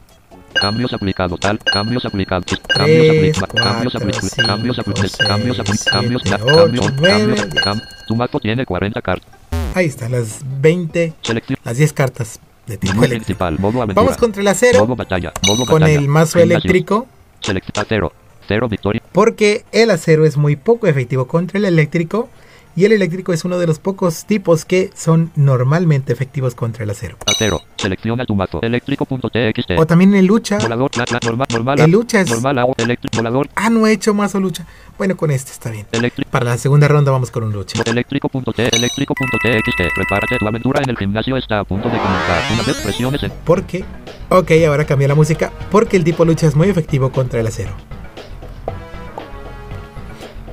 [0.53, 7.45] Cambios aplicados, tal, cambios aplicados, cambios aplicados, cambios aplicados, cambios aplicados, cambios aplicados, cambios, cambios,
[7.61, 9.27] cambios, Tu mazo tiene 40 cartas.
[9.73, 11.59] Ahí están las 20, Selección.
[11.65, 13.45] las 10 cartas de tipo eléctrico.
[13.93, 15.99] Vamos contra el acero Modo batalla, modo con batalla.
[15.99, 17.05] el mazo eléctrico
[17.41, 18.13] Selecta 0.
[18.47, 19.01] 0 victoria.
[19.11, 22.29] porque el acero es muy poco efectivo contra el eléctrico
[22.77, 26.89] Y el eléctrico es uno de los pocos tipos que son normalmente efectivos contra el
[26.89, 27.15] acero.
[27.25, 27.61] Acero.
[27.77, 28.61] Selecciona tu mazo.
[28.61, 29.71] Eléctrico.txt.
[29.77, 30.57] O también en lucha.
[30.57, 30.91] Volador.
[30.97, 31.79] La, la, normal, normal.
[31.79, 32.29] En lucha es...
[32.29, 32.73] Normal.
[32.77, 33.15] Eléctrico.
[33.15, 33.47] Volador.
[33.55, 34.65] Ah, no he hecho mazo lucha.
[34.97, 35.87] Bueno, con este está bien.
[35.93, 36.29] Eléctrico.
[36.29, 37.81] Para la segunda ronda vamos con un lucha.
[37.85, 38.69] Eléctrico.t.
[38.75, 39.95] Eléctrico.txt.
[39.95, 40.37] Prepárate.
[40.37, 42.43] Tu aventura en el gimnasio está a punto de comenzar.
[42.51, 43.31] Una vez presiones en.
[43.45, 43.85] Porque...
[44.27, 45.49] Ok, ahora cambia la música.
[45.71, 47.71] Porque el tipo lucha es muy efectivo contra el acero.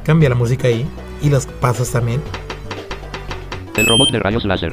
[0.04, 0.86] Cambia la música ahí.
[1.22, 2.22] Y los pasos también.
[3.76, 4.72] El robot de rayos láser.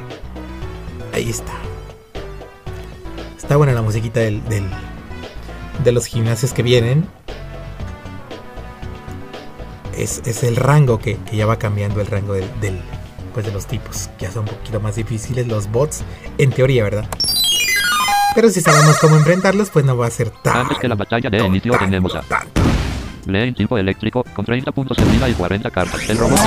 [1.14, 1.52] Ahí está.
[3.38, 4.68] Está buena la musiquita del, del-
[5.84, 7.06] de los gimnasios que vienen.
[9.96, 12.80] Es, es el rango que, que ya va cambiando el rango del, del-
[13.34, 14.10] pues de los tipos.
[14.18, 16.02] Ya son un poquito más difíciles los bots.
[16.38, 17.06] En teoría, ¿verdad?
[18.34, 20.58] Pero si sabemos cómo enfrentarlos, pues no va a ser tan.
[20.58, 22.26] Antes que la batalla de inicio tenemos a Lee
[23.54, 26.08] tipo eléctrico con 30 puntos de vida y 40 cartas.
[26.08, 26.38] El robot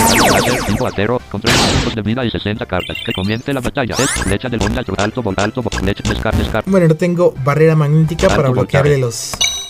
[0.88, 2.98] acero con 30 puntos de vida y 60 cartas.
[3.06, 3.96] Que comience la batalla.
[3.98, 4.62] Es flecha del
[4.98, 6.64] alto vol alto vol flecha descar descar.
[6.68, 9.02] Bueno, no tengo barrera magnética para bloquearle voltaje.
[9.02, 9.63] los,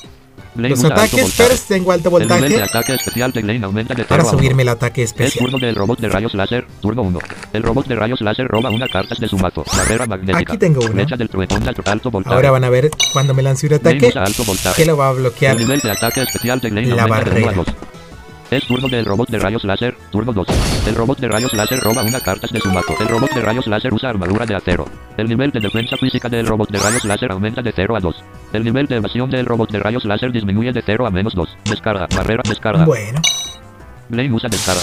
[0.55, 1.33] los ataques, voltaje.
[1.37, 4.23] pero tengo alto El nivel de voltaje ataque especial de Lane aumenta de 0 para
[4.23, 4.37] a 1.
[4.37, 5.45] subirme el ataque Es especial.
[5.49, 7.19] turno del robot de rayos láser, turno 1.
[7.53, 9.63] El robot de rayos láser roba una carta de su mazo.
[9.75, 10.53] Barrera magnética.
[10.53, 11.05] Aquí tengo una.
[11.05, 11.29] Del
[11.85, 12.35] alto voltaje.
[12.35, 14.11] Ahora van a ver cuando me lance un ataque
[14.45, 14.81] voltaje.
[14.81, 15.53] que lo va a bloquear.
[15.53, 17.41] El nivel de ataque especial de Lane La aumenta de
[18.53, 18.61] 1 a barrera.
[18.61, 18.61] 2.
[18.61, 20.47] Es turno del robot de rayos láser, turno 2.
[20.87, 22.93] El robot de rayos láser roba una carta de su mazo.
[22.99, 24.85] El robot de rayos láser usa armadura de acero.
[25.17, 28.15] El nivel de defensa física del robot de rayos láser aumenta de 0 a 2.
[28.53, 31.49] El nivel de evasión del robot de rayos láser disminuye de 0 a menos 2.
[31.65, 32.85] Descarga, barrera, descarga.
[32.85, 33.21] Bueno,
[34.09, 34.81] Blaine usa descarga.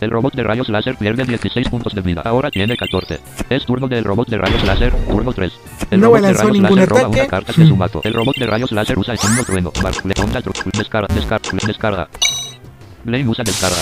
[0.00, 2.22] El robot de rayos láser pierde 16 puntos de vida.
[2.24, 3.18] Ahora tiene 14.
[3.50, 5.52] Es turno del robot de rayos láser, turno 3.
[5.90, 7.20] El No robot de rayos ningún láser roba ataque.
[7.20, 8.00] una carta de su mazo.
[8.04, 9.72] El robot de rayos láser usa el signo trueno.
[10.72, 12.08] Descarga, descarga, descarga.
[13.08, 13.78] Usa descarga.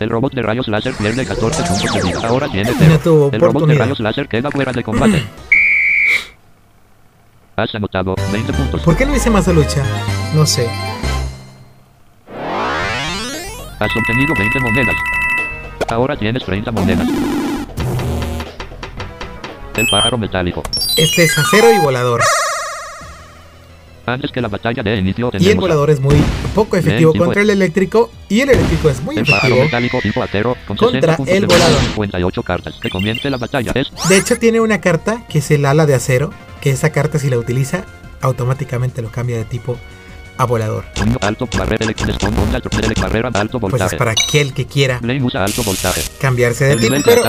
[0.00, 2.26] El robot de rayos láser pierde 14 puntos de vida.
[2.26, 2.92] Ahora tiene 0.
[2.92, 5.22] No tuvo el robot de rayos láser queda fuera de combate.
[7.56, 8.80] Has anotado 20 puntos.
[8.82, 9.82] ¿por qué no hice mazo lucha?
[10.34, 10.66] No sé.
[13.80, 14.96] Has obtenido 20 monedas.
[15.88, 17.06] Ahora tienes 30 monedas.
[19.76, 20.62] El pájaro metálico.
[20.96, 22.22] Este es acero y volador.
[24.14, 26.16] Antes que la batalla de inicio Y el volador es muy
[26.54, 28.10] poco efectivo contra el eléctrico.
[28.28, 29.56] Y el eléctrico es muy efectivo.
[30.66, 31.80] contra 60 puntos el volador.
[31.80, 32.74] 58 cartas.
[32.80, 33.72] Que comience la batalla.
[33.74, 36.32] Es De hecho, tiene una carta que es el ala de acero.
[36.60, 37.84] Que esa carta, si la utiliza,
[38.20, 39.78] automáticamente lo cambia de tipo
[40.38, 40.84] a volador.
[43.68, 45.00] Pues es para aquel que quiera
[46.20, 47.22] cambiarse de tipo, pero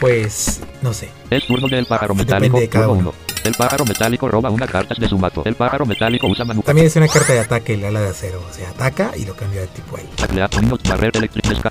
[0.00, 1.08] pues no sé.
[1.30, 2.58] es turno del pájaro metálico.
[2.58, 3.10] de cada uno.
[3.10, 3.30] 1.
[3.44, 5.42] El pájaro metálico roba una carta de su mazo.
[5.44, 8.42] El pájaro metálico usa manu También es una carta de ataque el ala de acero.
[8.48, 10.00] O sea, ataca y lo cambia de tipo a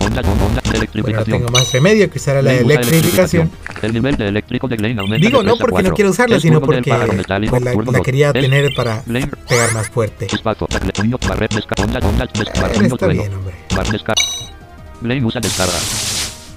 [0.06, 0.22] onda,
[1.02, 3.52] Bueno, no tengo más remedio que usar la Blaine usa electrificación.
[3.82, 5.96] El nivel de eléctrico de Blaine aumenta Digo no 3 a porque no 4.
[5.96, 10.26] quiero usarla, sino porque pues, la, la quería tener para pegar más fuerte.
[10.26, 10.30] Eh,
[12.88, 13.56] está bien, hombre.
[15.02, 15.78] Blaine usa descarga.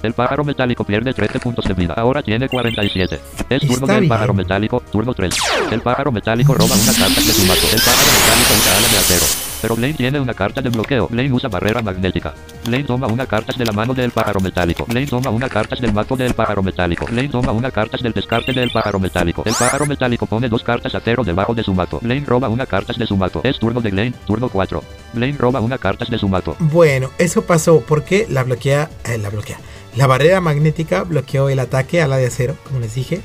[0.03, 1.93] El pájaro metálico pierde 13 puntos de vida.
[1.95, 3.19] Ahora tiene 47.
[3.49, 4.09] Es turno Está del bien.
[4.09, 5.33] pájaro metálico, turno 3.
[5.71, 7.67] El pájaro metálico roba una carta de su mazo.
[7.73, 9.25] El pájaro metálico usa ala de acero.
[9.61, 11.07] Pero Blaine tiene una carta de bloqueo.
[11.07, 12.33] Blaine usa barrera magnética.
[12.65, 14.85] Blaine toma una carta de la mano del pájaro metálico.
[14.89, 17.05] Blaine toma una carta del mazo del pájaro metálico.
[17.05, 19.43] Blaine toma una carta del descarte del pájaro metálico.
[19.45, 21.99] El pájaro metálico pone dos cartas a cero debajo de su mazo.
[22.01, 23.39] Blaine roba una carta de su mazo.
[23.45, 24.83] Es turno de Blaine, turno 4.
[25.13, 26.57] Blaine roba una carta de su mazo.
[26.59, 29.59] Bueno, eso pasó porque la bloquea, eh, la bloquea.
[29.95, 33.21] La barrera magnética bloqueó el ataque a la de acero, como les dije.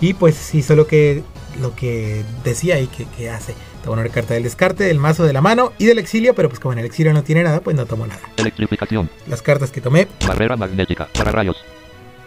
[0.00, 1.22] Y pues hizo lo que,
[1.60, 3.54] lo que decía ahí que, que hace.
[3.82, 6.60] Tomó una carta del descarte, del mazo de la mano y del exilio, pero pues
[6.60, 8.20] como en el exilio no tiene nada, pues no tomó nada.
[8.36, 9.10] Electrificación.
[9.26, 11.08] Las cartas que tomé Barrera magnética.
[11.16, 11.56] Para rayos.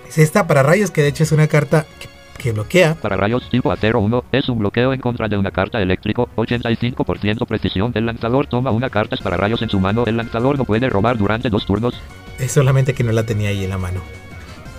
[0.09, 2.09] es esta para rayos, que de hecho es una carta que,
[2.41, 2.95] que bloquea.
[2.95, 7.45] Para rayos tipo acero 1 es un bloqueo en contra de una carta eléctrico, 85%
[7.45, 7.91] precisión.
[7.95, 10.05] El lanzador toma una carta para rayos en su mano.
[10.05, 11.93] El lanzador no puede robar durante dos turnos.
[12.39, 14.01] Es solamente que no la tenía ahí en la mano.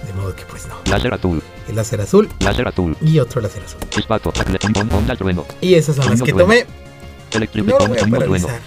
[0.06, 0.74] De modo que pues no.
[0.90, 3.80] Láser azul, El láser azul láser azul, y otro láser azul.
[3.88, 4.32] chispato,
[5.60, 6.66] Y esas son las que tomé.
[7.54, 8.60] No voy a paralizar.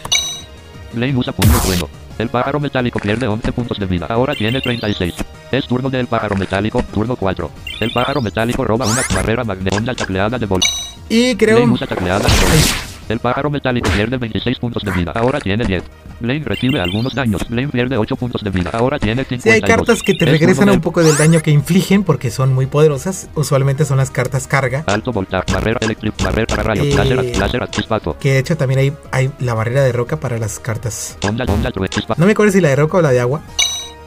[1.15, 1.89] Usa puño trueno.
[2.17, 4.07] El pájaro metálico pierde 11 puntos de vida.
[4.09, 5.13] Ahora tiene 36.
[5.51, 7.51] Es turno del pájaro metálico, turno 4.
[7.79, 10.61] El pájaro metálico roba una barrera magnética onda tacleada de vol.
[11.09, 11.57] Y creo...
[11.57, 12.96] Blaine usa tacleada de vol.
[13.09, 15.11] El pájaro metálico pierde 26 puntos de vida.
[15.15, 15.83] Ahora tiene 10.
[16.19, 17.47] Blaine recibe algunos daños.
[17.47, 18.69] Blaine pierde 8 puntos de vida.
[18.73, 19.43] Ahora tiene 52.
[19.43, 22.53] Sí, hay cartas que te Es regresan un poco del daño que infligen porque son
[22.53, 23.29] muy poderosas.
[23.35, 24.83] Usualmente son las cartas carga.
[24.87, 28.79] Alto voltaje, barrera eléctrica, barrera para rayos, Eh, láser, láser, chispato, Que de hecho también
[28.79, 31.17] hay, hay la barrera de roca para las cartas.
[31.23, 31.71] onda, onda,
[32.17, 33.41] No me acuerdo si la de roca o la de agua.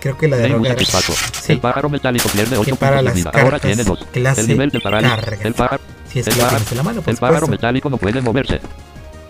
[0.01, 1.13] Creo que la de chispazo.
[1.43, 1.53] Sí.
[1.53, 3.31] El pájaro metálico pierde 8 para puntos de vida.
[3.35, 4.07] Ahora tiene 2.
[4.13, 5.17] clase El nivel de parálisis.
[5.17, 5.39] carga.
[5.43, 5.83] El pájaro,
[6.13, 8.61] Si es que el tienes en la mano, por el pájaro metálico no puede moverse.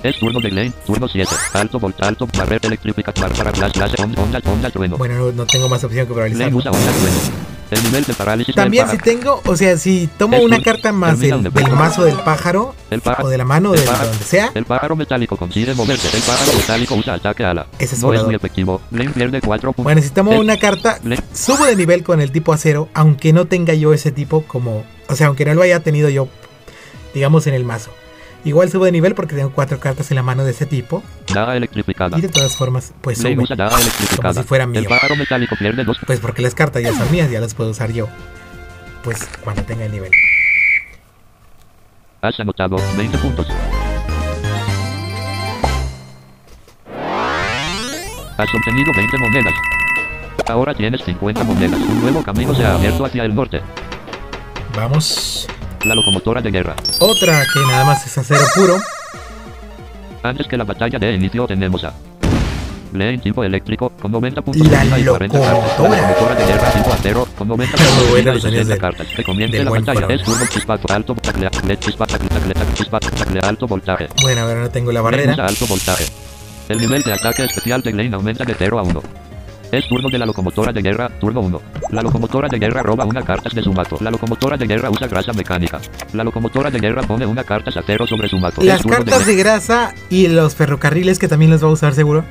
[0.02, 1.30] Es turno de Lane, turno 7.
[1.52, 4.96] Alto, volta, alto, barrera electrífica, bar para flash, flash, onda, onda, onda, trueno.
[4.96, 6.56] Bueno, no, no tengo más opción que Lane paralizarlo.
[6.56, 7.50] usa onda, trueno.
[7.70, 10.62] El nivel de parálisis También del si tengo, o sea, si tomo Es una un-
[10.62, 13.86] carta más del, del mazo del pájaro El pájaro, o de la mano el de
[13.86, 16.08] pájaro- donde sea, El pájaro metálico consigue moverse.
[16.16, 17.66] El pájaro metálico usa ataque ala.
[17.78, 18.80] Ese es no es muy efectivo.
[18.90, 19.84] Lane pierde 4 puntos.
[19.84, 23.44] bueno, si tomo una carta, Le- subo de nivel con el tipo acero, aunque no
[23.44, 26.26] tenga yo ese tipo como, o sea, aunque no lo haya tenido yo,
[27.14, 27.90] digamos, en el mazo.
[28.42, 31.56] Igual subo de nivel porque tengo cuatro cartas en la mano de ese tipo Daga
[31.58, 32.16] electrificada.
[32.16, 33.36] y de todas formas, pues sube.
[33.38, 34.32] usa daga electrificada.
[34.32, 34.80] Como si fuera mío.
[34.80, 37.70] El pájaro metálico pierde 2 Pues porque las cartas ya son mías, ya las puedo
[37.70, 38.08] usar yo.
[39.04, 40.10] Pues cuando tenga el nivel.
[42.22, 43.46] Has anotado 20 puntos.
[48.36, 49.54] Has obtenido 20 monedas.
[50.48, 51.78] Ahora tienes 50 monedas.
[51.80, 53.60] Un nuevo camino se ha abierto hacia el norte.
[54.74, 55.46] Vamos.
[55.84, 56.74] La locomotora de guerra.
[56.98, 58.76] Otra que nada más es acero puro.
[60.22, 61.94] Antes que la batalla de inicio tenemos a
[62.92, 65.78] Lane tipo eléctrico con 90 puntos La de vida y 40 cartas.
[65.78, 66.34] La locomotora.
[66.34, 68.80] de guerra tipo acero con 90 Muy puntos de vida y los sonidos 60 del-
[68.80, 69.06] cartas.
[69.16, 70.06] Que comience la batalla.
[70.14, 72.40] Es turno chispazo alto taclea, chispa, taclea,
[72.74, 74.08] chispa, taclea, alto voltaje.
[74.22, 75.46] Bueno, ahora no tengo la barrera.
[75.46, 76.04] alto voltaje.
[76.68, 79.02] El nivel de ataque especial de Lane aumenta de 0 a 1.
[79.72, 81.62] Es turno de la locomotora de guerra, turno 1.
[81.90, 83.98] La locomotora de guerra roba una carta de su mazo.
[84.00, 85.80] La locomotora de guerra usa grasa mecánica.
[86.12, 88.62] La locomotora de guerra pone una carta acero sobre su mazo.
[88.62, 92.24] Las cartas de grasa y los ferrocarriles que también los va a usar seguro.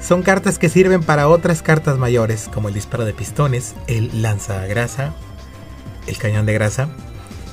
[0.00, 5.12] Son cartas que sirven para otras cartas mayores, como el disparo de pistones, el lanzagrasa,
[6.06, 6.88] el cañón de grasa.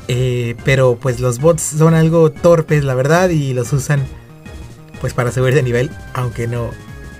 [0.07, 4.05] Eh, pero pues los bots son algo torpes, la verdad, y los usan
[5.01, 6.69] pues para subir de nivel, aunque no.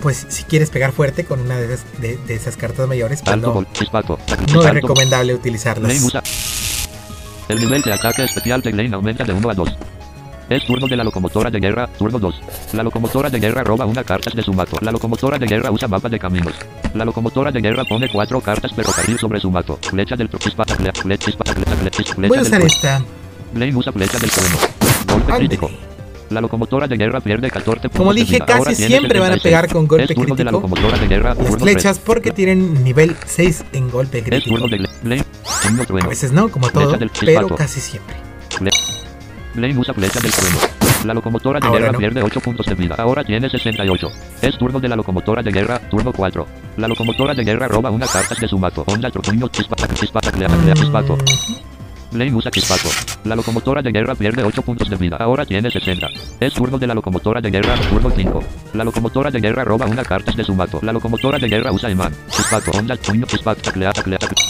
[0.06, 3.38] Pues si quieres pegar fuerte con una de esas, de, de esas cartas mayores, pues
[3.38, 3.66] no,
[4.54, 5.92] no es recomendable utilizarlas.
[7.50, 9.70] El nivel de ataque especial de Lane aumenta de 1 a 2.
[10.52, 12.40] Es turno de la locomotora de guerra, turno 2.
[12.74, 14.78] La locomotora de guerra roba una carta de su mazo.
[14.82, 16.54] La locomotora de guerra usa mapa de caminos.
[16.94, 19.80] La locomotora de guerra pone 4 cartas ferrocarril sobre su mazo.
[19.82, 22.68] Flecha del chispa, taclea, flecha, chispa, taclea, taclea, chispa, Voy flecha a del usar trueno.
[22.68, 23.60] esta.
[23.60, 24.56] Lane usa flecha del trueno.
[25.08, 25.38] Golpe Ándale.
[25.48, 25.72] crítico.
[26.30, 29.44] La locomotora de guerra pierde 14 puntos Como de dije, casi siempre van a 76.
[29.44, 30.68] pegar con golpe Es turno de la crítico.
[30.68, 32.06] locomotora de guerra, Las turno flechas 3.
[32.06, 34.56] porque tienen nivel 6 en golpe crítico.
[34.56, 35.24] turno de
[36.04, 38.16] A veces no, como todo, pero casi siempre.
[39.56, 40.58] Lane usa flecha del trueno.
[41.06, 42.00] La locomotora de Ahora guerra no.
[42.00, 42.96] pierde 8 puntos de vida.
[42.98, 44.08] Ahora tiene 68.
[44.42, 46.46] Es turno de la locomotora de guerra, turno 4.
[46.78, 48.84] La locomotora de guerra roba una carta de su mazo.
[48.88, 51.16] Onda, trueno, chispa, tac, chispa, taclea, taclea, chispazo.
[51.16, 51.75] Mm,
[52.16, 52.90] Lane usa chispazo.
[53.26, 55.18] La locomotora de guerra pierde 8 puntos de vida.
[55.20, 56.08] Ahora tiene 60.
[56.40, 58.44] Es turno de la locomotora de guerra, turno 5.
[58.74, 60.80] La locomotora de guerra roba una carta de su mazo.
[60.82, 62.14] La locomotora de guerra usa imán.
[62.30, 62.72] Chispazo.
[62.72, 64.46] Onda, trueno, chispa, taclea, taclea, taclea.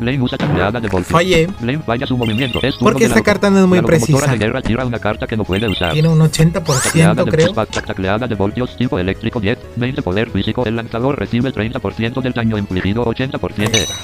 [0.00, 1.10] Lane usa tacleada de golpe.
[1.12, 1.48] Fallé.
[1.60, 2.58] Lane falla su movimiento.
[2.62, 4.32] Es turno Porque de esta carta no es muy la locomotora precisa.
[4.32, 5.92] de guerra tira una carta que no puede usar.
[5.92, 7.54] Tiene un Tacleada 80%, de creo.
[7.54, 10.64] tac- tacleada de voltios, tipo eléctrico 10, 20 poder físico.
[10.66, 13.68] El lanzador recibe 30% del daño infligido, 80%.
[13.76, 13.94] Ahí está.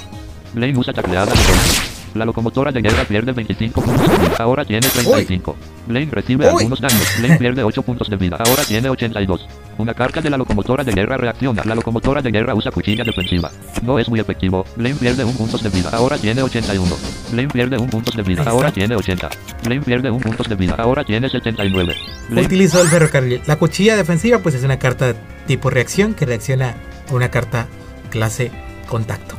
[0.55, 1.98] Lane usa tacleada de voltios.
[2.15, 4.35] La locomotora de guerra pierde 25 puntos de vida.
[4.39, 5.55] Ahora tiene 35.
[5.87, 6.57] Lane recibe Uy.
[6.57, 7.19] algunos daños.
[7.21, 8.37] Lane pierde 8 puntos de vida.
[8.37, 9.47] Ahora tiene 82.
[9.77, 11.63] Una carga de la locomotora de guerra reacciona.
[11.65, 13.51] La locomotora de guerra usa cuchilla defensiva.
[13.83, 14.65] No es muy efectivo.
[14.77, 15.89] Lane pierde un punto de vida.
[15.93, 16.95] Ahora tiene 81.
[17.33, 18.43] Lane pierde un punto de vida.
[18.45, 19.29] Ahora tiene 80.
[19.63, 20.75] Lane pierde un punto de vida.
[20.77, 21.95] Ahora tiene 79.
[22.29, 23.41] Lane Utilizo el ferrocarril.
[23.45, 25.13] La cuchilla defensiva, pues es una carta
[25.45, 26.75] tipo reacción que reacciona
[27.09, 27.67] a una carta
[28.09, 28.51] clase
[28.89, 29.35] contacto.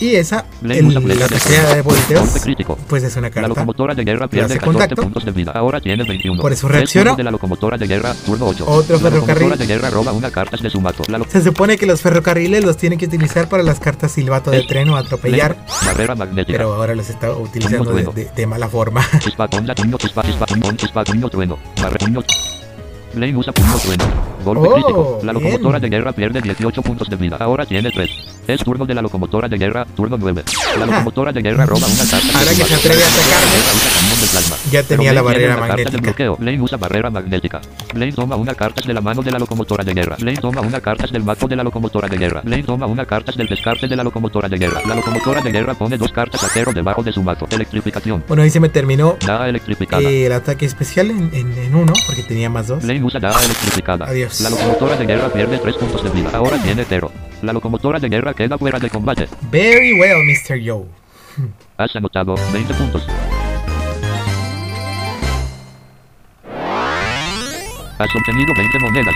[0.00, 0.44] Y esa,
[1.00, 2.28] flecha la sea de volteos,
[2.88, 3.48] pues es una La carta.
[3.48, 5.02] locomotora de guerra pierde hace 14 contacto.
[5.02, 5.52] puntos de vida.
[5.54, 6.40] Ahora tiene 21.
[6.40, 7.04] Por eso Es reacciono.
[7.10, 8.64] turno de la locomotora de guerra, turno 8.
[8.68, 9.58] Otro la ferrocarril.
[9.58, 10.80] de guerra roba una carta de su.
[11.08, 14.50] La lo- Se supone que los ferrocarriles los tienen que utilizar para las cartas silbato
[14.50, 15.56] de tren o atropellar,
[16.46, 19.02] pero ahora los está utilizando de, de- de mala forma.
[23.16, 24.04] Lane usa puño, trueno.
[24.44, 25.18] Golpe Oh, crítico.
[25.22, 25.42] La bien.
[25.44, 27.36] locomotora de guerra pierde 18 puntos de vida.
[27.40, 28.10] Ahora tiene 3.
[28.46, 30.42] Es turno de la locomotora de guerra, turno 9.
[30.78, 32.38] La locomotora de guerra roba una carta.
[32.38, 34.70] Ahora que se atreve a La atacarme.
[34.70, 35.98] Ya tenía la barrera magnética.
[35.98, 36.38] bloqueo.
[36.60, 37.60] Usa barrera magnética.
[37.94, 40.16] Lane toma una carta de la mano de la locomotora de guerra.
[40.18, 42.42] Lane toma una carta del mazo de la locomotora de guerra.
[42.44, 44.80] Lane toma una carta del descarte de la locomotora de guerra.
[44.86, 47.46] La locomotora de guerra pone dos cartas a cero debajo de su mazo.
[47.50, 48.24] Electrificación.
[48.28, 50.02] Bueno, ahí se me terminó Daga electrificada.
[50.02, 52.82] eh, el ataque especial en, en- en uno, porque tenía más dos.
[52.84, 54.06] Lane electrificada.
[54.06, 54.40] Adiós.
[54.40, 56.30] La locomotora de guerra pierde 3 puntos de vida.
[56.32, 57.10] Ahora tiene 0.
[57.42, 59.28] La locomotora de guerra queda fuera de combate.
[59.50, 60.60] Very well, Mr.
[60.64, 60.86] Joe.
[61.76, 63.06] Has anotado 20 puntos.
[67.98, 69.14] Has obtenido 20 monedas.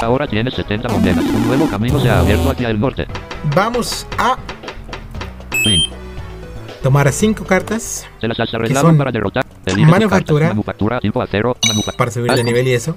[0.00, 1.24] Ahora tienes 70 monedas.
[1.24, 3.06] Un nuevo camino se ha abierto hacia el norte.
[3.54, 4.36] Vamos a
[5.62, 6.05] Fin.
[6.86, 9.44] Tomar cinco cartas Se las has son para derrotar.
[9.76, 10.46] Manufactura.
[10.46, 11.56] Manufactura tipo acero.
[11.66, 11.96] Manufactura.
[11.98, 12.96] para subir de nivel y eso.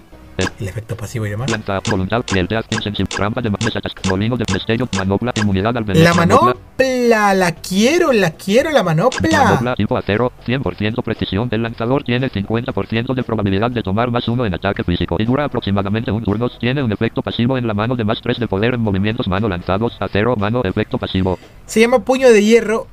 [0.60, 1.52] El efecto pasivo y demás.
[1.90, 6.06] Voluntad, lealtad, insensible, trampa de mesatas, molino de destello, manopla, inmunidad al veneno.
[6.06, 9.44] La manopla, la quiero, la quiero, la manopla.
[9.44, 11.50] Manopla tipo acero, 100% precisión.
[11.52, 15.46] El lanzador tiene 50% de probabilidad de tomar más uno en ataque físico y dura
[15.46, 16.48] aproximadamente un turno.
[16.60, 19.50] Tiene un efecto pasivo en la mano de más 3 de poder en movimientos mano
[19.50, 19.98] lanzados.
[20.00, 21.40] Acero, mano, efecto pasivo.
[21.66, 22.88] Se llama puño de hierro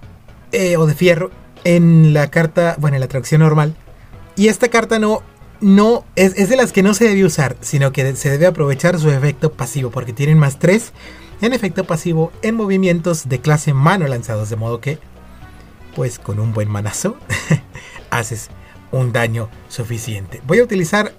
[0.56, 1.30] eh, o de fierro
[1.64, 3.76] en la carta, bueno, en la traducción normal.
[4.36, 5.22] Y esta carta no,
[5.60, 8.98] no es, es de las que no se debe usar, sino que se debe aprovechar
[8.98, 10.92] su efecto pasivo, porque tienen más 3
[11.42, 14.98] en efecto pasivo en movimientos de clase mano lanzados, de modo que,
[15.94, 17.18] pues con un buen manazo,
[18.10, 18.48] haces
[18.92, 20.40] un daño suficiente.
[20.46, 21.12] Voy a utilizar,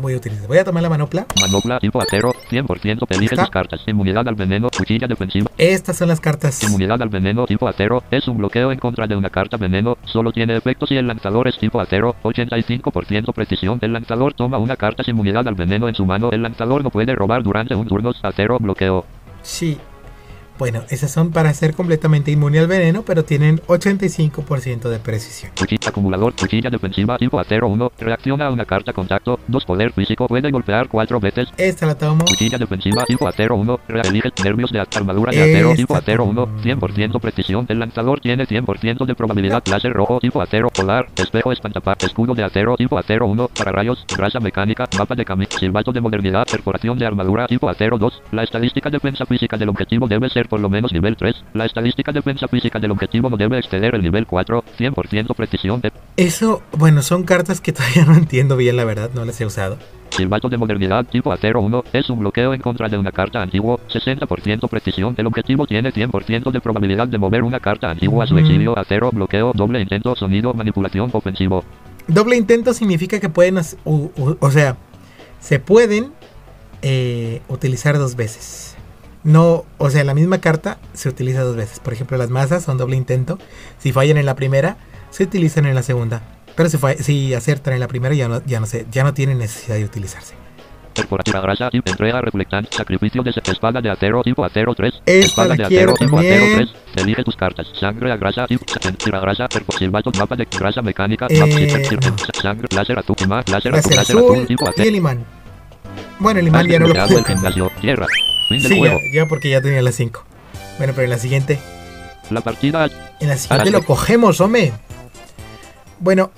[0.00, 1.26] voy a utilizar, voy a tomar la manopla.
[1.40, 3.82] Manopla tipo acero, 100% elige tus cartas.
[3.86, 5.50] Inmunidad al veneno, cuchilla defensiva.
[5.58, 6.62] Estas son las cartas.
[6.62, 9.98] Inmunidad al veneno tipo acero es un bloqueo en contra de una carta veneno.
[10.04, 12.16] Solo tiene efecto si el lanzador es tipo acero.
[12.22, 13.78] 85% precisión.
[13.82, 16.30] El lanzador toma una carta sin inmunidad al veneno en su mano.
[16.30, 18.12] El lanzador no puede robar durante un turno.
[18.22, 19.04] Acero bloqueo.
[19.42, 19.78] Sí.
[20.58, 25.52] Bueno, esas son para ser completamente inmune al veneno, pero tienen 85% de precisión.
[25.58, 27.92] Cuchilla acumulador, cuchilla defensiva tipo acero 1.
[27.98, 29.38] Reacciona a una carta contacto.
[29.48, 30.26] 2 poder físico.
[30.26, 31.48] Puede golpear 4 veces.
[31.56, 32.24] Esta la tomo.
[32.24, 33.80] Cuchilla defensiva tipo acero 1.
[33.88, 36.44] Elige nervios de armadura de acero tipo Esta acero 1.
[36.46, 36.80] también.
[36.80, 37.66] 100% precisión.
[37.68, 39.62] El lanzador tiene 100% de probabilidad.
[39.66, 41.08] Láser rojo tipo acero polar.
[41.16, 41.96] Espejo espantapar.
[42.00, 43.48] Escudo de acero tipo acero 1.
[43.48, 44.04] Para rayos.
[44.16, 44.86] Grasa mecánica.
[44.96, 45.50] Mapa de camino.
[45.58, 46.46] Silbato de modernidad.
[46.50, 48.22] Perforación de armadura tipo acero 2.
[48.32, 51.34] La estadística defensa física del objetivo debe ser por lo menos nivel 3.
[51.54, 54.64] La estadística defensa física del objetivo no debe exceder el nivel 4.
[54.78, 59.24] 100% precisión de Eso, bueno, son cartas que todavía no entiendo bien, la verdad, no
[59.24, 59.78] las he usado.
[60.10, 63.78] Silbato de modernidad tipo acero 1 es un bloqueo en contra de una carta antigua,
[63.88, 65.14] 60% precisión.
[65.18, 68.44] El objetivo tiene 100% de probabilidad de mover una carta antigua a su Ujú.
[68.44, 68.78] exilio.
[68.78, 71.64] Acero, bloqueo, doble intento, sonido, manipulación, ofensivo.
[72.06, 74.76] Doble intento significa que pueden, u- u- o sea,
[75.40, 76.12] se pueden
[76.82, 78.75] eh, utilizar dos veces.
[79.26, 81.80] No, o sea, la misma carta se utiliza dos veces.
[81.80, 83.38] Por ejemplo, las masas son doble intento.
[83.78, 84.76] Si fallan en la primera,
[85.10, 86.22] se utilizan en la segunda.
[86.54, 89.38] Pero si, si aciertan en la primera, ya no, ya no se, ya no tienen
[89.38, 90.34] necesidad de utilizarse.
[92.70, 94.94] Sacrificio de espada de acero tipo acero 3.
[95.04, 96.34] Esta espada la de quiero acero tipo también.
[96.42, 97.04] acero 3.
[97.04, 97.66] Elige tus cartas.
[97.78, 101.36] Sangre a grasa, grasa, silbato, mapa de grasa mecánica, Eh,
[102.40, 104.88] sangre, láser azul, imán, láser Láser azul, láser azul tipo y acero.
[104.88, 105.35] el imán.
[106.18, 107.24] Bueno, el imán ya no lo del
[108.48, 110.24] Sí, ya, ya porque ya tenía las 5.
[110.78, 111.58] Bueno, pero en la siguiente.
[112.30, 112.88] La partida,
[113.20, 114.72] En la siguiente lo cogemos, hombre.
[115.98, 116.30] Bueno,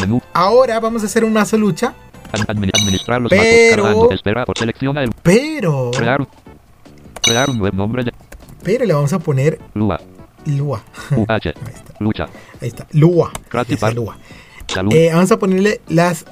[0.00, 1.94] menú, ahora vamos a hacer un mazo lucha.
[2.32, 4.10] Ad- admi- administrar los Pero- cargando.
[4.12, 5.90] Espera por selecciona el Pero.
[5.96, 6.26] crear
[7.22, 8.12] crear un nuevo nombre de
[8.62, 10.00] Pero le vamos a poner Lua
[10.44, 10.82] Lua.
[11.16, 11.40] UH Ahí
[11.74, 11.94] está.
[12.00, 12.24] lucha
[12.60, 12.86] Ahí está.
[12.92, 13.32] Lua.
[13.50, 13.94] Park.
[13.96, 14.16] Lua.
[14.92, 16.24] Eh, vamos a ponerle las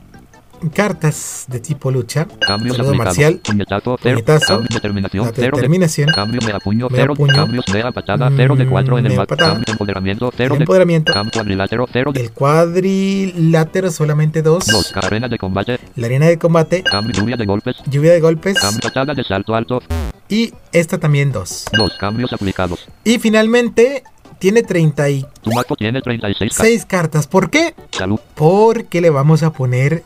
[0.72, 2.26] cartas de tipo lucha.
[2.48, 3.40] aplicados marcial.
[3.44, 6.10] puñetazo cero puñetazo, cambio determinación cero de determinación.
[6.10, 7.34] cambio mega puño Mega cero puño.
[7.34, 9.52] cambios mega patada cero de cuatro en el patada.
[9.54, 11.12] cambio empoderamiento cero El de empoderamiento.
[11.32, 14.66] cuadrilátero cero de El cuadrilátero solamente dos.
[14.66, 16.82] dos arena de combate La arena de combate.
[16.82, 18.58] cambio lluvia de golpes Lluvia de golpes.
[18.58, 19.82] cambio patada de salto alto
[20.28, 21.66] Y esta también dos.
[21.72, 24.02] dos cambios aplicados Y finalmente
[24.38, 27.26] tiene 36 tu mazo tiene 36 cartas cartas.
[27.26, 27.74] ¿Por qué?
[27.90, 30.02] salud Porque le vamos a poner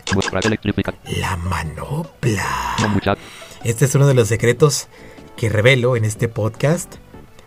[1.19, 2.75] la manopla.
[2.79, 3.15] no
[3.63, 4.87] Este es uno de los secretos
[5.37, 6.95] que revelo en este podcast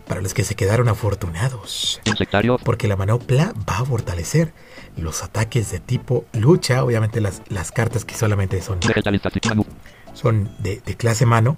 [0.07, 2.01] para los que se quedaron afortunados.
[2.05, 4.53] insectario Porque la manopla va a fortalecer
[4.97, 6.83] los ataques de tipo lucha.
[6.83, 8.79] Obviamente las, las cartas que solamente son,
[10.15, 11.57] son de, de clase mano.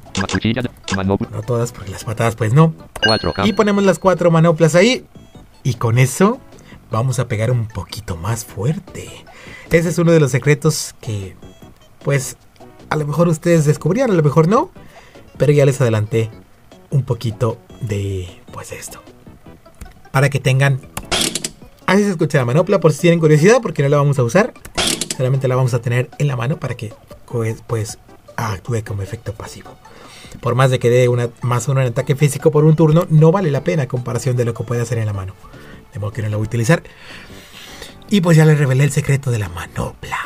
[1.31, 2.73] No todas, porque las patadas pues no.
[3.45, 5.05] Y ponemos las cuatro manoplas ahí.
[5.63, 6.39] Y con eso
[6.91, 9.09] vamos a pegar un poquito más fuerte.
[9.71, 11.35] Ese es uno de los secretos que,
[12.03, 12.38] pues,
[12.89, 14.71] a lo mejor ustedes descubrían, a lo mejor no.
[15.38, 16.31] Pero ya les adelanté
[16.89, 19.01] un poquito de, pues, esto.
[20.11, 20.81] Para que tengan...
[21.85, 24.53] Así se escucha la manopla por si tienen curiosidad, porque no la vamos a usar.
[25.15, 26.93] Solamente la vamos a tener en la mano para que,
[27.25, 27.97] pues, pues
[28.38, 29.76] actúe como efecto pasivo.
[30.41, 33.31] Por más de que dé una, más uno en ataque físico por un turno, no
[33.31, 35.34] vale la pena a comparación de lo que puede hacer en la mano.
[35.93, 36.84] De modo que no la voy a utilizar.
[38.09, 40.19] Y pues ya les revelé el secreto de la manopla.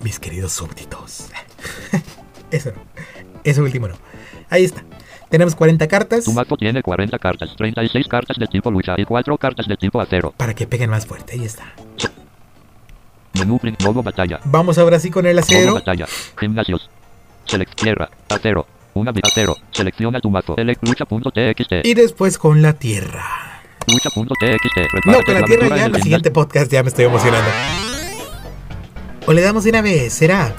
[0.00, 1.28] Mis queridos súbditos.
[2.50, 2.82] Eso no.
[3.44, 3.96] Eso último no.
[4.50, 4.84] Ahí está.
[5.28, 9.36] Tenemos 40 cartas Tu mazo tiene 40 cartas, 36 cartas de tipo lucha y 4
[9.36, 10.32] cartas de tipo acero.
[10.36, 11.34] para que peguen más fuerte.
[11.34, 11.64] Ahí está.
[13.34, 14.40] Menú modo batalla.
[14.44, 15.74] Vamos ahora sí con el Modo acero.
[15.74, 16.06] batalla.
[16.38, 16.90] Gimnasios.
[17.44, 18.08] Select tierra.
[18.28, 18.66] Acero.
[18.94, 19.56] Una acero.
[19.70, 20.56] Selecciona tu mazo.
[20.56, 21.84] Lucha.txt.
[21.84, 23.62] Y después con la tierra.
[23.86, 25.06] Lucha.txt.
[25.06, 27.48] No, con la tierra ya en el siguiente podcast ya me estoy emocionando.
[29.26, 30.54] O le damos de una vez, ¿será?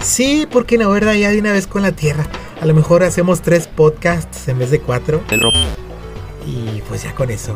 [0.00, 1.14] Sí, ¿por qué no, verdad?
[1.14, 2.24] Ya de una vez con la tierra.
[2.60, 5.22] A lo mejor hacemos tres podcasts en vez de cuatro.
[5.30, 5.54] El rock.
[6.46, 7.52] Y pues ya con eso.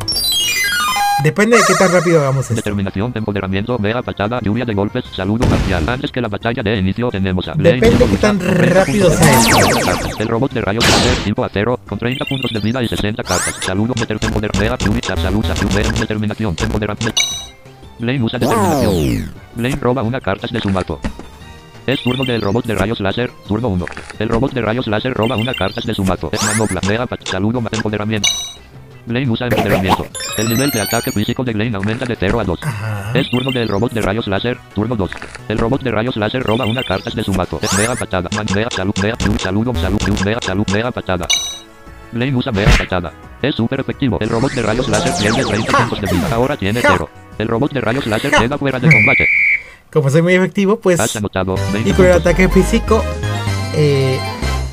[1.23, 2.55] Depende de qué tan rápido hagamos esto.
[2.55, 5.87] Determinación de empoderamiento, mega patada, lluvia de golpes, saludo marcial.
[5.87, 9.09] Antes que la batalla de inicio tenemos a Depende Nico qué tan Lucha, 30 rápido
[9.09, 10.19] sea de esto.
[10.19, 13.55] El robot de rayos láser tipo acero, con 30 puntos de vida y 60 cartas.
[13.61, 17.21] Saludo deter empoder mega lluvia, salud, salud, determinación, empoderamiento.
[17.97, 19.33] Blaine usa determinación.
[19.55, 20.99] Blaine roba una carta de su mazo.
[21.87, 23.85] Es turno del robot de rayos láser, turno 1.
[24.19, 26.29] El robot de rayos láser roba una carta de su mazo.
[26.31, 28.27] Es manopla, pat- saludo, empoderamiento.
[29.05, 30.07] Blaine usa empoderamiento.
[30.37, 32.59] El nivel de ataque físico de Blaine aumenta de 0 a 2.
[32.63, 33.11] Ajá.
[33.13, 35.11] Es turno del robot de rayos láser, turno 2.
[35.49, 37.59] El robot de rayos láser roba una carta de su mazo.
[37.61, 41.27] Es mega patada, man salud, mega salud, salud, salud, mega salud, mega patada.
[42.11, 43.13] Blaine usa mega patada.
[43.41, 44.17] Es súper efectivo.
[44.19, 46.29] El robot de rayos láser pierde 30 puntos de vida.
[46.31, 47.09] Ahora tiene 0.
[47.37, 49.27] El robot de rayos láser queda fuera de combate.
[49.91, 50.99] Como soy muy efectivo, pues.
[50.99, 53.03] Has anotado 20 Y con el ataque físico.
[53.75, 54.19] Eh.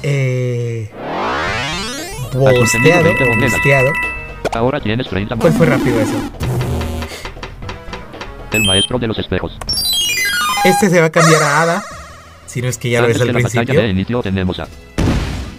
[0.03, 0.91] Eh.
[2.33, 3.11] Bosteado.
[3.41, 3.93] bosteado.
[4.55, 6.15] Ahora tienes 30 Pues fue rápido eso.
[8.53, 9.57] El maestro de los espejos.
[10.65, 11.85] Este se va a cambiar a Hada.
[12.47, 13.83] Si no es que ya lo Antes ves al de la batalla principio.
[13.83, 14.67] de inicio tenemos a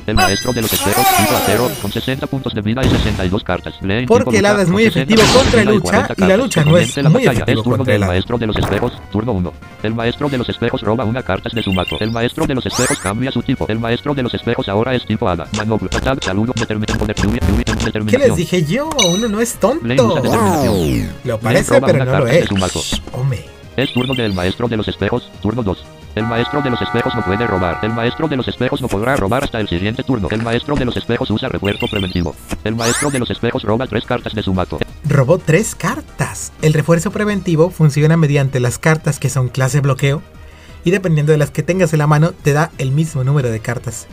[0.08, 3.76] el maestro de los espejos, tipo acero, con 60 puntos de vida y 62 cartas.
[4.08, 6.78] Porque el hada es muy con 60 efectivo contra lucha, 40 y la lucha no
[6.78, 9.54] es muy efectivo Es turno contra el maestro de los espejos, turno 1.
[9.84, 11.98] El maestro de los espejos roba una carta de su mazo.
[12.00, 13.66] El maestro de los espejos cambia su tipo.
[13.68, 15.48] El maestro de los espejos ahora es tipo hada.
[15.58, 17.08] Manobla, patada, saludo, determinación,
[18.08, 18.90] ¿Qué les dije yo?
[19.08, 19.86] Uno no es tonto.
[21.24, 22.50] Lo parece, pero no lo es.
[23.12, 23.46] Hombre.
[23.76, 25.84] Es turno del maestro de los espejos, turno 2.
[26.16, 27.80] El maestro de los espejos no puede robar.
[27.82, 30.28] El maestro de los espejos no podrá robar hasta el siguiente turno.
[30.30, 32.36] El maestro de los espejos usa refuerzo preventivo.
[32.64, 34.78] El maestro de los espejos roba tres cartas de su mazo.
[35.08, 36.52] Robó tres cartas.
[36.62, 40.22] El refuerzo preventivo funciona mediante las cartas que son clase bloqueo.
[40.84, 43.60] Y dependiendo de las que tengas en la mano, te da el mismo número de
[43.60, 44.06] cartas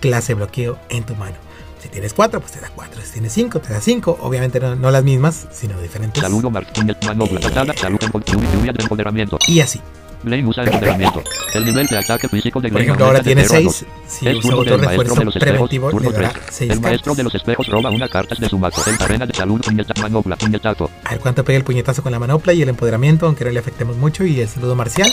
[0.00, 1.36] clase bloqueo en tu mano.
[1.82, 3.00] Si tienes cuatro, pues te da cuatro.
[3.02, 4.16] Si tienes cinco, te da cinco.
[4.20, 6.22] Obviamente no, no las mismas, sino diferentes.
[6.22, 9.38] Saludo Martínez, manobla, patada, salud, empo- lluvia, lluvia de empoderamiento.
[9.48, 9.80] Y así.
[10.22, 11.22] Blaine usa empoderamiento.
[11.54, 13.64] El nivel de ataque físico de Por Blaine ejemplo, ahora tiene 0 a 6.
[13.64, 13.84] 2.
[14.06, 16.44] Si Es usa maestro refuerzo de los espejos, preventivo, le dará 3.
[16.50, 18.82] 6 El maestro de los espejos roba una carta de su mazo.
[18.90, 20.90] El arena de salud, puñeta, manopla, puñetazo.
[21.04, 23.60] A ver cuánto pega el puñetazo con la manopla y el empoderamiento, aunque no le
[23.60, 24.24] afectemos mucho.
[24.24, 25.10] Y el saludo marcial.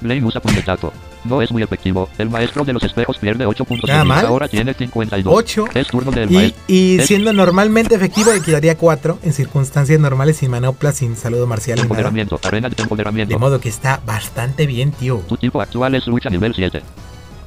[0.00, 0.92] Blaine usa puñetazo.
[1.24, 2.08] No es muy efectivo.
[2.16, 4.14] El maestro de los espejos pierde 8 puntos de Nada vida.
[4.14, 4.26] mal.
[4.26, 5.32] Ahora tiene 52.
[5.36, 5.64] 8.
[5.74, 6.62] Es turno del Y, maestro.
[6.68, 11.76] y siendo normalmente efectivo, le quitaría 4 en circunstancias normales, sin manopla, sin saludo marcial
[11.76, 11.84] ni nada.
[11.94, 13.38] Empoderamiento, arena de De empoderamiento.
[13.38, 15.18] modo que está bastante bien, tío.
[15.28, 16.82] Tu tipo actual es lucha nivel 7.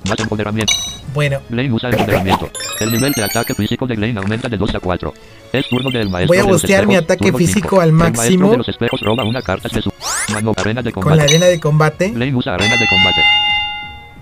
[0.08, 0.74] Más empoderamiento.
[1.14, 2.50] Bueno, Blaine usa empoderamiento.
[2.80, 5.14] El nivel de ataque físico de Blaine aumenta de 2 a 4.
[5.54, 8.22] Es turno del maestro Voy a bostear mi ataque físico al El máximo.
[8.24, 9.92] maestro de los espejos roba una carta de su
[10.34, 11.24] mano arena de con la combate.
[11.32, 13.22] arena de combate, Blaine usa arena de combate.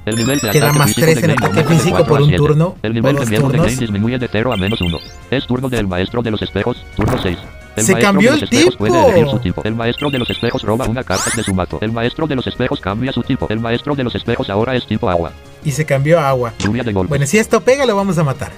[0.04, 2.06] El nivel de Que da ataque más físico tres de en Blaine ataque físico 4
[2.08, 2.38] por un 7.
[2.38, 3.58] turno, El nivel de miedo de.
[3.60, 4.98] Blaine disminuye de 0 a menos 1.
[5.30, 7.38] Es turno del maestro de los espejos, turno 6.
[7.78, 9.32] El Se maestro cambió de los el espejos puede elegir tipo.
[9.32, 9.62] su tipo.
[9.64, 11.78] El maestro de los espejos roba una carta de su mazo.
[11.82, 13.46] El maestro de los espejos cambia su tipo.
[13.50, 15.32] El maestro de los espejos ahora es tipo agua.
[15.64, 16.54] Y se cambió a agua.
[16.60, 17.10] Lluvia de golpe.
[17.10, 18.52] Bueno, si esto pega, lo vamos a matar.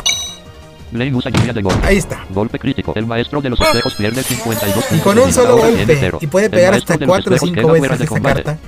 [0.92, 1.88] Blaine usa lluvia de golpe.
[1.88, 2.24] Ahí está.
[2.30, 2.94] Golpe crítico.
[2.96, 6.12] El maestro de los espejos pierde 52 Y con un solo golpe.
[6.22, 8.44] Y puede pegar hasta de los 4 o espejos 5 queda fuera veces esa combate.
[8.44, 8.62] carta.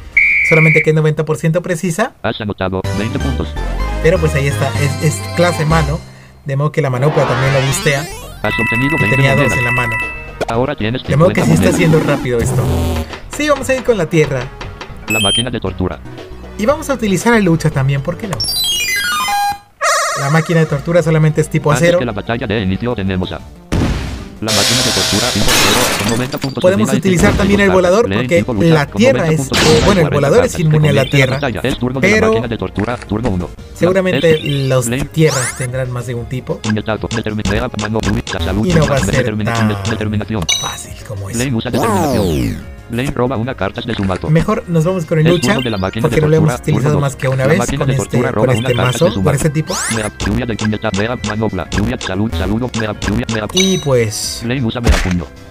[0.50, 2.14] Solamente que es 90% precisa.
[2.24, 3.48] Has anotado 20 puntos.
[4.02, 4.70] Pero pues ahí está.
[4.82, 6.00] Es, es clase mano.
[6.46, 8.02] De modo que la manopla también lo bustea.
[8.42, 9.94] Has obtenido Y 20 tenía dos en la mano.
[10.48, 12.64] Ahora tienes De modo que 50 sí está siendo rápido esto.
[13.36, 14.42] Sí, vamos a ir con la tierra.
[15.10, 16.00] La máquina de tortura.
[16.58, 18.38] Y vamos a utilizar el lucha también, ¿por qué no?
[20.20, 22.00] La máquina de tortura solamente es tipo acero.
[22.02, 23.40] la batalla de inicio tenemos a
[24.42, 27.70] la máquina de tortura tipo cero con 90 puntos de Podemos utilizar 52 también el
[27.72, 29.50] volador porque la tierra 90 es...
[29.86, 31.40] Bueno, el 40 volador es inmune a la tierra.
[32.02, 33.50] pero- máquina de tortura, turno 1.
[33.74, 34.38] Seguramente
[34.88, 35.06] Blaine.
[35.06, 36.60] tierras tendrán más de un tipo.
[38.66, 39.16] Y no va a ser
[39.54, 39.84] tan-.
[40.62, 41.38] Fácil como es.
[42.90, 44.30] Blaine roba una carta de su mazo.
[44.30, 47.00] Mejor nos vamos con el lucha de la máquina porque de no lo hemos utilizado
[47.00, 49.76] más que una vez máquina con de este, con este mazo, de con este tipo.
[53.60, 54.42] Y pues...
[54.44, 54.82] Blaine usa.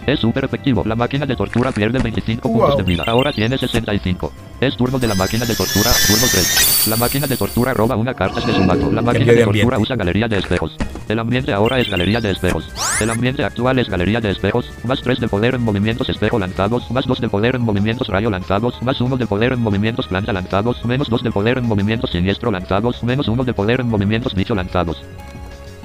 [0.06, 0.82] Es súper efectivo.
[0.84, 3.04] La máquina de tortura pierde 25 puntos de vida.
[3.06, 4.32] Ahora tiene 65.
[4.60, 6.86] Es turno de la máquina de tortura, turno 3.
[6.88, 8.92] La máquina de tortura roba una carta de su mazo.
[8.92, 10.76] La máquina de de tortura usa galería de espejos.
[11.08, 12.70] El ambiente ahora es galería de espejos.
[13.00, 14.70] El ambiente actual es galería de espejos.
[14.84, 16.90] Más 3 de poder en movimientos espejo lanzados.
[16.90, 18.82] Más 2 de poder en movimientos rayo lanzados.
[18.82, 20.84] Más 1 de poder en movimientos planta lanzados.
[20.84, 23.02] Menos 2 de poder en movimientos siniestro lanzados.
[23.02, 25.02] Menos 1 de poder en movimientos bicho lanzados.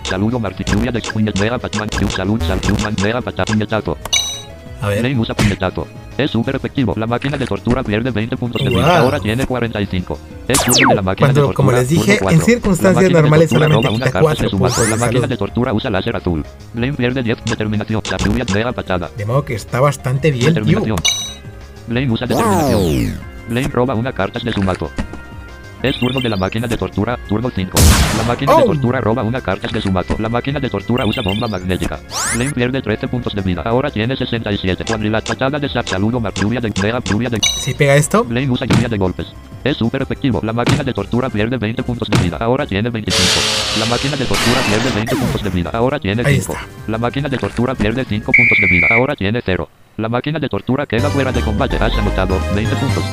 [0.03, 2.09] Saludo Marticuya de puñetera Batman Q.
[2.09, 3.97] Salud Salud Manera Pata puñetazo.
[4.81, 5.03] A ver.
[5.03, 5.87] Lane usa puñetazo.
[6.17, 6.93] Es súper efectivo.
[6.97, 8.79] La máquina de tortura pierde 20 puntos de Wow.
[8.79, 8.99] vida.
[8.99, 10.19] Ahora tiene 45.
[10.47, 11.55] Es turno de la máquina de Cuando, tortura.
[11.55, 14.57] como les dije, en circunstancias de normales solamente roba una quita carta de cuatro su
[14.57, 14.73] mano.
[14.75, 16.45] puntos de La máquina de tortura usa láser azul.
[16.73, 18.01] Lane pierde 10 determinación.
[18.11, 19.09] La lluvia pega patada.
[19.15, 20.47] De modo que está bastante bien.
[20.47, 20.97] Determinación.
[21.87, 23.19] Lane usa determinación.
[23.49, 24.89] Lane roba una carta de su mazo.
[25.81, 27.77] Es turno de la máquina de tortura, turno 5.
[28.17, 28.65] La máquina de Oh.
[28.65, 30.17] tortura roba una carta de su mazo.
[30.19, 31.99] La máquina de tortura usa bomba magnética.
[32.37, 33.61] Lane pierde 13 puntos de vida.
[33.65, 34.83] Ahora tiene 67.
[34.83, 35.87] Cuadrila patada de sap.
[35.87, 39.27] Saludo mar lluvia de mega lluvia de Si pega esto, Lane usa lluvia de golpes.
[39.63, 40.41] Es súper efectivo.
[40.43, 42.35] La máquina de tortura pierde 20 puntos de vida.
[42.41, 43.23] Ahora tiene 25.
[43.79, 45.69] La máquina de tortura pierde 20 puntos de vida.
[45.73, 46.53] Ahora tiene Ahí 5.
[46.53, 46.65] está.
[46.87, 48.87] La máquina de tortura pierde 5 puntos de vida.
[48.91, 49.69] Ahora tiene 0.
[49.95, 51.77] La máquina de tortura queda fuera de combate.
[51.77, 53.03] Has anotado 20 puntos.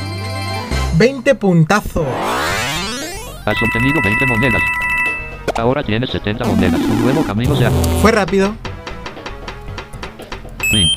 [0.98, 2.06] 20 puntazos.
[3.46, 4.62] Has obtenido 20 monedas.
[5.56, 6.80] Ahora tienes 70 monedas.
[6.80, 7.70] Un nuevo camino se ha...
[7.70, 8.54] Fue rápido.
[10.70, 10.88] Fin.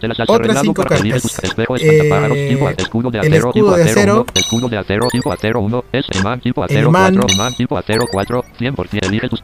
[0.00, 1.32] Te las has Otras arreglado cinco para pedir cartas.
[1.32, 4.14] tus espejo Eh, tipo escudo de el acero tipo escudo de acero acero.
[4.22, 7.14] 1, escudo de acero tipo acero 1, es imán tipo El acero imán.
[7.14, 9.42] 4, imán tipo acero 4, 100% elige tus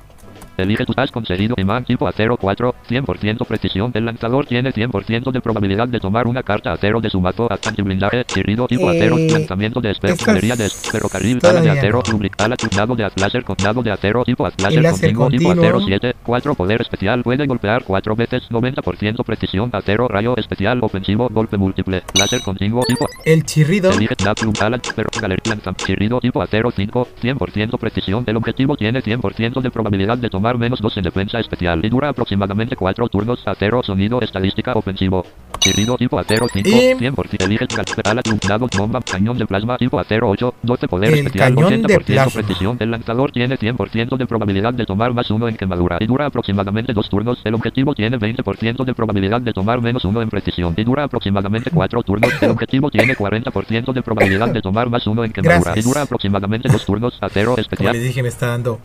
[0.56, 3.90] Elige tus has conseguido imán tipo acero 4, 100% precisión.
[3.94, 7.52] El lanzador tiene 100% de probabilidad de tomar una carta acero de su mazo.
[7.52, 12.12] Ataque blindaje, chirrido tipo Eh, acero, lanzamiento de espejo, de ferrocarril, ala de acero, no.
[12.12, 16.54] lubricala, láser de láser con nado de acero tipo láser continuo tipo acero 7, 4
[16.54, 22.42] poder especial, puede golpear 4 veces, 90% precisión, acero, rayo especial, ofensivo, golpe múltiple, láser
[22.42, 23.90] continuo tipo El chirrido.
[23.90, 28.24] Elige Snap Plum Alan, pero Galería Lanzam Chirrido tipo acero 5, 100% precisión.
[28.26, 32.10] El objetivo tiene 100% de probabilidad de tomar menos 2 en defensa especial y dura
[32.10, 33.42] aproximadamente 4 turnos.
[33.46, 35.24] Acero sonido estadística ofensivo.
[35.58, 37.44] Chirrido tipo acero 5, Y- 100%.
[37.46, 37.66] Elige
[38.04, 41.94] Ala Dado Bomba Cañón de plasma tipo acero 8, 12 poder El especial, cañón de
[41.96, 42.42] 80% plasma.
[42.42, 42.76] precisión.
[42.80, 46.92] El lanzador tiene 100% de probabilidad de tomar más 1 en quemadura y dura aproximadamente
[46.92, 47.40] 2 turnos.
[47.44, 51.70] El objetivo tiene 20% de probabilidad de tomar menos 1 en precisión y dura aproximadamente
[51.70, 52.30] 4 turnos.
[52.42, 55.84] El objetivo tiene 40% de probabilidad de tomar más 1 en quemadura Gracias.
[55.84, 57.16] y dura aproximadamente 2 turnos.
[57.20, 57.94] Acero Como especial.
[57.94, 58.80] dije, me está dando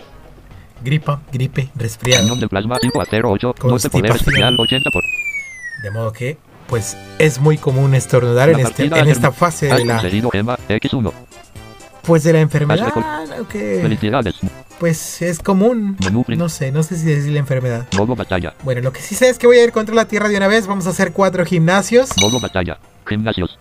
[0.84, 2.35] gripa, gripe, resfriado.
[2.35, 4.15] De plasma tipo acero 8, 12 poder Constipación.
[4.15, 5.03] especial 80 por
[5.84, 6.38] De modo que,
[6.68, 11.11] pues, es muy común estornudar en, este, en esta fase de la, conseguido Emma X1.
[12.03, 12.93] pues, de la enfermedad.
[13.49, 14.35] Felicidades.
[14.80, 15.97] Pues es común.
[16.27, 17.85] No sé, no sé si decir la enfermedad.
[18.15, 18.53] Batalla.
[18.64, 20.47] Bueno, lo que sí sé es que voy a ir contra la Tierra de una
[20.47, 20.68] vez.
[20.68, 22.10] Vamos a hacer cuatro gimnasios.
[22.22, 22.80] Modo batalla.
[23.06, 23.60] Gimnasios.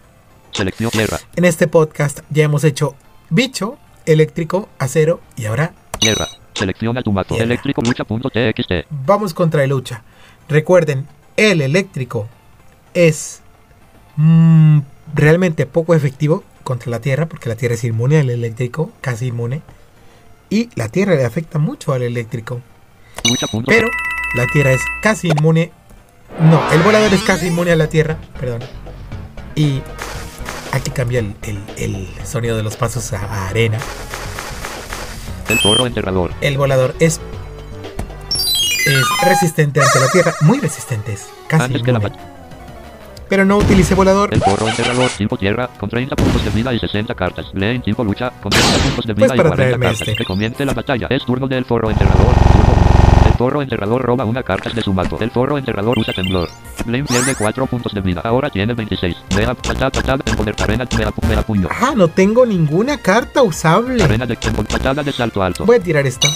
[0.53, 1.19] Selección tierra.
[1.37, 2.95] En este podcast ya hemos hecho
[3.31, 6.27] bicho, eléctrico, acero y ahora Tierra.
[6.59, 7.29] Selecciona tu mazo.
[7.35, 7.45] Tierra.
[7.45, 8.87] Eléctrico lucha.txt.
[8.91, 10.03] vamos contra el lucha.
[10.49, 11.07] Recuerden,
[11.37, 12.29] el eléctrico
[12.95, 13.41] es
[14.17, 14.79] mm,
[15.15, 19.63] realmente poco efectivo contra la Tierra porque la Tierra es inmune al eléctrico, casi inmune.
[20.51, 22.61] Y la Tierra le afecta mucho al eléctrico.
[23.29, 23.67] Lucha.txt.
[23.67, 23.89] Pero
[24.37, 25.71] la Tierra es casi inmune.
[26.41, 28.61] No, el volador es casi inmune a la Tierra, perdón.
[29.55, 29.81] Y
[30.73, 33.79] aquí cambia el, el- el sonido de los pasos a, a arena.
[35.49, 36.33] El foro enterrador.
[36.41, 37.21] El volador es
[38.89, 42.01] es resistente ante la Tierra, muy resistente, es casi la
[43.29, 46.79] Pero no utilice volador, El foro enterrador tipo tierra con 30 puntos de vida y
[46.79, 47.47] 60 cartas.
[47.53, 50.09] Leen tipo lucha con 30 puntos de vida Pues y para 40 traerme cartas.
[50.09, 50.17] este.
[50.17, 51.07] Que comience la batalla.
[51.11, 52.35] Es turno del foro enterrador.
[52.35, 52.78] Turno.
[53.39, 55.17] El foro enterrador roba una carta de su mazo.
[55.21, 56.49] El foro enterrador usa temblor.
[56.85, 58.21] Blaine pierde 4 puntos de vida.
[58.25, 59.15] Ahora tiene 26.
[59.37, 60.85] Vea, patada, patada, en poder, arena,
[61.47, 61.69] puño.
[61.71, 64.03] ah, no tengo ninguna carta usable.
[64.03, 65.65] Arena de patada de salto alto.
[65.65, 66.27] Voy a tirar esta.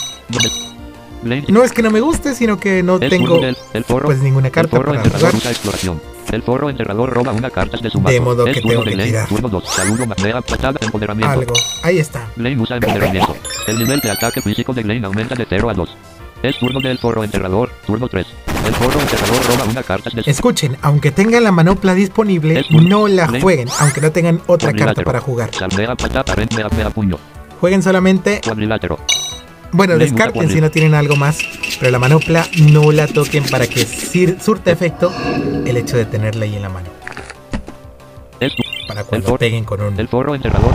[1.49, 4.05] No es que no me guste, sino que no es tengo del el foro.
[4.07, 5.41] pues ninguna El carta foro para enterrador jugar.
[5.43, 6.01] usa exploración.
[6.31, 8.23] El foro enterrador roba una carta de su De mazo.
[8.23, 9.29] modo es que tengo de que tirar.
[9.29, 9.65] turno 2.
[9.69, 11.33] Saludo, mea, patada, empoderamiento.
[11.41, 11.55] Algo.
[11.83, 12.29] Ahí está.
[12.37, 13.37] Blaine usa empoderamiento.
[13.67, 15.97] El nivel de ataque físico de Blaine aumenta de 0 a 2.
[16.43, 18.27] Es turno del foro enterrador, turno 3.
[18.67, 23.29] El foro enterrador roba una carta de Escuchen, aunque tengan la manopla disponible, no la
[23.41, 25.51] jueguen, aunque no tengan otra carta para jugar.
[27.61, 28.41] Jueguen solamente,
[29.71, 31.39] bueno, descarten si no tienen algo más,
[31.79, 33.87] pero la manopla no la toquen para que
[34.41, 35.13] surta efecto
[35.65, 36.89] el hecho de tenerla ahí en la mano.
[38.89, 40.75] Para cuando peguen con un el enterrador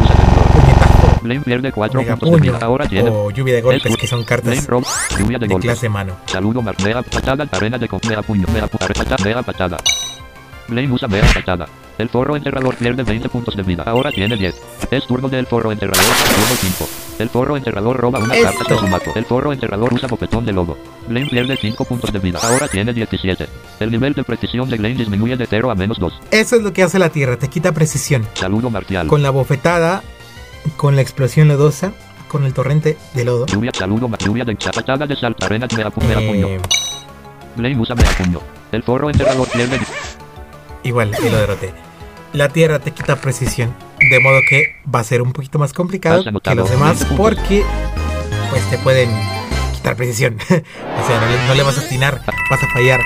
[1.21, 2.65] Blaine pierde 4 mega puntos de puño vida.
[2.65, 3.09] Ahora tiene.
[3.09, 4.67] o lluvia de golpes, es- que son cartas.
[5.17, 6.15] Lluvia de de clase mano.
[6.25, 9.77] Saludo, mea, patada, arena de mea, puño, mea, patada, mea, patada.
[10.67, 11.67] Blaine usa mea, patada.
[11.97, 13.83] El forro enterrador pierde 20 puntos de vida.
[13.85, 14.53] Ahora tiene 10.
[14.91, 16.89] Es turno del forro enterrador, turno 5.
[17.19, 18.53] El forro enterrador roba una Esto.
[18.59, 19.11] carta de su mato.
[19.15, 20.77] El forro enterrador usa bofetón de lobo.
[21.07, 22.39] Blaine pierde 5 puntos de vida.
[22.43, 23.47] Ahora tiene 17.
[23.79, 26.13] El nivel de precisión de Blaine disminuye de 0 a menos 2.
[26.29, 28.27] Eso es lo que hace la tierra, te quita precisión.
[28.33, 29.07] Saludo marcial.
[29.07, 30.03] Con la bofetada,
[30.75, 31.93] con la explosión lodosa,
[32.27, 33.45] con el torrente de lodo.
[33.45, 36.59] Lluvia, saludo, lluvia de chapatada de eh,
[37.77, 37.95] usa.
[38.71, 39.79] El forro enterrador pierde
[40.83, 41.73] igual, y lo derroté.
[42.33, 43.73] La tierra te quita precisión.
[43.99, 47.17] De modo que va a ser un poquito más complicado que los demás 20 puntos.
[47.17, 47.63] porque
[48.49, 49.09] pues te pueden
[49.73, 50.37] quitar precisión.
[50.43, 53.01] o sea, no le, no le vas a atinar, vas a fallar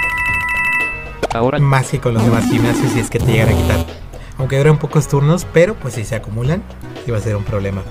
[1.34, 4.01] Ahora más que con los demás gimnasios si es que te llegan a quitar.
[4.41, 6.63] Aunque duran pocos turnos, pero pues si se acumulan,
[7.11, 7.84] va a ser un problema.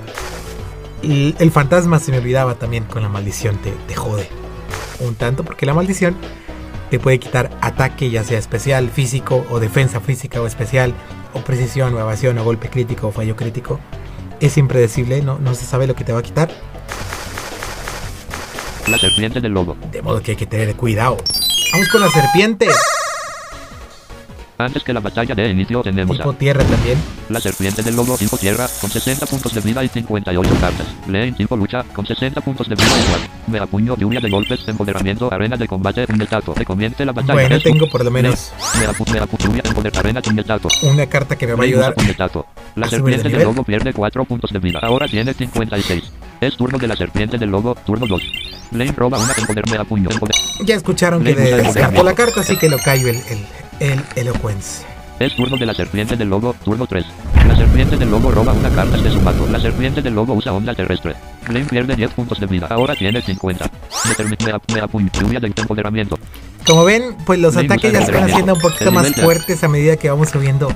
[1.01, 4.29] Y el fantasma se me olvidaba también con la maldición, te, te jode
[4.99, 6.17] un tanto porque la maldición
[6.91, 10.93] te puede quitar ataque, ya sea especial, físico o defensa física o especial,
[11.35, 13.79] o precisión o evasión o golpe crítico o fallo crítico.
[14.41, 16.51] Es impredecible, no, no se sabe lo que te va a quitar,
[18.89, 19.77] la serpiente del lobo.
[19.93, 21.17] de modo que hay que tener cuidado.
[21.73, 22.67] Vamos con la serpiente,
[24.61, 26.99] Antes que la batalla de inicio tenemos tipo a tierra también.
[27.29, 30.87] la serpiente del lobo tipo tierra con 60 puntos de vida y 58 cartas.
[31.07, 33.21] Blaine tipo lucha con 60 puntos de vida igual.
[33.47, 36.07] Mea puño, lluvia de golpes, empoderamiento, arena de combate.
[36.57, 37.33] Que comience la batalla.
[37.35, 40.69] Bueno, tengo por lo menos Mea pu- mea pu- lluvia, empoder, arena, puñetazo.
[40.83, 41.95] una carta que me va a ayudar.
[42.77, 44.79] La a serpiente del lobo pierde 4 puntos de vida.
[44.83, 46.13] Ahora tiene 56.
[46.41, 48.23] Es turno de la serpiente del lobo, turno 2.
[48.71, 50.09] Blaine roba una empoder mea puño.
[50.11, 50.35] Empoder.
[50.65, 52.15] Ya escucharon que descartó la empoderamiento.
[52.15, 53.45] carta, así que lo callo el, el,
[53.81, 54.87] el elocuencia.
[55.19, 57.05] Es turno de la serpiente del lobo, turno 3.
[57.47, 59.47] La serpiente del lobo roba una carta de su mato.
[59.51, 61.15] La serpiente del lobo usa onda terrestre.
[61.47, 62.69] Blaine pierde 10 puntos de vida.
[62.71, 63.71] Ahora tiene 50.
[64.05, 65.11] Determi- mea, mea puño.
[65.21, 66.19] Lluvia de empoderamiento.
[66.67, 69.69] Como ven, pues los Le ataques ya se van haciendo un poquito más fuertes a
[69.69, 70.73] medida que vamos subiendo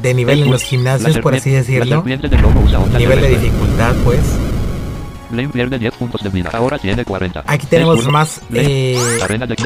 [0.00, 1.96] de nivel en los gimnasios, por así decirlo.
[1.96, 4.20] serpiente del lobo usa onda Nivel de dificultad, pues.
[5.32, 6.50] Blaine pierde 10 puntos de vida.
[6.52, 7.42] Ahora tiene 40.
[7.46, 8.40] Aquí tenemos más.
[8.52, 8.96] Eh...
[9.22, 9.56] Arena de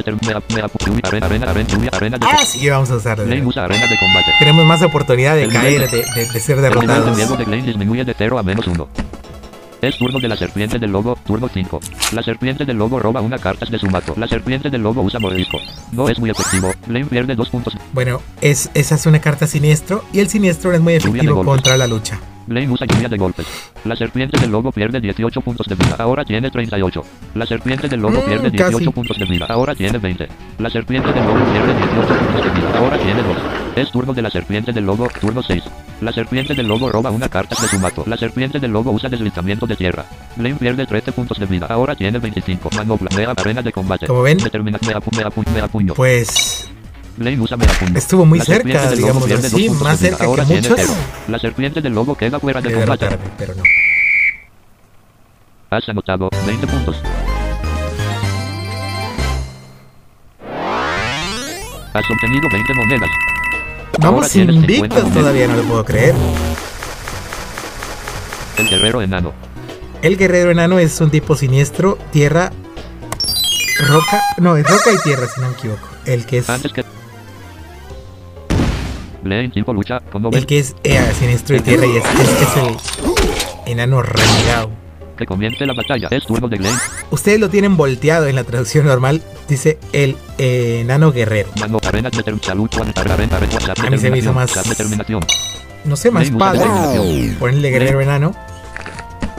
[1.93, 3.23] arena, Ah, sí, vamos a usar.
[3.25, 4.31] Blaine usa arena de combate.
[4.39, 7.17] Tenemos más oportunidad de El caer, de, de- de ser El derrotados.
[7.17, 8.89] miedo de Blaine disminuye de 0 a menos 1.
[9.83, 11.81] Es turno de la serpiente del lobo, turno 5.
[12.13, 14.15] La serpiente del lobo roba una carta de su mato.
[14.17, 15.59] La serpiente del lobo usa mordisco.
[15.93, 16.73] No es muy efectivo.
[16.87, 17.75] Blaine pierde 2 puntos.
[17.93, 21.87] Bueno, es, esa es una carta siniestro y el siniestro es muy efectivo contra la
[21.87, 22.19] lucha.
[22.47, 23.47] Blaine usa lluvia de golpes.
[23.85, 25.97] La serpiente del lobo pierde 18 puntos de vida.
[25.99, 27.03] Ahora tiene 38.
[27.35, 28.91] La serpiente del lobo Mm, pierde 18 casi.
[28.91, 29.47] puntos de vida.
[29.49, 30.29] Ahora tiene 20.
[30.59, 32.79] La serpiente del lobo pierde 18 puntos de vida.
[32.79, 33.37] Ahora tiene 2.
[33.77, 35.63] Es turno de la serpiente del lobo, turno 6.
[36.01, 38.05] La serpiente del lobo roba una carta de su mato.
[38.07, 40.05] La serpiente del lobo usa deslizamiento de tierra.
[40.37, 41.67] Blaine pierde 13 puntos de vida.
[41.69, 42.71] Ahora tiene 25.
[42.77, 44.07] Manopla, mea, arena de combate.
[44.07, 44.39] Como ven.
[44.39, 45.95] Determina, mea, pu- mea, pu- mea puño.
[45.95, 46.71] Pues
[47.95, 50.77] Estuvo muy La cerca, pierde así, más cerca que Ahora tiene muchos.
[50.87, 50.95] cero.
[51.29, 53.05] La serpiente del lobo queda fuera de de combate.
[53.07, 53.63] derrotarme, pero no.
[55.71, 56.97] Has anotado 20 puntos.
[61.95, 63.11] Has obtenido 20 monedas.
[64.01, 66.15] Vamos 50 invictos todavía, no lo puedo creer.
[68.59, 69.33] El guerrero enano.
[70.03, 72.53] El guerrero enano es un tipo siniestro, tierra,
[73.89, 75.89] roca, no, es roca y tierra si no me equivoco.
[76.05, 76.85] El que es Antes que...
[80.39, 82.57] el que es eh, siniestro y tierra y es, es- es
[83.67, 84.71] el enano renegado.
[85.17, 86.09] que comience la batalla.
[86.11, 86.77] Es turno de Blaine.
[87.11, 91.49] Ustedes lo tienen volteado en la traducción normal, dice el eh, enano guerrero.
[93.87, 94.53] A mí se me hizo más-.
[95.85, 96.61] No sé, más padre
[97.39, 98.35] ponerle guerrero enano,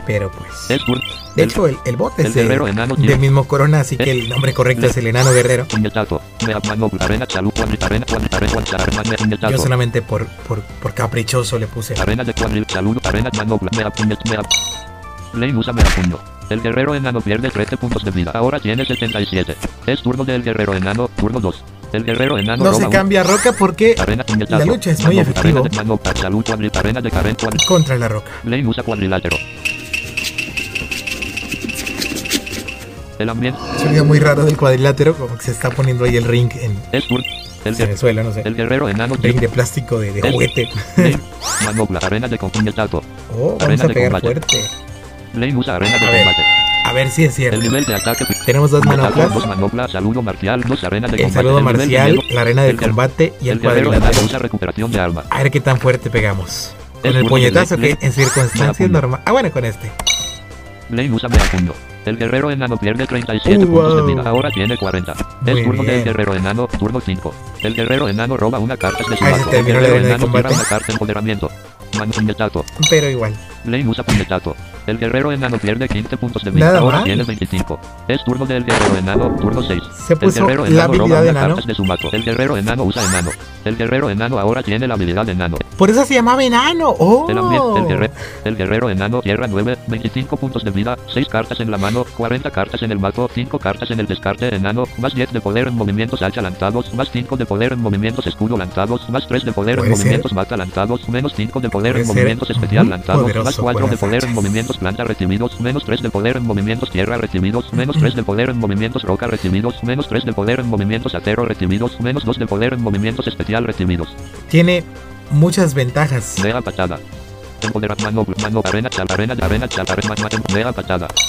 [0.08, 0.72] pero pues...
[0.72, 1.04] Es turno.
[1.36, 3.98] De el- hecho, el, el bot el es guerrero enano de tiene- mismo corona, así
[3.98, 5.68] que el nombre correcto es el enano guerrero.
[9.52, 11.94] Yo solamente por, por, por caprichoso le puse.
[16.50, 18.32] El guerrero enano pierde 13 puntos de vida.
[18.34, 19.56] Ahora tiene 77.
[19.86, 21.64] Es turno del guerrero enano, turno 2.
[21.94, 23.96] El guerrero enano No se cambia roca porque
[24.50, 25.54] la lucha es muy cuadril.
[27.68, 28.32] contra la roca.
[28.44, 29.38] Blaine usa cuadrilátero.
[33.19, 36.52] El ambiente Sonido muy raro del cuadrilátero, como que se está poniendo ahí el ring
[36.61, 36.77] en.
[36.91, 37.03] El,
[37.65, 38.41] en el suelo, no sé.
[38.45, 40.69] el guerrero enano Ring de plástico de, de El- juguete.
[41.65, 43.02] Manopla, arena de puñetazo.
[43.38, 44.27] Oh, vamos a pegar combate.
[44.41, 44.57] fuerte.
[45.34, 46.23] Blaine usa arena de A ver.
[46.26, 46.44] combate.
[46.85, 47.60] A ver si es El cierto.
[47.61, 49.34] nivel de ataque Tenemos dos manoplas.
[49.34, 51.34] Dos manoplas, saludo marcial, dos arena de El combate.
[51.34, 54.23] saludo marcial, la arena de el guer- combate y el el cuadrilátero.
[54.26, 55.26] usa recuperación de arma.
[55.30, 56.73] A ver qué tan fuerte pegamos.
[57.02, 59.23] Con el puñetazo que en circunstancias normales.
[59.27, 59.91] Ah, bueno, con este.
[60.89, 61.73] Blaine usa mea puño.
[62.08, 64.30] El guerrero enano pierde 37 Uh, puntos de vida.
[64.30, 65.14] Ahora tiene 40.
[65.42, 65.96] Muy es turno bien.
[65.96, 67.34] del guerrero enano, turno 5.
[67.64, 69.52] El guerrero enano roba una carta de su mazo.
[69.52, 71.52] El guerrero de enano tira una carta empoderamiento.
[71.98, 72.64] Mano puñetazo.
[72.90, 73.34] Pero igual.
[73.64, 74.56] Blaine usa puñetazo.
[74.88, 76.66] El guerrero enano pierde 15 puntos de vida.
[76.68, 77.06] Nada Ahora más.
[77.06, 77.80] tiene 25.
[78.08, 79.84] Es turno del guerrero enano, turno 6.
[80.08, 81.48] Se El puso guerrero la enano habilidad roba de una enano.
[81.56, 82.10] cartas de su mazo.
[82.14, 83.30] El guerrero enano usa enano.
[83.66, 85.58] El guerrero enano ahora tiene la habilidad de enano.
[85.78, 86.90] Por eso se llamaba enano.
[86.98, 87.26] ¡Oh!
[87.30, 88.12] El, ambiente, el, guerre-
[88.46, 92.50] el guerrero enano tierra 9, 25 puntos de vida, 6 cartas en la mano, 40
[92.52, 95.76] cartas en el mazo, 5 cartas en el descarte enano, más 10 de poder en
[95.76, 99.76] movimientos hacha lanzados, más 5 de poder en movimientos escudo lanzados, más 3 de poder
[99.76, 99.98] en Puede ser.
[100.06, 103.44] movimientos mata lanzados, menos 5 de poder Puede en ser movimientos especial muy lanzados, poderoso
[103.46, 104.38] más 4 con de las poder en hachas.
[104.78, 108.49] Movimientos planta recibidos, menos 3 de poder en movimientos tierra recibidos, menos 3 de poder
[108.49, 112.48] en movimientos roca recibidos, menos 3 de poder en movimientos acero recibidos, menos 2 de
[112.48, 114.10] poder en movimientos especial recibidos.
[114.49, 114.84] Tiene
[115.32, 116.36] muchas ventajas.
[116.41, 116.99] Vea patada.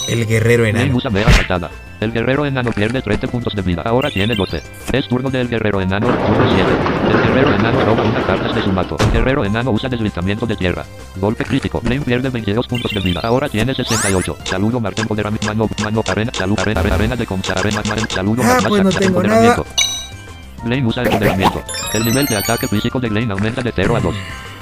[0.09, 0.97] El guerrero enano.
[0.97, 1.71] usa mega patada.
[2.01, 3.83] El guerrero enano pierde 13 puntos de vida.
[3.85, 4.63] Ahora tiene 12.
[4.93, 6.71] Es turno del guerrero enano, turno 7.
[7.11, 8.97] El guerrero enano roba una carta de su mazo.
[9.01, 10.85] El guerrero enano usa deslizamiento de tierra.
[11.17, 11.81] Golpe crítico.
[11.81, 13.21] Blaine pierde 22 puntos de vida.
[13.25, 14.39] Ahora tiene 68.
[14.45, 18.43] Saludo, Martín, empoderamiento, mano, mano, arena, salud, arena, arena, arena de concha, arena, arena, saludo,
[18.45, 19.67] Ah, arena, pues no tengo empoderamiento.
[20.65, 21.63] Blaine usa empoderamiento.
[21.95, 24.15] El nivel de ataque físico de Blaine aumenta de 0 a 2.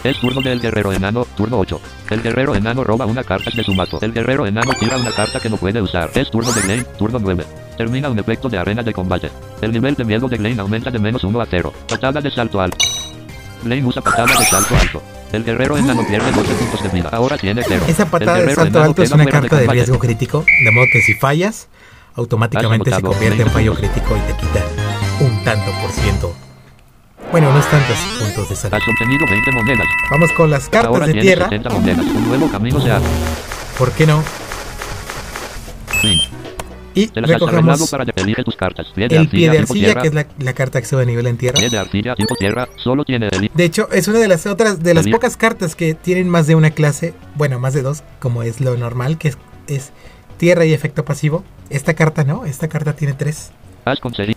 [0.06, 1.80] Es turno del guerrero enano, turno 8.
[2.10, 3.98] El guerrero enano roba una carta de su mazo.
[4.00, 6.12] El guerrero enano tira una carta que no puede usar.
[6.14, 7.44] Es turno de Blaine, turno 9.
[7.76, 9.32] Termina un efecto de arena de combate.
[9.60, 11.72] El nivel de miedo de Blaine aumenta de menos 1 a 0.
[11.88, 12.78] Patada de salto alto.
[13.64, 15.02] Blaine usa patada de salto alto.
[15.32, 17.08] El guerrero enano pierde 12 puntos de vida.
[17.10, 17.86] Ahora tiene 0.
[17.88, 21.14] Esa patada de salto alto es una carta de riesgo crítico, de modo que si
[21.14, 21.66] fallas,
[22.14, 24.64] automáticamente se convierte en 20 fallo crítico y te quita
[25.18, 26.45] un tanto por ciento.
[27.32, 28.74] Bueno, unos tantos puntos de salud.
[28.74, 29.86] Has obtenido 20 monedas.
[30.10, 31.48] Vamos con las cartas Ahora de tierra.
[31.48, 32.06] 70 monedas.
[32.06, 33.08] Un nuevo camino se abre.
[33.78, 34.22] ¿Por qué no?
[36.94, 38.86] Y Te recogemos para elige tus cartas.
[38.94, 40.02] Pie de el pie de arcilla, tierra.
[40.02, 41.58] que es la, la carta que sube a nivel en tierra.
[41.58, 42.68] Pie de arcilla tipo tierra.
[42.76, 45.92] Solo tiene el De hecho, es una de las otras, de las pocas cartas que
[45.92, 49.38] tienen más de una clase, bueno, más de dos, como es lo normal, que es,
[49.66, 49.92] es
[50.38, 51.44] tierra y efecto pasivo.
[51.68, 53.50] Esta carta no, esta carta tiene tres.
[53.84, 54.35] Has conseguido.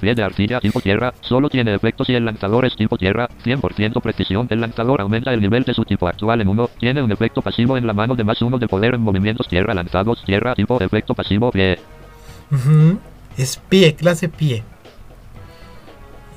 [0.00, 4.00] Pie de arcilla tipo tierra, solo tiene efectos si el lanzador es tipo tierra, 100%
[4.00, 4.46] precisión.
[4.50, 7.76] El lanzador aumenta el nivel de su tipo actual en 1, tiene un efecto pasivo
[7.76, 11.14] en la mano de más 1 de poder en movimientos tierra lanzados, tierra tipo efecto
[11.14, 11.78] pasivo pie.
[13.36, 14.64] Es pie, clase pie.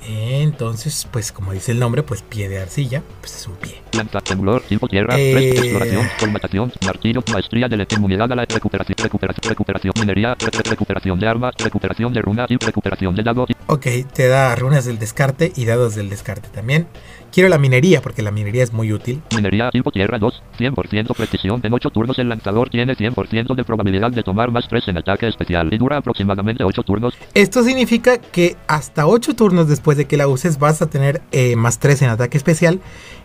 [0.08, 3.82] Entonces, pues como dice el nombre, pues pie de arcilla, pues es un pie.
[3.94, 5.52] Lanza temblor tipo tierra, Eh.
[5.52, 7.84] exploración, colmatación, martillo, maestría de la
[8.36, 13.16] la recuperación, recuperación, recuperación, minería, re- re- recuperación de armas, recuperación de runa y recuperación
[13.16, 13.46] de dado.
[13.68, 16.88] Ok, te da runas del descarte y dados del descarte también.
[17.34, 19.24] Quiero la minería porque la minería es muy útil.
[19.36, 21.62] Minería tipo tierra 2, 100% precisión.
[21.64, 25.28] En 8 turnos el lanzador tiene 100% de probabilidad de tomar más 3 en ataque
[25.28, 27.16] especial y dura aproximadamente 8 turnos.
[27.34, 31.56] Esto significa que hasta 8 turnos después de que la uses vas a tener eh,
[31.56, 32.82] más 3 en ataque especial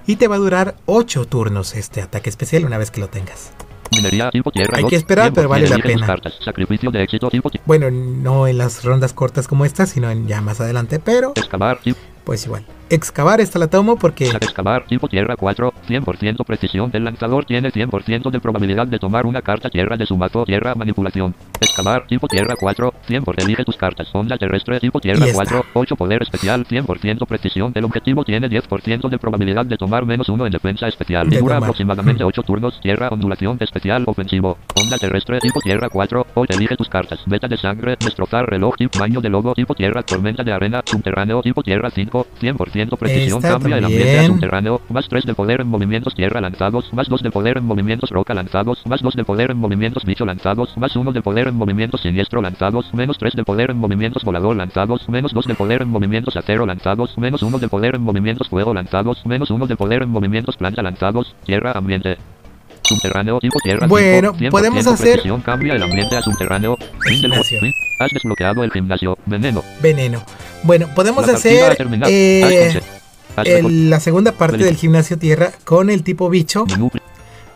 [0.07, 3.53] y te va a durar 8 turnos este ataque especial una vez que lo tengas.
[3.95, 6.07] Minería tipo tierra Hay 2, que esperar, pero vale la pena.
[6.07, 6.33] cartas.
[6.43, 10.41] Sacrificio de éxito tipo Bueno, no en las rondas cortas como esta, sino en ya
[10.41, 12.65] más adelante, pero excavar tipo pues igual.
[12.91, 16.91] Excavar esta la tomo porque excavar tipo tierra 4, 100% precisión.
[16.95, 20.75] El lanzador tiene 100% de probabilidad de tomar una carta tierra de su mazo tierra
[20.75, 21.35] manipulación.
[21.61, 24.09] Excavar tipo tierra 4, 100% elige tus cartas.
[24.15, 25.45] Onda terrestre tipo tierra Y está.
[25.45, 27.73] 4, 8 poder especial, 100% precisión.
[27.75, 31.29] El objetivo tiene 10% de probabilidad de tomar menos 1 en defensa especial.
[31.29, 32.29] De dura aproximadamente Mm.
[32.29, 32.81] 8 turnos.
[32.81, 34.57] Tierra ondulación especial ofensivo.
[34.77, 37.21] Onda terrestre tipo tierra 4, 8 elige tus cartas.
[37.27, 41.43] Beta de sangre, destrozar reloj tipo baño de lobo tipo tierra tormenta de arena subterráneo
[41.43, 43.39] tipo tierra 5, 100% precisión.
[43.39, 47.09] Esta Cambia el ambiente a subterráneo, más 3 de poder en movimientos tierra lanzados, más
[47.09, 50.77] 2 de poder en movimientos roca lanzados, más 2 de poder en movimientos bicho lanzados,
[50.77, 54.57] más 1 de poder en movimientos siniestro lanzados, menos 3 de poder en movimientos volador
[54.57, 58.49] lanzados, menos 2 de poder en movimientos acero lanzados, menos 1 de poder en movimientos
[58.49, 62.17] fuego lanzados, menos 1 de poder en movimientos planta lanzados, tierra ambiente.
[62.83, 66.77] Subterráneo tipo tierra Bueno, 5, 100% podemos hacer- precisión, cambia el ambiente a subterráneo.
[66.77, 67.61] Fin del Gimnasio.
[67.61, 67.73] fin.
[68.01, 69.19] Has desbloqueado el gimnasio.
[69.27, 69.63] Veneno.
[69.83, 70.23] veneno.
[70.65, 71.61] Bueno, podemos hacer
[72.09, 72.43] eh,
[73.45, 76.65] el- la segunda parte del gimnasio tierra con el tipo bicho,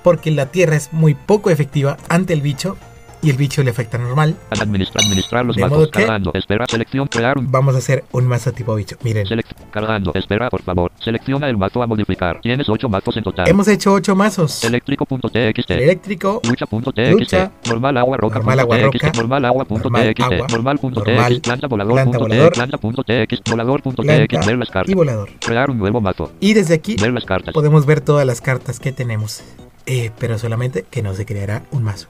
[0.03, 2.77] porque la tierra es muy poco efectiva ante el bicho
[3.23, 4.37] y el bicho le afecta normal.
[4.51, 6.33] Administrar, administrar los De modo que- Cargando.
[6.35, 6.67] Espera.
[6.69, 7.07] Selección.
[7.09, 7.51] Crear un.
[7.51, 8.97] Vamos a hacer un mazo tipo bicho.
[9.03, 10.13] Miren, Selec- cargando.
[10.15, 10.91] Espera, por favor.
[10.99, 12.41] Selecciona el mazo a modificar.
[12.41, 13.49] Tienes 8 mazos en total.
[13.49, 14.63] hemos hecho 8 mazos.
[14.65, 15.71] Eléctrico.txt.
[15.71, 16.99] Eléctrico, Lucha.txt.
[17.13, 17.53] Lucha.
[17.69, 18.35] Normal agua roca.
[18.37, 19.13] Normal agua roca.
[19.15, 19.65] Normal agua.
[19.65, 20.47] punto Normal TXT, agua.
[20.51, 20.79] Normal.
[20.79, 21.33] punto Normal.
[21.33, 21.93] TXT, Planta volador.
[21.95, 22.47] Planta punto volador.
[22.49, 22.79] TXT, Planta.
[22.79, 23.83] punto TXT, Volador.
[23.83, 24.95] punto planta TXT, Ver las y cartas.
[24.95, 25.29] volador.
[25.41, 26.33] Crear un nuevo mazo.
[26.41, 27.55] Y desde aquí Ver las cartas.
[27.55, 29.43] podemos ver todas las cartas que tenemos.
[29.87, 32.09] Eh, pero solamente que no se creará un mazo.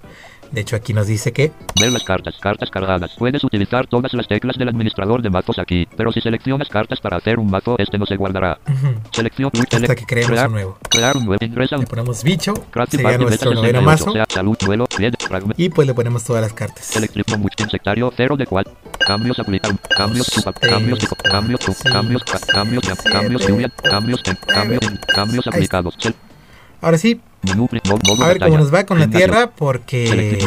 [0.52, 1.50] De hecho, aquí nos dice que
[1.80, 2.34] Ver las cartas.
[2.40, 3.12] Cartas cargadas.
[3.18, 5.88] Puedes utilizar todas las teclas del administrador de mazos aquí.
[5.96, 8.58] Pero si seleccionas cartas para hacer un mazo, este no se guardará.
[8.68, 9.50] ujú, Selección.
[9.54, 10.78] hasta que creemos crear, un nuevo.
[10.90, 11.42] crear un nuevo.
[11.44, 12.52] Ingresa Le ponemos bicho,
[12.90, 15.58] sería nuestro noveno 68, mazo, Sea salud, duelo, pie, fragment.
[15.58, 16.94] y pues le ponemos todas las cartas.
[16.96, 18.72] Electric Much insectario 0 de 4.
[19.06, 19.72] Cambios aplicar.
[19.96, 20.28] Cambios.
[20.60, 20.98] Cambios.
[21.22, 21.66] Cambios.
[21.82, 23.42] Cambios ca- cambios ya- cambios.
[23.82, 24.22] Cambios.
[24.46, 24.80] Cambios.
[25.14, 25.96] Cambios aplicados.
[26.80, 27.20] Ahora sí,
[28.22, 30.38] A ver cómo nos va con la tierra, porque...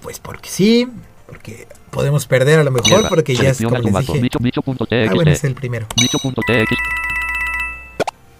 [0.00, 0.88] Pues porque sí,
[1.26, 4.20] porque podemos perder a lo mejor, porque ya es como les dije.
[5.08, 5.86] Ah, bueno, es el primero.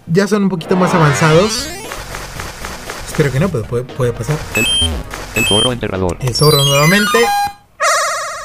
[0.07, 1.69] Ya son un poquito más avanzados.
[3.07, 4.37] Espero que no, pero puede, puede pasar.
[5.35, 6.17] El zorro enterrador.
[6.21, 7.19] El zorro nuevamente.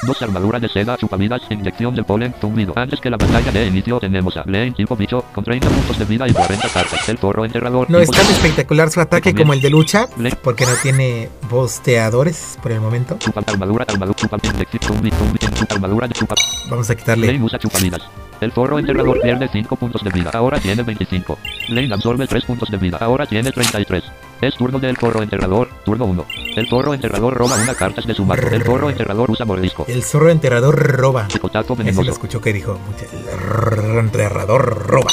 [0.07, 2.73] Dos armaduras de seda, chupavidas, inyección del polen, zumbido.
[2.77, 6.05] Antes que la batalla de inicio tenemos a Lane tipo bicho con 30 puntos de
[6.05, 7.09] vida y 40 cartas.
[7.09, 7.91] El zorro enterrador.
[7.91, 12.59] No es tan espectacular su ataque como el de lucha, Le- porque no tiene bosteadores
[12.63, 13.17] por el momento.
[13.19, 14.37] Chupa armadura, armadura, chupa,
[14.83, 15.39] zumbi, zumbi,
[15.71, 16.35] armadura de chupa.
[16.69, 17.27] Vamos a quitarle.
[17.27, 18.03] Lane usa chupavidas.
[18.41, 20.31] El zorro enterrador pierde 5 puntos de vida.
[20.35, 21.39] Ahora tiene 25.
[21.69, 22.99] Lane absorbe 3 puntos de vida.
[23.01, 24.03] Ahora tiene 33.
[24.45, 25.71] Es turno del zorro enterrador.
[25.87, 26.27] Turno 1.
[26.57, 28.47] El zorro enterrador roba una carta de su mazo.
[28.49, 29.87] El zorro enterrador usa mordisco.
[29.89, 31.27] El zorro enterrador roba.
[31.33, 32.11] Picotazo Ese lo venenoso.
[32.11, 32.79] escuchó que dijo.
[33.01, 33.09] El
[33.39, 35.11] zorro enterrador roba.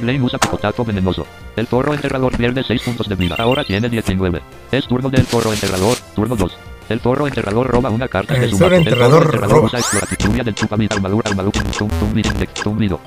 [0.00, 1.24] Lane usa picotazo venenoso.
[1.54, 3.36] El zorro enterrador pierde 6 puntos de vida.
[3.38, 4.42] Ahora tiene 19.
[4.72, 5.96] Es turno del zorro enterrador.
[6.16, 6.58] Turno 2.
[6.88, 8.78] El zorro enterrador roba una carta de El su zorro mazo.
[8.88, 9.60] enterrador roba.
[9.60, 12.30] usa exploración de chupamid, armadura, armadura, tum, tumbido,
[12.64, 13.00] tumbido.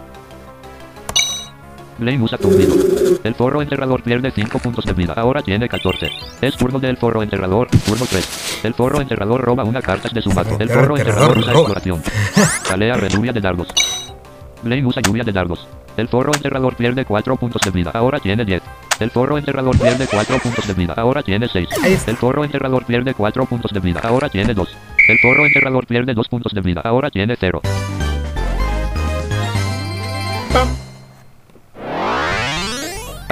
[1.99, 2.75] Lane usa tumbido.
[3.23, 5.13] El zorro enterrador pierde 5 puntos de vida.
[5.15, 6.11] Ahora tiene 14.
[6.41, 7.67] Es turno del zorro enterrador.
[7.85, 8.61] Turno 3.
[8.63, 10.57] El zorro enterrador roba una carta de su mazo.
[10.59, 12.01] El zorro enterrador usa exploración.
[12.67, 13.67] Calea lluvia de dardos.
[14.63, 15.67] Lane usa lluvia de dardos.
[15.95, 17.91] El zorro enterrador pierde 4 puntos de vida.
[17.93, 18.61] Ahora tiene 10.
[18.99, 20.93] El zorro enterrador pierde 4 puntos de vida.
[20.97, 21.69] Ahora tiene 6.
[21.83, 22.11] Ahí está.
[22.11, 23.99] El zorro enterrador pierde 4 puntos de vida.
[24.03, 24.77] Ahora tiene 2.
[25.07, 26.81] El zorro enterrador pierde 2 puntos de vida.
[26.83, 27.61] Ahora tiene 0.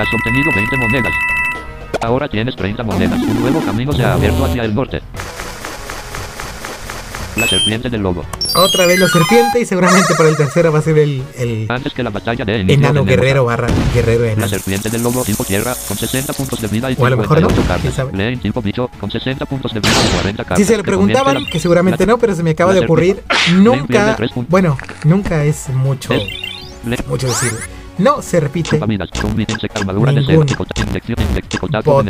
[0.02, 1.14] Has obtenido 20 monedas.
[2.02, 3.22] Ahora tienes 30 monedas.
[3.22, 4.99] Un nuevo camino se ha abierto hacia el norte.
[7.36, 8.26] La serpiente del lobo.
[8.56, 11.94] Otra vez la serpiente y seguramente para el tercero va a ser el, el Antes
[11.94, 14.48] que la batalla de enano guerrero barra guerrero La enano.
[14.49, 17.40] serpiente del lobo tipo tierra con 60 puntos de vida y O a lo mejor
[17.41, 18.18] no, 58 quién cartas.
[18.18, 20.57] Lane tipo bicho con 60 puntos de vida y 40 cartas.
[20.57, 22.86] Si se lo preguntaban, la- que seguramente la- no, pero se me acaba la de
[22.86, 23.23] ocurrir.
[23.53, 24.18] Nunca,
[24.49, 26.11] bueno, nunca es mucho,
[27.07, 27.53] mucho decir.
[28.02, 30.45] No se repite Ningún
[31.84, 32.07] bot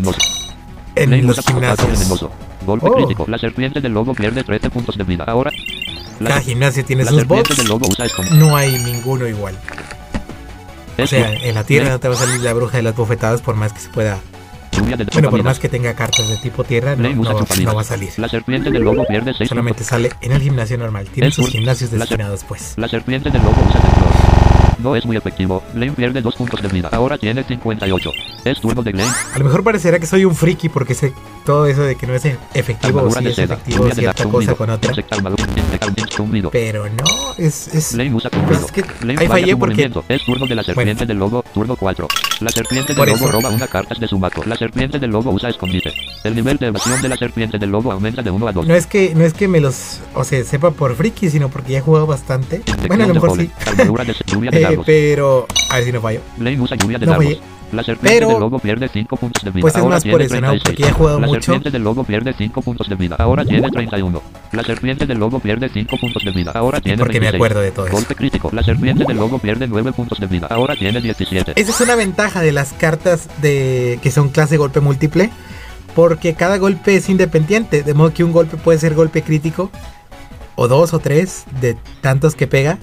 [0.96, 2.26] en los gimnasios.
[2.66, 2.94] Golpe Oh.
[2.96, 3.26] crítico.
[3.28, 5.24] La serpiente del lobo pierde 13 puntos de vida.
[5.28, 5.52] Ahora.
[6.20, 7.58] La, Cada gimnasio tiene sus bots.
[7.58, 9.58] del lobo usa No hay ninguno igual.
[10.98, 13.42] O sea, en la tierra no te va a salir la bruja de las bofetadas
[13.42, 14.20] por más que se pueda.
[15.14, 18.12] Bueno, por más que tenga cartas de tipo tierra, no, no no va a salir.
[18.18, 21.08] La serpiente del lobo pierde 6 Solamente sale en el gimnasio normal.
[21.12, 22.74] Tienen Es sus gimnasios destinados, pues.
[22.78, 24.21] La serpiente del lobo usa.
[24.82, 25.64] No es muy efectivo.
[25.74, 26.90] Lane pierde 2 puntos de vida.
[26.92, 28.12] Ahora tiene 58.
[28.46, 29.12] Es turno de Lane.
[29.34, 31.14] A lo mejor parecerá que soy un friki porque sé
[31.46, 33.56] todo eso de que no es efectivo o si es seda.
[33.56, 34.94] efectivo de cierta cosa con otra.
[36.52, 37.68] Pero no, es.
[37.68, 37.96] es
[38.46, 39.92] pues es que Lane ahí fallé porque.
[40.10, 41.08] Es turno de la serpiente Bueno.
[41.08, 42.08] del lobo, turno 4.
[42.42, 44.44] La serpiente del lobo roba una carta de su mazo.
[44.46, 45.94] La serpiente del lobo usa escondite.
[46.24, 48.68] El nivel de evasión de la serpiente del lobo aumenta de 1 a 2.
[48.68, 50.00] No es que no es que me los.
[50.16, 52.62] O sea, sepa por friki, sino porque ya he jugado bastante.
[52.88, 53.50] Bueno, a lo mejor sí.
[54.52, 54.86] Eh, dardos.
[54.86, 55.48] pero.
[55.70, 56.22] A ver si no fallo.
[56.38, 57.40] Lluvia de No fallé.
[57.72, 59.62] La serpiente Pero- del lobo pierde 5 puntos de vida.
[59.62, 60.40] Pues es Ahora más por tiene eso, ¿no?
[60.42, 60.64] 36.
[60.66, 61.42] Porque ya he jugado la mucho.
[61.42, 63.16] serpiente del lobo pierde 5 puntos de vida.
[63.18, 64.22] Ahora tiene 31.
[64.52, 66.52] La serpiente del lobo pierde 5 puntos de vida.
[66.54, 67.36] Ahora tiene Porque me 26.
[67.36, 67.96] acuerdo de todo eso.
[67.96, 68.50] Golpe crítico.
[68.52, 70.48] La serpiente del lobo pierde 9 puntos de vida.
[70.50, 71.54] Ahora tiene 17.
[71.56, 75.30] Esa es una ventaja de las cartas de que son clase golpe múltiple.
[75.96, 77.84] Porque cada golpe es independiente.
[77.84, 79.72] De modo que un golpe puede ser golpe crítico.
[80.56, 82.80] O dos o tres de tantos que pega.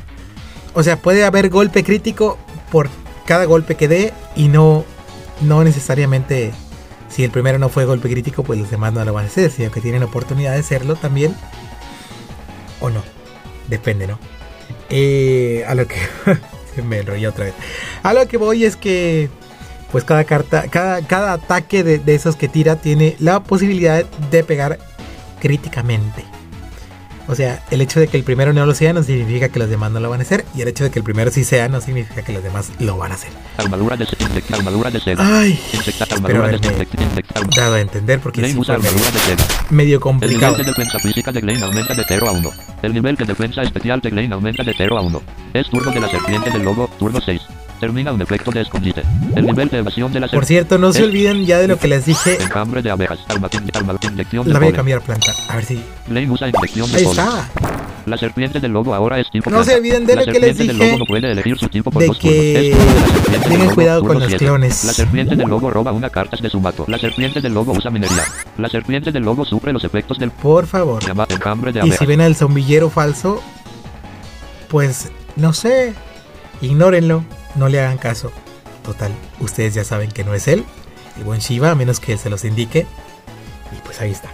[0.75, 2.39] O sea, puede haber golpe crítico
[2.71, 2.89] por
[3.27, 4.13] cada golpe que dé.
[4.37, 4.85] Y no,
[5.41, 6.53] no necesariamente.
[7.09, 9.51] Si el primero no fue golpe crítico, pues los demás no lo van a hacer.
[9.51, 11.35] Sino que tienen oportunidad de serlo también.
[12.81, 13.03] O no.
[13.69, 14.19] Depende, ¿no?
[14.91, 15.97] Eh, a lo que.
[16.75, 17.55] se me enrolló otra vez.
[18.03, 19.31] A lo que voy es que.
[19.93, 20.69] Pues cada carta.
[20.69, 24.79] Cada, cada ataque de, de esos que tira tiene la posibilidad de pegar
[25.41, 26.25] críticamente.
[27.29, 29.69] O sea, el hecho de que el primero no lo sea no significa que los
[29.69, 30.47] demás no lo van a hacer.
[30.55, 32.97] Y el hecho de que el primero sí sea no significa que los demás lo
[32.97, 33.31] van a hacer.
[33.59, 34.07] Armadura de.
[34.51, 35.41] Armadura de seda.
[35.41, 36.69] Ay, espero haberme
[37.55, 38.79] dado a entender porque seda.
[39.71, 40.53] medio El complicado.
[40.53, 42.51] nivel de defensa física de Glane aumenta de 0 a 1.
[42.83, 45.23] El nivel de defensa especial de Glane aumenta de 0 a 1.
[45.53, 47.41] Es turno de la serpiente del lobo, turno 6.
[47.81, 49.03] Termina un efecto de escondite.
[49.37, 51.87] El nivel de evasión de la Por cierto, no se olviden ya de lo que
[51.87, 52.35] les dije.
[52.43, 53.21] Enjambre de abejas.
[53.29, 55.33] Arma, arma, inyección de La voy a cambiar planta.
[55.49, 55.81] A ver si.
[56.09, 57.25] Blaine usa inyección de Ahí polen.
[57.25, 57.49] está.
[58.07, 60.65] La serpiente del lobo ahora es tipo No se olviden de lo que les serpiente
[60.67, 62.75] del dije lobo no puede elegir su tipo por de dos que
[63.49, 64.45] tengan cuidado con los siete.
[64.47, 64.85] clones.
[64.85, 66.85] La serpiente del lobo roba una cartas de su mato.
[66.89, 68.25] La serpiente del lobo usa minería.
[68.57, 71.03] La serpiente del lobo sufre los efectos del Por favor.
[71.29, 71.99] enjambre de Y abejas.
[71.99, 73.43] si ven al zombillero falso,
[74.69, 75.93] pues no sé,
[76.63, 78.33] ignórenlo, no le hagan caso.
[78.83, 80.65] Total, ustedes ya saben que no es él,
[81.17, 82.87] el buen Shiva, a menos que él se los indique.
[83.77, 84.31] Y pues ahí está.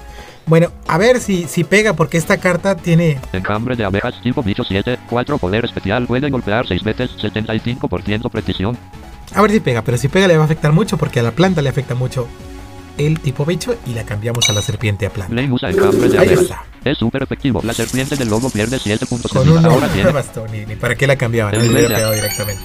[0.46, 3.18] Bueno, a ver si, si pega, porque esta carta tiene.
[3.32, 8.76] Enjambre de abejas tipo bicho 7, 4 poder especial, puede golpear 6 veces, 75% precisión.
[9.34, 11.32] A ver si pega, pero si pega le va a afectar mucho, porque a la
[11.32, 12.28] planta le afecta mucho
[12.98, 15.32] el tipo bicho y la cambiamos a la serpiente a planta.
[15.32, 16.58] Blaine usa enjambre de abejas.
[16.84, 17.60] Es súper efectivo.
[17.64, 19.68] La serpiente del lobo pierde 7 puntos de vida.
[19.68, 22.62] Ahora tiene bastón, ni, ni para qué la cambiaban, El no le hubiera pegado directamente.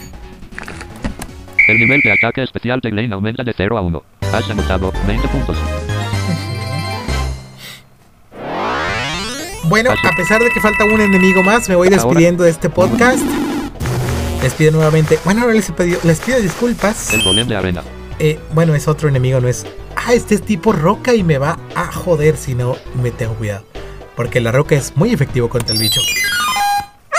[1.71, 4.03] El nivel de ataque especial de Blaine aumenta de 0 a 1.
[4.33, 5.57] Has anotado 20 puntos.
[9.65, 13.23] Bueno, a pesar de que falta un enemigo más, me voy despidiendo de este podcast.
[14.41, 15.19] Les pido nuevamente.
[15.25, 17.13] Bueno, no les pido, les pido disculpas.
[17.13, 17.83] El golem de arena.
[18.17, 19.67] Eh, bueno, es otro enemigo, no es.
[19.95, 23.63] Ah, este es tipo roca y me va a joder si no me tengo cuidado.
[24.15, 26.01] Porque la roca es muy efectivo contra el bicho.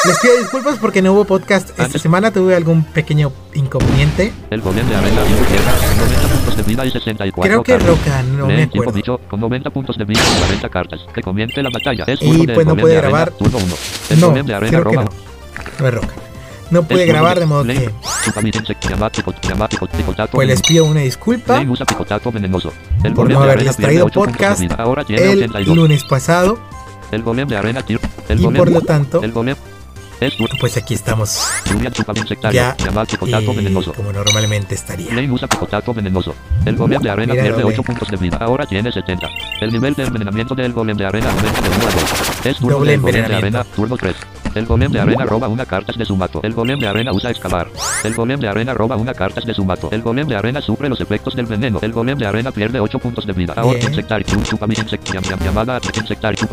[0.07, 2.31] Les pido disculpas porque no hubo podcast esta semana.
[2.33, 4.33] Tuve algún pequeño inconveniente.
[4.51, 7.89] El de arena tipo tierra, con 90 puntos de vida y 64 Creo que cartas.
[7.89, 9.21] roca, no me acuerdo.
[9.29, 11.01] con 90 puntos de vida y 40 cartas.
[11.15, 12.05] Que comience la batalla.
[12.07, 13.31] Es Y, del pues, no puede de arena, grabar.
[13.33, 13.67] turno 1.
[14.11, 15.09] El No, de arena creo que no.
[15.81, 16.15] No es roca.
[16.71, 17.91] No Es grabar de modo que.
[19.97, 21.55] Picotato, Pues les pido una disculpa.
[21.55, 22.73] Blaine usa picotato venenoso.
[23.03, 24.75] El por golem no de haberles arena pierde traído 8 puntos de podcast vida.
[24.79, 25.77] Ahora tiene el 82.
[25.77, 26.59] lunes pasado.
[27.11, 28.01] El golem de arena tir.
[28.29, 28.59] El Y golem.
[28.59, 29.57] por lo tanto, El golem.
[30.61, 31.41] Pues aquí estamos
[32.53, 32.77] ya
[33.07, 33.93] picotato eh, venenoso.
[33.95, 35.11] como normalmente estaría.
[35.11, 36.35] Blaine usa picotato venenoso.
[36.67, 37.75] El golem de arena pierde doble.
[37.75, 38.37] 8 puntos de vida.
[38.39, 39.29] Ahora tiene 70.
[39.61, 42.47] El nivel de envenenamiento del golem de arena aumenta de 1 a 2.
[42.47, 43.65] Es turno del golem de arena.
[43.65, 44.15] Turno 3.
[44.55, 46.41] El golem de arena roba una carta de su mato.
[46.43, 47.69] El golem de arena usa excavar.
[48.05, 49.89] El golem de arena roba una carta de su mato.
[49.93, 51.79] El golem de arena sufre los efectos del veneno.
[51.81, 53.55] El golem de arena pierde 8 puntos de vida.
[53.57, 53.89] Ahora Bien.
[53.89, 54.27] insectario.
[54.43, 55.09] Chupamid insect.
[55.09, 56.47] llam- llam- Llamada a insectario.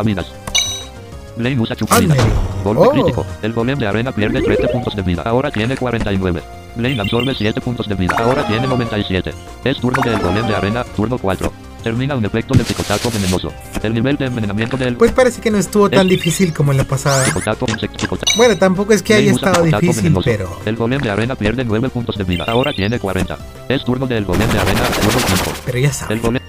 [1.38, 1.76] Blaine usa.
[1.90, 2.22] Ándale.
[2.64, 2.92] Golpe Oh.
[2.92, 3.26] crítico.
[3.42, 5.22] El golem de arena pierde 13 puntos de vida.
[5.26, 6.42] Ahora tiene 49.
[6.76, 8.16] Blaine absorbe 7 puntos de vida.
[8.18, 9.34] Ahora tiene 97.
[9.64, 10.84] Es turno del golem de arena.
[10.96, 11.52] Turno 4.
[11.84, 13.54] Termina un efecto de picotato venenoso.
[13.82, 16.84] El nivel de envenenamiento del Pues parece que no estuvo tan difícil como en la
[16.84, 17.24] pasada.
[17.24, 18.34] picotato insect picotato.
[18.36, 20.24] Bueno, tampoco es que haya estado difícil, venenoso.
[20.26, 22.44] pero El golem de arena pierde 9 puntos de vida.
[22.48, 23.38] Ahora tiene 40.
[23.70, 24.82] Es turno del golem de arena.
[25.02, 25.52] Turno 5.
[25.66, 26.22] pero ya El saben.
[26.22, 26.42] golem.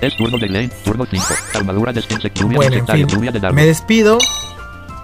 [0.00, 0.72] Es turno de Blaine.
[0.84, 1.24] Turno 5.
[1.54, 2.38] Armadura de insect.
[2.38, 3.54] Lluvia Bueno, en fin, Lluvia de dardos.
[3.56, 4.18] me despido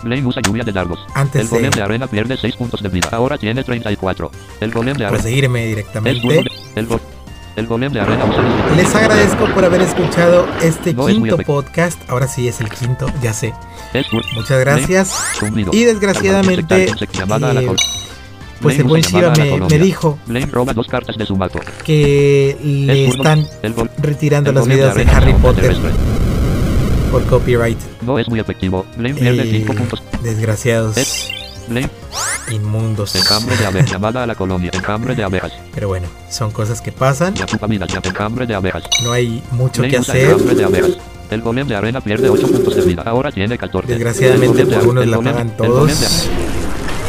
[0.02, 0.98] Blaine usa lluvia de dardos.
[1.14, 3.08] Antes el golem de- de arena pierde 6 puntos de vida.
[3.12, 4.30] Ahora tiene 34.
[4.60, 5.22] El golem de arena.
[5.22, 6.28] seguirme El, turno directamente.
[6.28, 7.00] de- el, go-
[7.54, 8.42] el golem de arena usa
[8.76, 12.10] Les agradezco por haber escuchado este No es quinto efect- podcast.
[12.10, 13.54] Ahora sí es el quinto, ya sé.
[13.94, 15.14] Es Muchas gracias.
[15.72, 16.94] Y desgraciadamente, eh,
[18.62, 19.32] Pues el buen Shiva
[19.68, 20.18] me, dijo
[20.74, 21.58] dos cartas de su mato.
[21.84, 23.46] que le están
[23.98, 25.74] retirando golem videos de Harry Potter
[27.10, 27.78] por copyright.
[28.02, 28.86] No es muy efectivo.
[28.96, 30.02] Blaine pierde Eh, 5 puntos.
[30.22, 30.96] desgraciados,
[31.68, 31.90] Blaine,
[32.50, 33.14] inmundos.
[33.16, 33.90] enjambre de abejas.
[33.90, 34.70] llamada a la colonia.
[34.72, 35.52] Enjambre de abejas.
[35.74, 37.34] Pero bueno, son cosas que pasan.
[37.34, 38.84] Ya chupamidas, ya enjambre de abejas.
[39.04, 40.30] No hay mucho que Blaine hacer.
[40.30, 40.90] enjambre de abejas.
[41.30, 43.02] El golem de arena pierde 8 puntos de vida.
[43.04, 43.92] Ahora tiene 14.
[43.92, 46.28] Desgraciadamente algunos la pagan todos.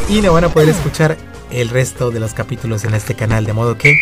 [0.08, 1.16] Y no van a poder escuchar
[1.54, 3.44] el resto de los capítulos en este canal.
[3.46, 3.96] De modo que,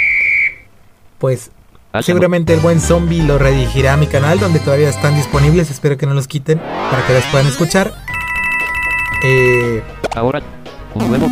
[1.19, 1.51] pues
[1.93, 5.70] Hacemos- seguramente el buen zombie lo redirigirá a mi canal donde todavía están disponibles.
[5.70, 7.93] Espero que no los quiten para que los puedan escuchar.
[9.24, 9.83] Eh,
[10.15, 10.43] Ahora,
[10.95, 11.31] un nuevo.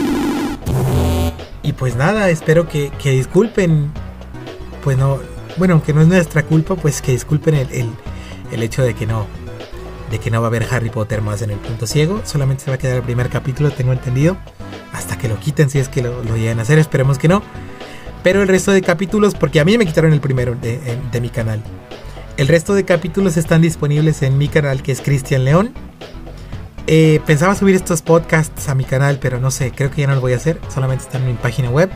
[1.62, 3.90] y pues nada, espero que, que disculpen.
[4.84, 5.18] Pues no,
[5.56, 7.90] bueno, aunque no es nuestra culpa, pues que disculpen el, el,
[8.52, 9.26] el hecho de que no.
[10.10, 12.20] De que no va a haber Harry Potter más en el punto ciego.
[12.24, 14.36] Solamente se va a quedar el primer capítulo, tengo entendido.
[14.92, 16.78] Hasta que lo quiten, si es que lo, lo llegan a hacer.
[16.78, 17.42] Esperemos que no.
[18.22, 21.20] Pero el resto de capítulos, porque a mí me quitaron el primero de, de- de
[21.20, 21.62] mi canal.
[22.36, 25.72] El resto de capítulos están disponibles en mi canal, que es Cristian León.
[26.86, 30.14] Eh, pensaba subir estos podcasts a mi canal, pero no sé, creo que ya no
[30.16, 30.58] lo voy a hacer.
[30.72, 31.90] Solamente están en mi página web.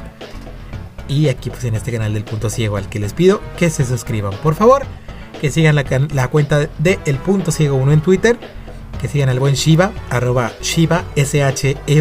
[1.09, 3.85] Y aquí pues en este canal del punto ciego al que les pido que se
[3.85, 4.33] suscriban.
[4.43, 4.85] Por favor,
[5.45, 5.85] que sigan la,
[6.29, 8.39] cuenta de El Punto Ciego 1 en Twitter.
[8.99, 11.93] Que sigan al buen Shiva, arroba Shiva, S-H-E-V-A-L-Y-L,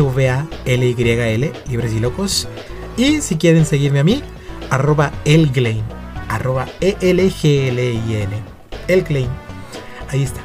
[1.67, 2.47] libres y locos.
[2.95, 4.23] Y si quieren seguirme a mí,
[4.69, 5.83] arroba Elglein,
[6.29, 8.31] arroba E-L-G-L-I-N,
[8.87, 9.27] Elglein.
[10.07, 10.39] Ahí está.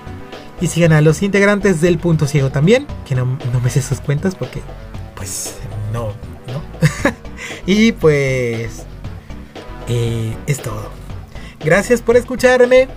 [0.60, 4.00] Y sigan a los integrantes del Punto Ciego también, que no, no me sé sus
[4.00, 4.60] cuentas porque,
[5.14, 5.54] pues,
[5.92, 6.14] no,
[6.48, 6.60] ¿no?
[7.64, 8.82] y pues
[9.86, 10.97] eh, es todo.
[11.64, 12.88] Gracias por escucharme,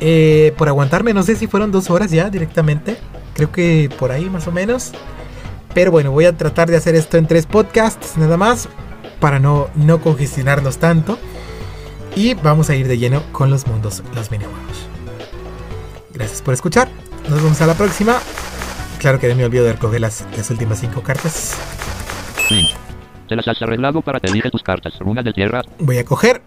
[0.00, 1.14] eh, por aguantarme.
[1.14, 2.96] No sé si fueron dos horas ya directamente.
[3.34, 4.92] Creo que por ahí más o menos.
[5.74, 8.68] Pero bueno, voy a tratar de hacer esto en tres podcasts nada más
[9.20, 11.18] para no, no congestionarnos tanto.
[12.14, 14.86] Y vamos a ir de lleno con los mundos, los minijuegos.
[16.12, 16.88] Gracias por escuchar.
[17.28, 18.18] Nos vemos a la próxima.
[18.98, 21.56] Claro que me olvido de recoger las, las últimas cinco cartas.
[23.28, 24.98] Te las has arreglado para que elige tus cartas.
[24.98, 25.62] Runa de tierra.
[25.78, 26.42] Voy a coger.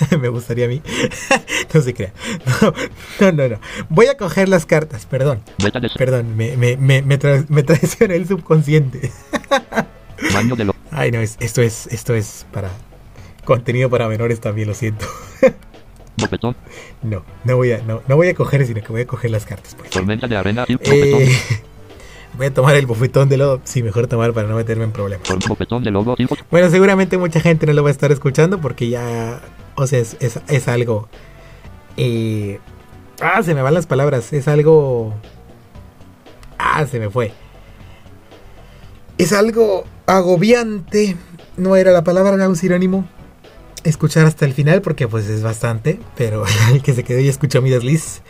[0.20, 0.82] me gustaría a mí.
[1.74, 2.12] no se crea.
[2.60, 2.72] No,
[3.20, 3.60] no, no, no.
[3.88, 5.42] Voy a coger las cartas, perdón.
[5.96, 9.10] Perdón, me, me, me, me, tra- me traicionó el subconsciente.
[10.34, 10.74] baño de lo.
[10.90, 12.70] Ay, no, es- esto es, esto es para
[13.44, 15.06] contenido para menores también, lo siento.
[17.02, 19.44] No, no voy a, no, no voy a coger, sino que voy a coger las
[19.44, 19.90] cartas, pues.
[19.90, 20.64] Tormenta de arena.
[20.68, 21.36] Eh,
[22.36, 23.60] voy a tomar el bofetón de lodo.
[23.64, 25.28] Sí, mejor tomar para no meterme en problemas.
[25.48, 25.90] Bofetón de
[26.50, 29.40] Bueno, seguramente mucha gente no lo va a estar escuchando porque ya,
[29.74, 31.08] o sea, es, es, es algo...
[31.96, 32.60] eh,
[33.20, 34.32] ah, se me van las palabras.
[34.32, 35.14] Es algo...
[36.58, 37.32] Ah, se me fue.
[39.18, 41.16] Es algo agobiante.
[41.56, 43.06] No era la palabra, era un sinónimo.
[43.84, 46.00] Escuchar hasta el final porque pues es bastante.
[46.16, 48.22] Pero el que se quedó y escuchó mi desliz,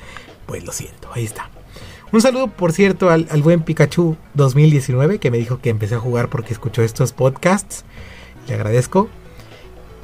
[0.46, 1.50] pues lo siento, ahí está.
[2.12, 6.00] Un saludo, por cierto, al, al buen Pikachu 2019 que me dijo que empecé a
[6.00, 7.84] jugar porque escuchó estos podcasts.
[8.48, 9.08] Le agradezco.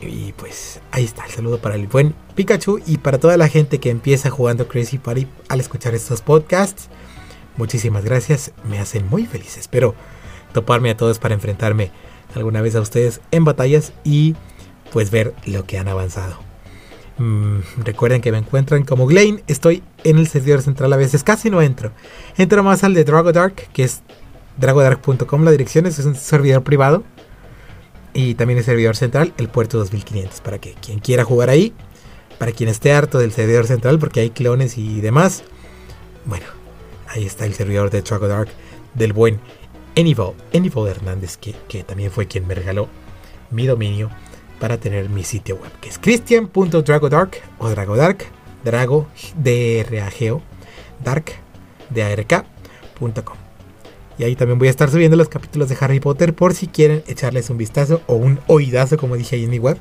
[0.00, 3.78] Y pues ahí está el saludo para el buen Pikachu y para toda la gente
[3.78, 6.88] que empieza jugando Crazy Party al escuchar estos podcasts.
[7.56, 9.56] Muchísimas gracias, me hacen muy feliz.
[9.56, 9.94] Espero
[10.52, 11.90] toparme a todos para enfrentarme
[12.34, 14.34] alguna vez a ustedes en batallas y
[14.92, 16.51] pues ver lo que han avanzado.
[17.18, 19.42] Mm, recuerden que me encuentran como Glane.
[19.46, 21.92] Estoy en el servidor central a veces, casi no entro.
[22.36, 24.02] Entro más al de Dragodark, que es
[24.58, 25.44] dragodark.com.
[25.44, 27.04] La dirección es un servidor privado.
[28.14, 30.40] Y también el servidor central, el puerto 2500.
[30.40, 31.72] Para que quien quiera jugar ahí,
[32.38, 35.44] para quien esté harto del servidor central, porque hay clones y demás.
[36.24, 36.46] Bueno,
[37.08, 38.48] ahí está el servidor de Dragodark
[38.94, 39.40] del buen
[39.94, 42.88] Enival, Enival Hernández, que, que también fue quien me regaló
[43.50, 44.10] mi dominio
[44.62, 48.26] para tener mi sitio web, que es christian.dragodark o dragodark,
[48.62, 50.40] drago, D-R-A-G-O,
[51.02, 51.32] dark,
[51.90, 53.36] D-A-R-K.com.
[54.18, 57.02] Y ahí también voy a estar subiendo los capítulos de Harry Potter por si quieren
[57.08, 59.78] echarles un vistazo o un oídazo, como dije ahí en mi web.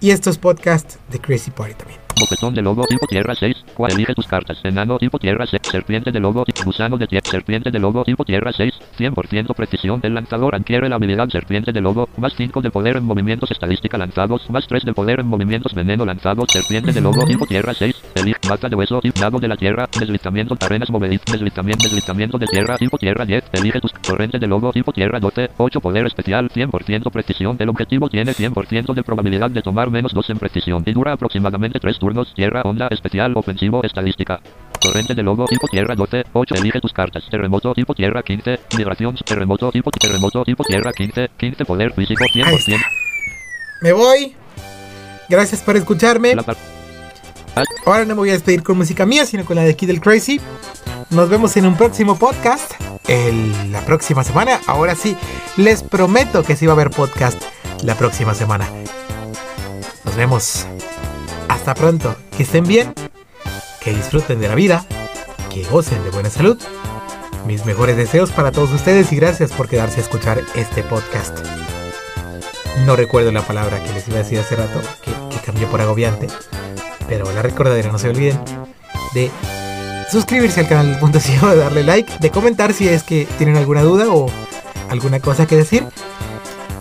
[0.00, 2.07] Y estos podcasts de Crazy Party también.
[2.18, 3.64] Bofetón de lobo tipo tierra 6.
[3.74, 4.58] ¿Cuál elige tus cartas?
[4.64, 5.62] Enano tipo tierra 6.
[5.70, 7.30] Serpiente de lobo tipo gusano de tierra.
[7.30, 8.72] Serpiente de lobo tipo tierra 6.
[8.98, 10.00] 100% precisión.
[10.02, 12.08] El lanzador adquiere la habilidad serpiente de lobo.
[12.16, 14.50] Más 5 de poder en movimientos estadística lanzados.
[14.50, 16.46] Más 3 de poder en movimientos veneno lanzados.
[16.50, 17.94] Serpiente de lobo tipo tierra 6.
[18.16, 19.88] Elige mata de hueso tipo nado de la tierra.
[19.98, 21.32] Deslizamiento arenas movedizas.
[21.32, 23.44] Deslizamiento, deslizamiento de tierra tipo tierra 10.
[23.52, 25.50] Elige tus torrente de lobo tipo tierra 12.
[25.56, 26.48] 8 poder especial.
[26.50, 27.56] 100% precisión.
[27.60, 30.82] El objetivo tiene 100% de probabilidad de tomar menos 2 en precisión.
[30.84, 32.07] Y dura aproximadamente 3 turnos.
[32.34, 34.40] Tierra, onda, especial, ofensivo, estadística.
[34.80, 36.24] Torrente de lobo tipo tierra 12.
[36.32, 36.54] 8.
[36.54, 37.24] Elige tus cartas.
[37.30, 38.60] Terremoto tipo tierra 15.
[38.76, 39.16] Migración.
[39.16, 41.30] Terremoto tipo terremoto tipo tierra 15.
[41.36, 42.56] 15 poder físico Ahí 100%.
[42.58, 42.86] está.
[43.82, 44.34] Me voy.
[45.28, 46.34] Gracias por escucharme.
[47.86, 50.00] Ahora no me voy a despedir con música mía, sino con la de Kid del
[50.00, 50.40] Crazy.
[51.10, 52.72] Nos vemos en un próximo podcast.
[53.08, 54.60] el- la próxima semana.
[54.66, 55.16] Ahora sí,
[55.56, 57.42] les prometo que sí va a haber podcast
[57.82, 58.68] la próxima semana.
[60.04, 60.66] Nos vemos.
[61.48, 62.14] Hasta pronto.
[62.36, 62.94] Que estén bien.
[63.80, 64.84] Que disfruten de la vida.
[65.50, 66.58] Que gocen de buena salud.
[67.46, 71.38] Mis mejores deseos para todos ustedes y gracias por quedarse a escuchar este podcast.
[72.84, 75.12] No recuerdo la palabra que les iba a decir hace rato, que,
[75.44, 76.26] cambió por agobiante.
[77.08, 78.38] Pero la recordadera, no se olviden
[79.14, 79.30] de
[80.10, 83.56] suscribirse al canal del Punto Ciego, de darle like, de comentar si es que tienen
[83.56, 84.30] alguna duda o
[84.90, 85.86] alguna cosa que decir.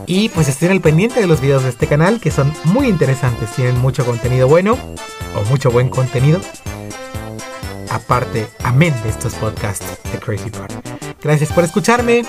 [0.09, 3.51] Y pues estén al pendiente de los videos de este canal que son muy interesantes,
[3.51, 4.77] tienen mucho contenido bueno
[5.35, 6.39] o mucho buen contenido.
[7.91, 10.75] Aparte, amén de estos podcasts de Crazy Party.
[11.21, 12.23] Gracias por escucharme.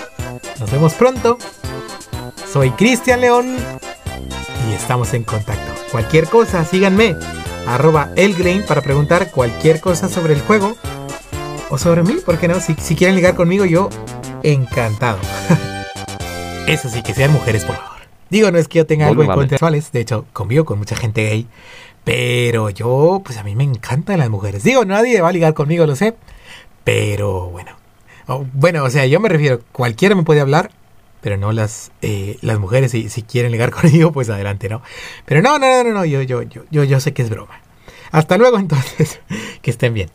[0.59, 1.37] Nos vemos pronto.
[2.51, 3.55] Soy Cristian León
[4.67, 5.73] y estamos en contacto.
[5.89, 7.15] Cualquier cosa, síganme.
[7.65, 10.75] Arroba Elgrain para preguntar cualquier cosa sobre el juego.
[11.69, 12.59] O sobre mí, ¿por qué no?
[12.59, 13.89] Si, si quieren ligar conmigo, yo
[14.43, 15.19] encantado.
[16.67, 17.99] Eso sí, que sean mujeres, por favor.
[18.29, 19.91] Digo, no es que yo tenga algo en contra de sexuales.
[19.91, 21.47] De hecho, convivo con mucha gente gay.
[22.03, 24.63] Pero yo, pues a mí me encantan las mujeres.
[24.63, 26.15] Digo, nadie va a ligar conmigo, lo sé.
[26.83, 27.71] Pero bueno.
[28.27, 30.71] Oh, bueno, o sea, yo me refiero, cualquiera me puede hablar,
[31.21, 34.83] pero no las eh, las mujeres si, si quieren ligar conmigo, pues adelante, ¿no?
[35.25, 37.59] Pero no, no, no, no, no, yo, yo, yo, yo, yo sé que es broma.
[38.11, 39.19] Hasta luego entonces,
[39.61, 40.09] que estén bien.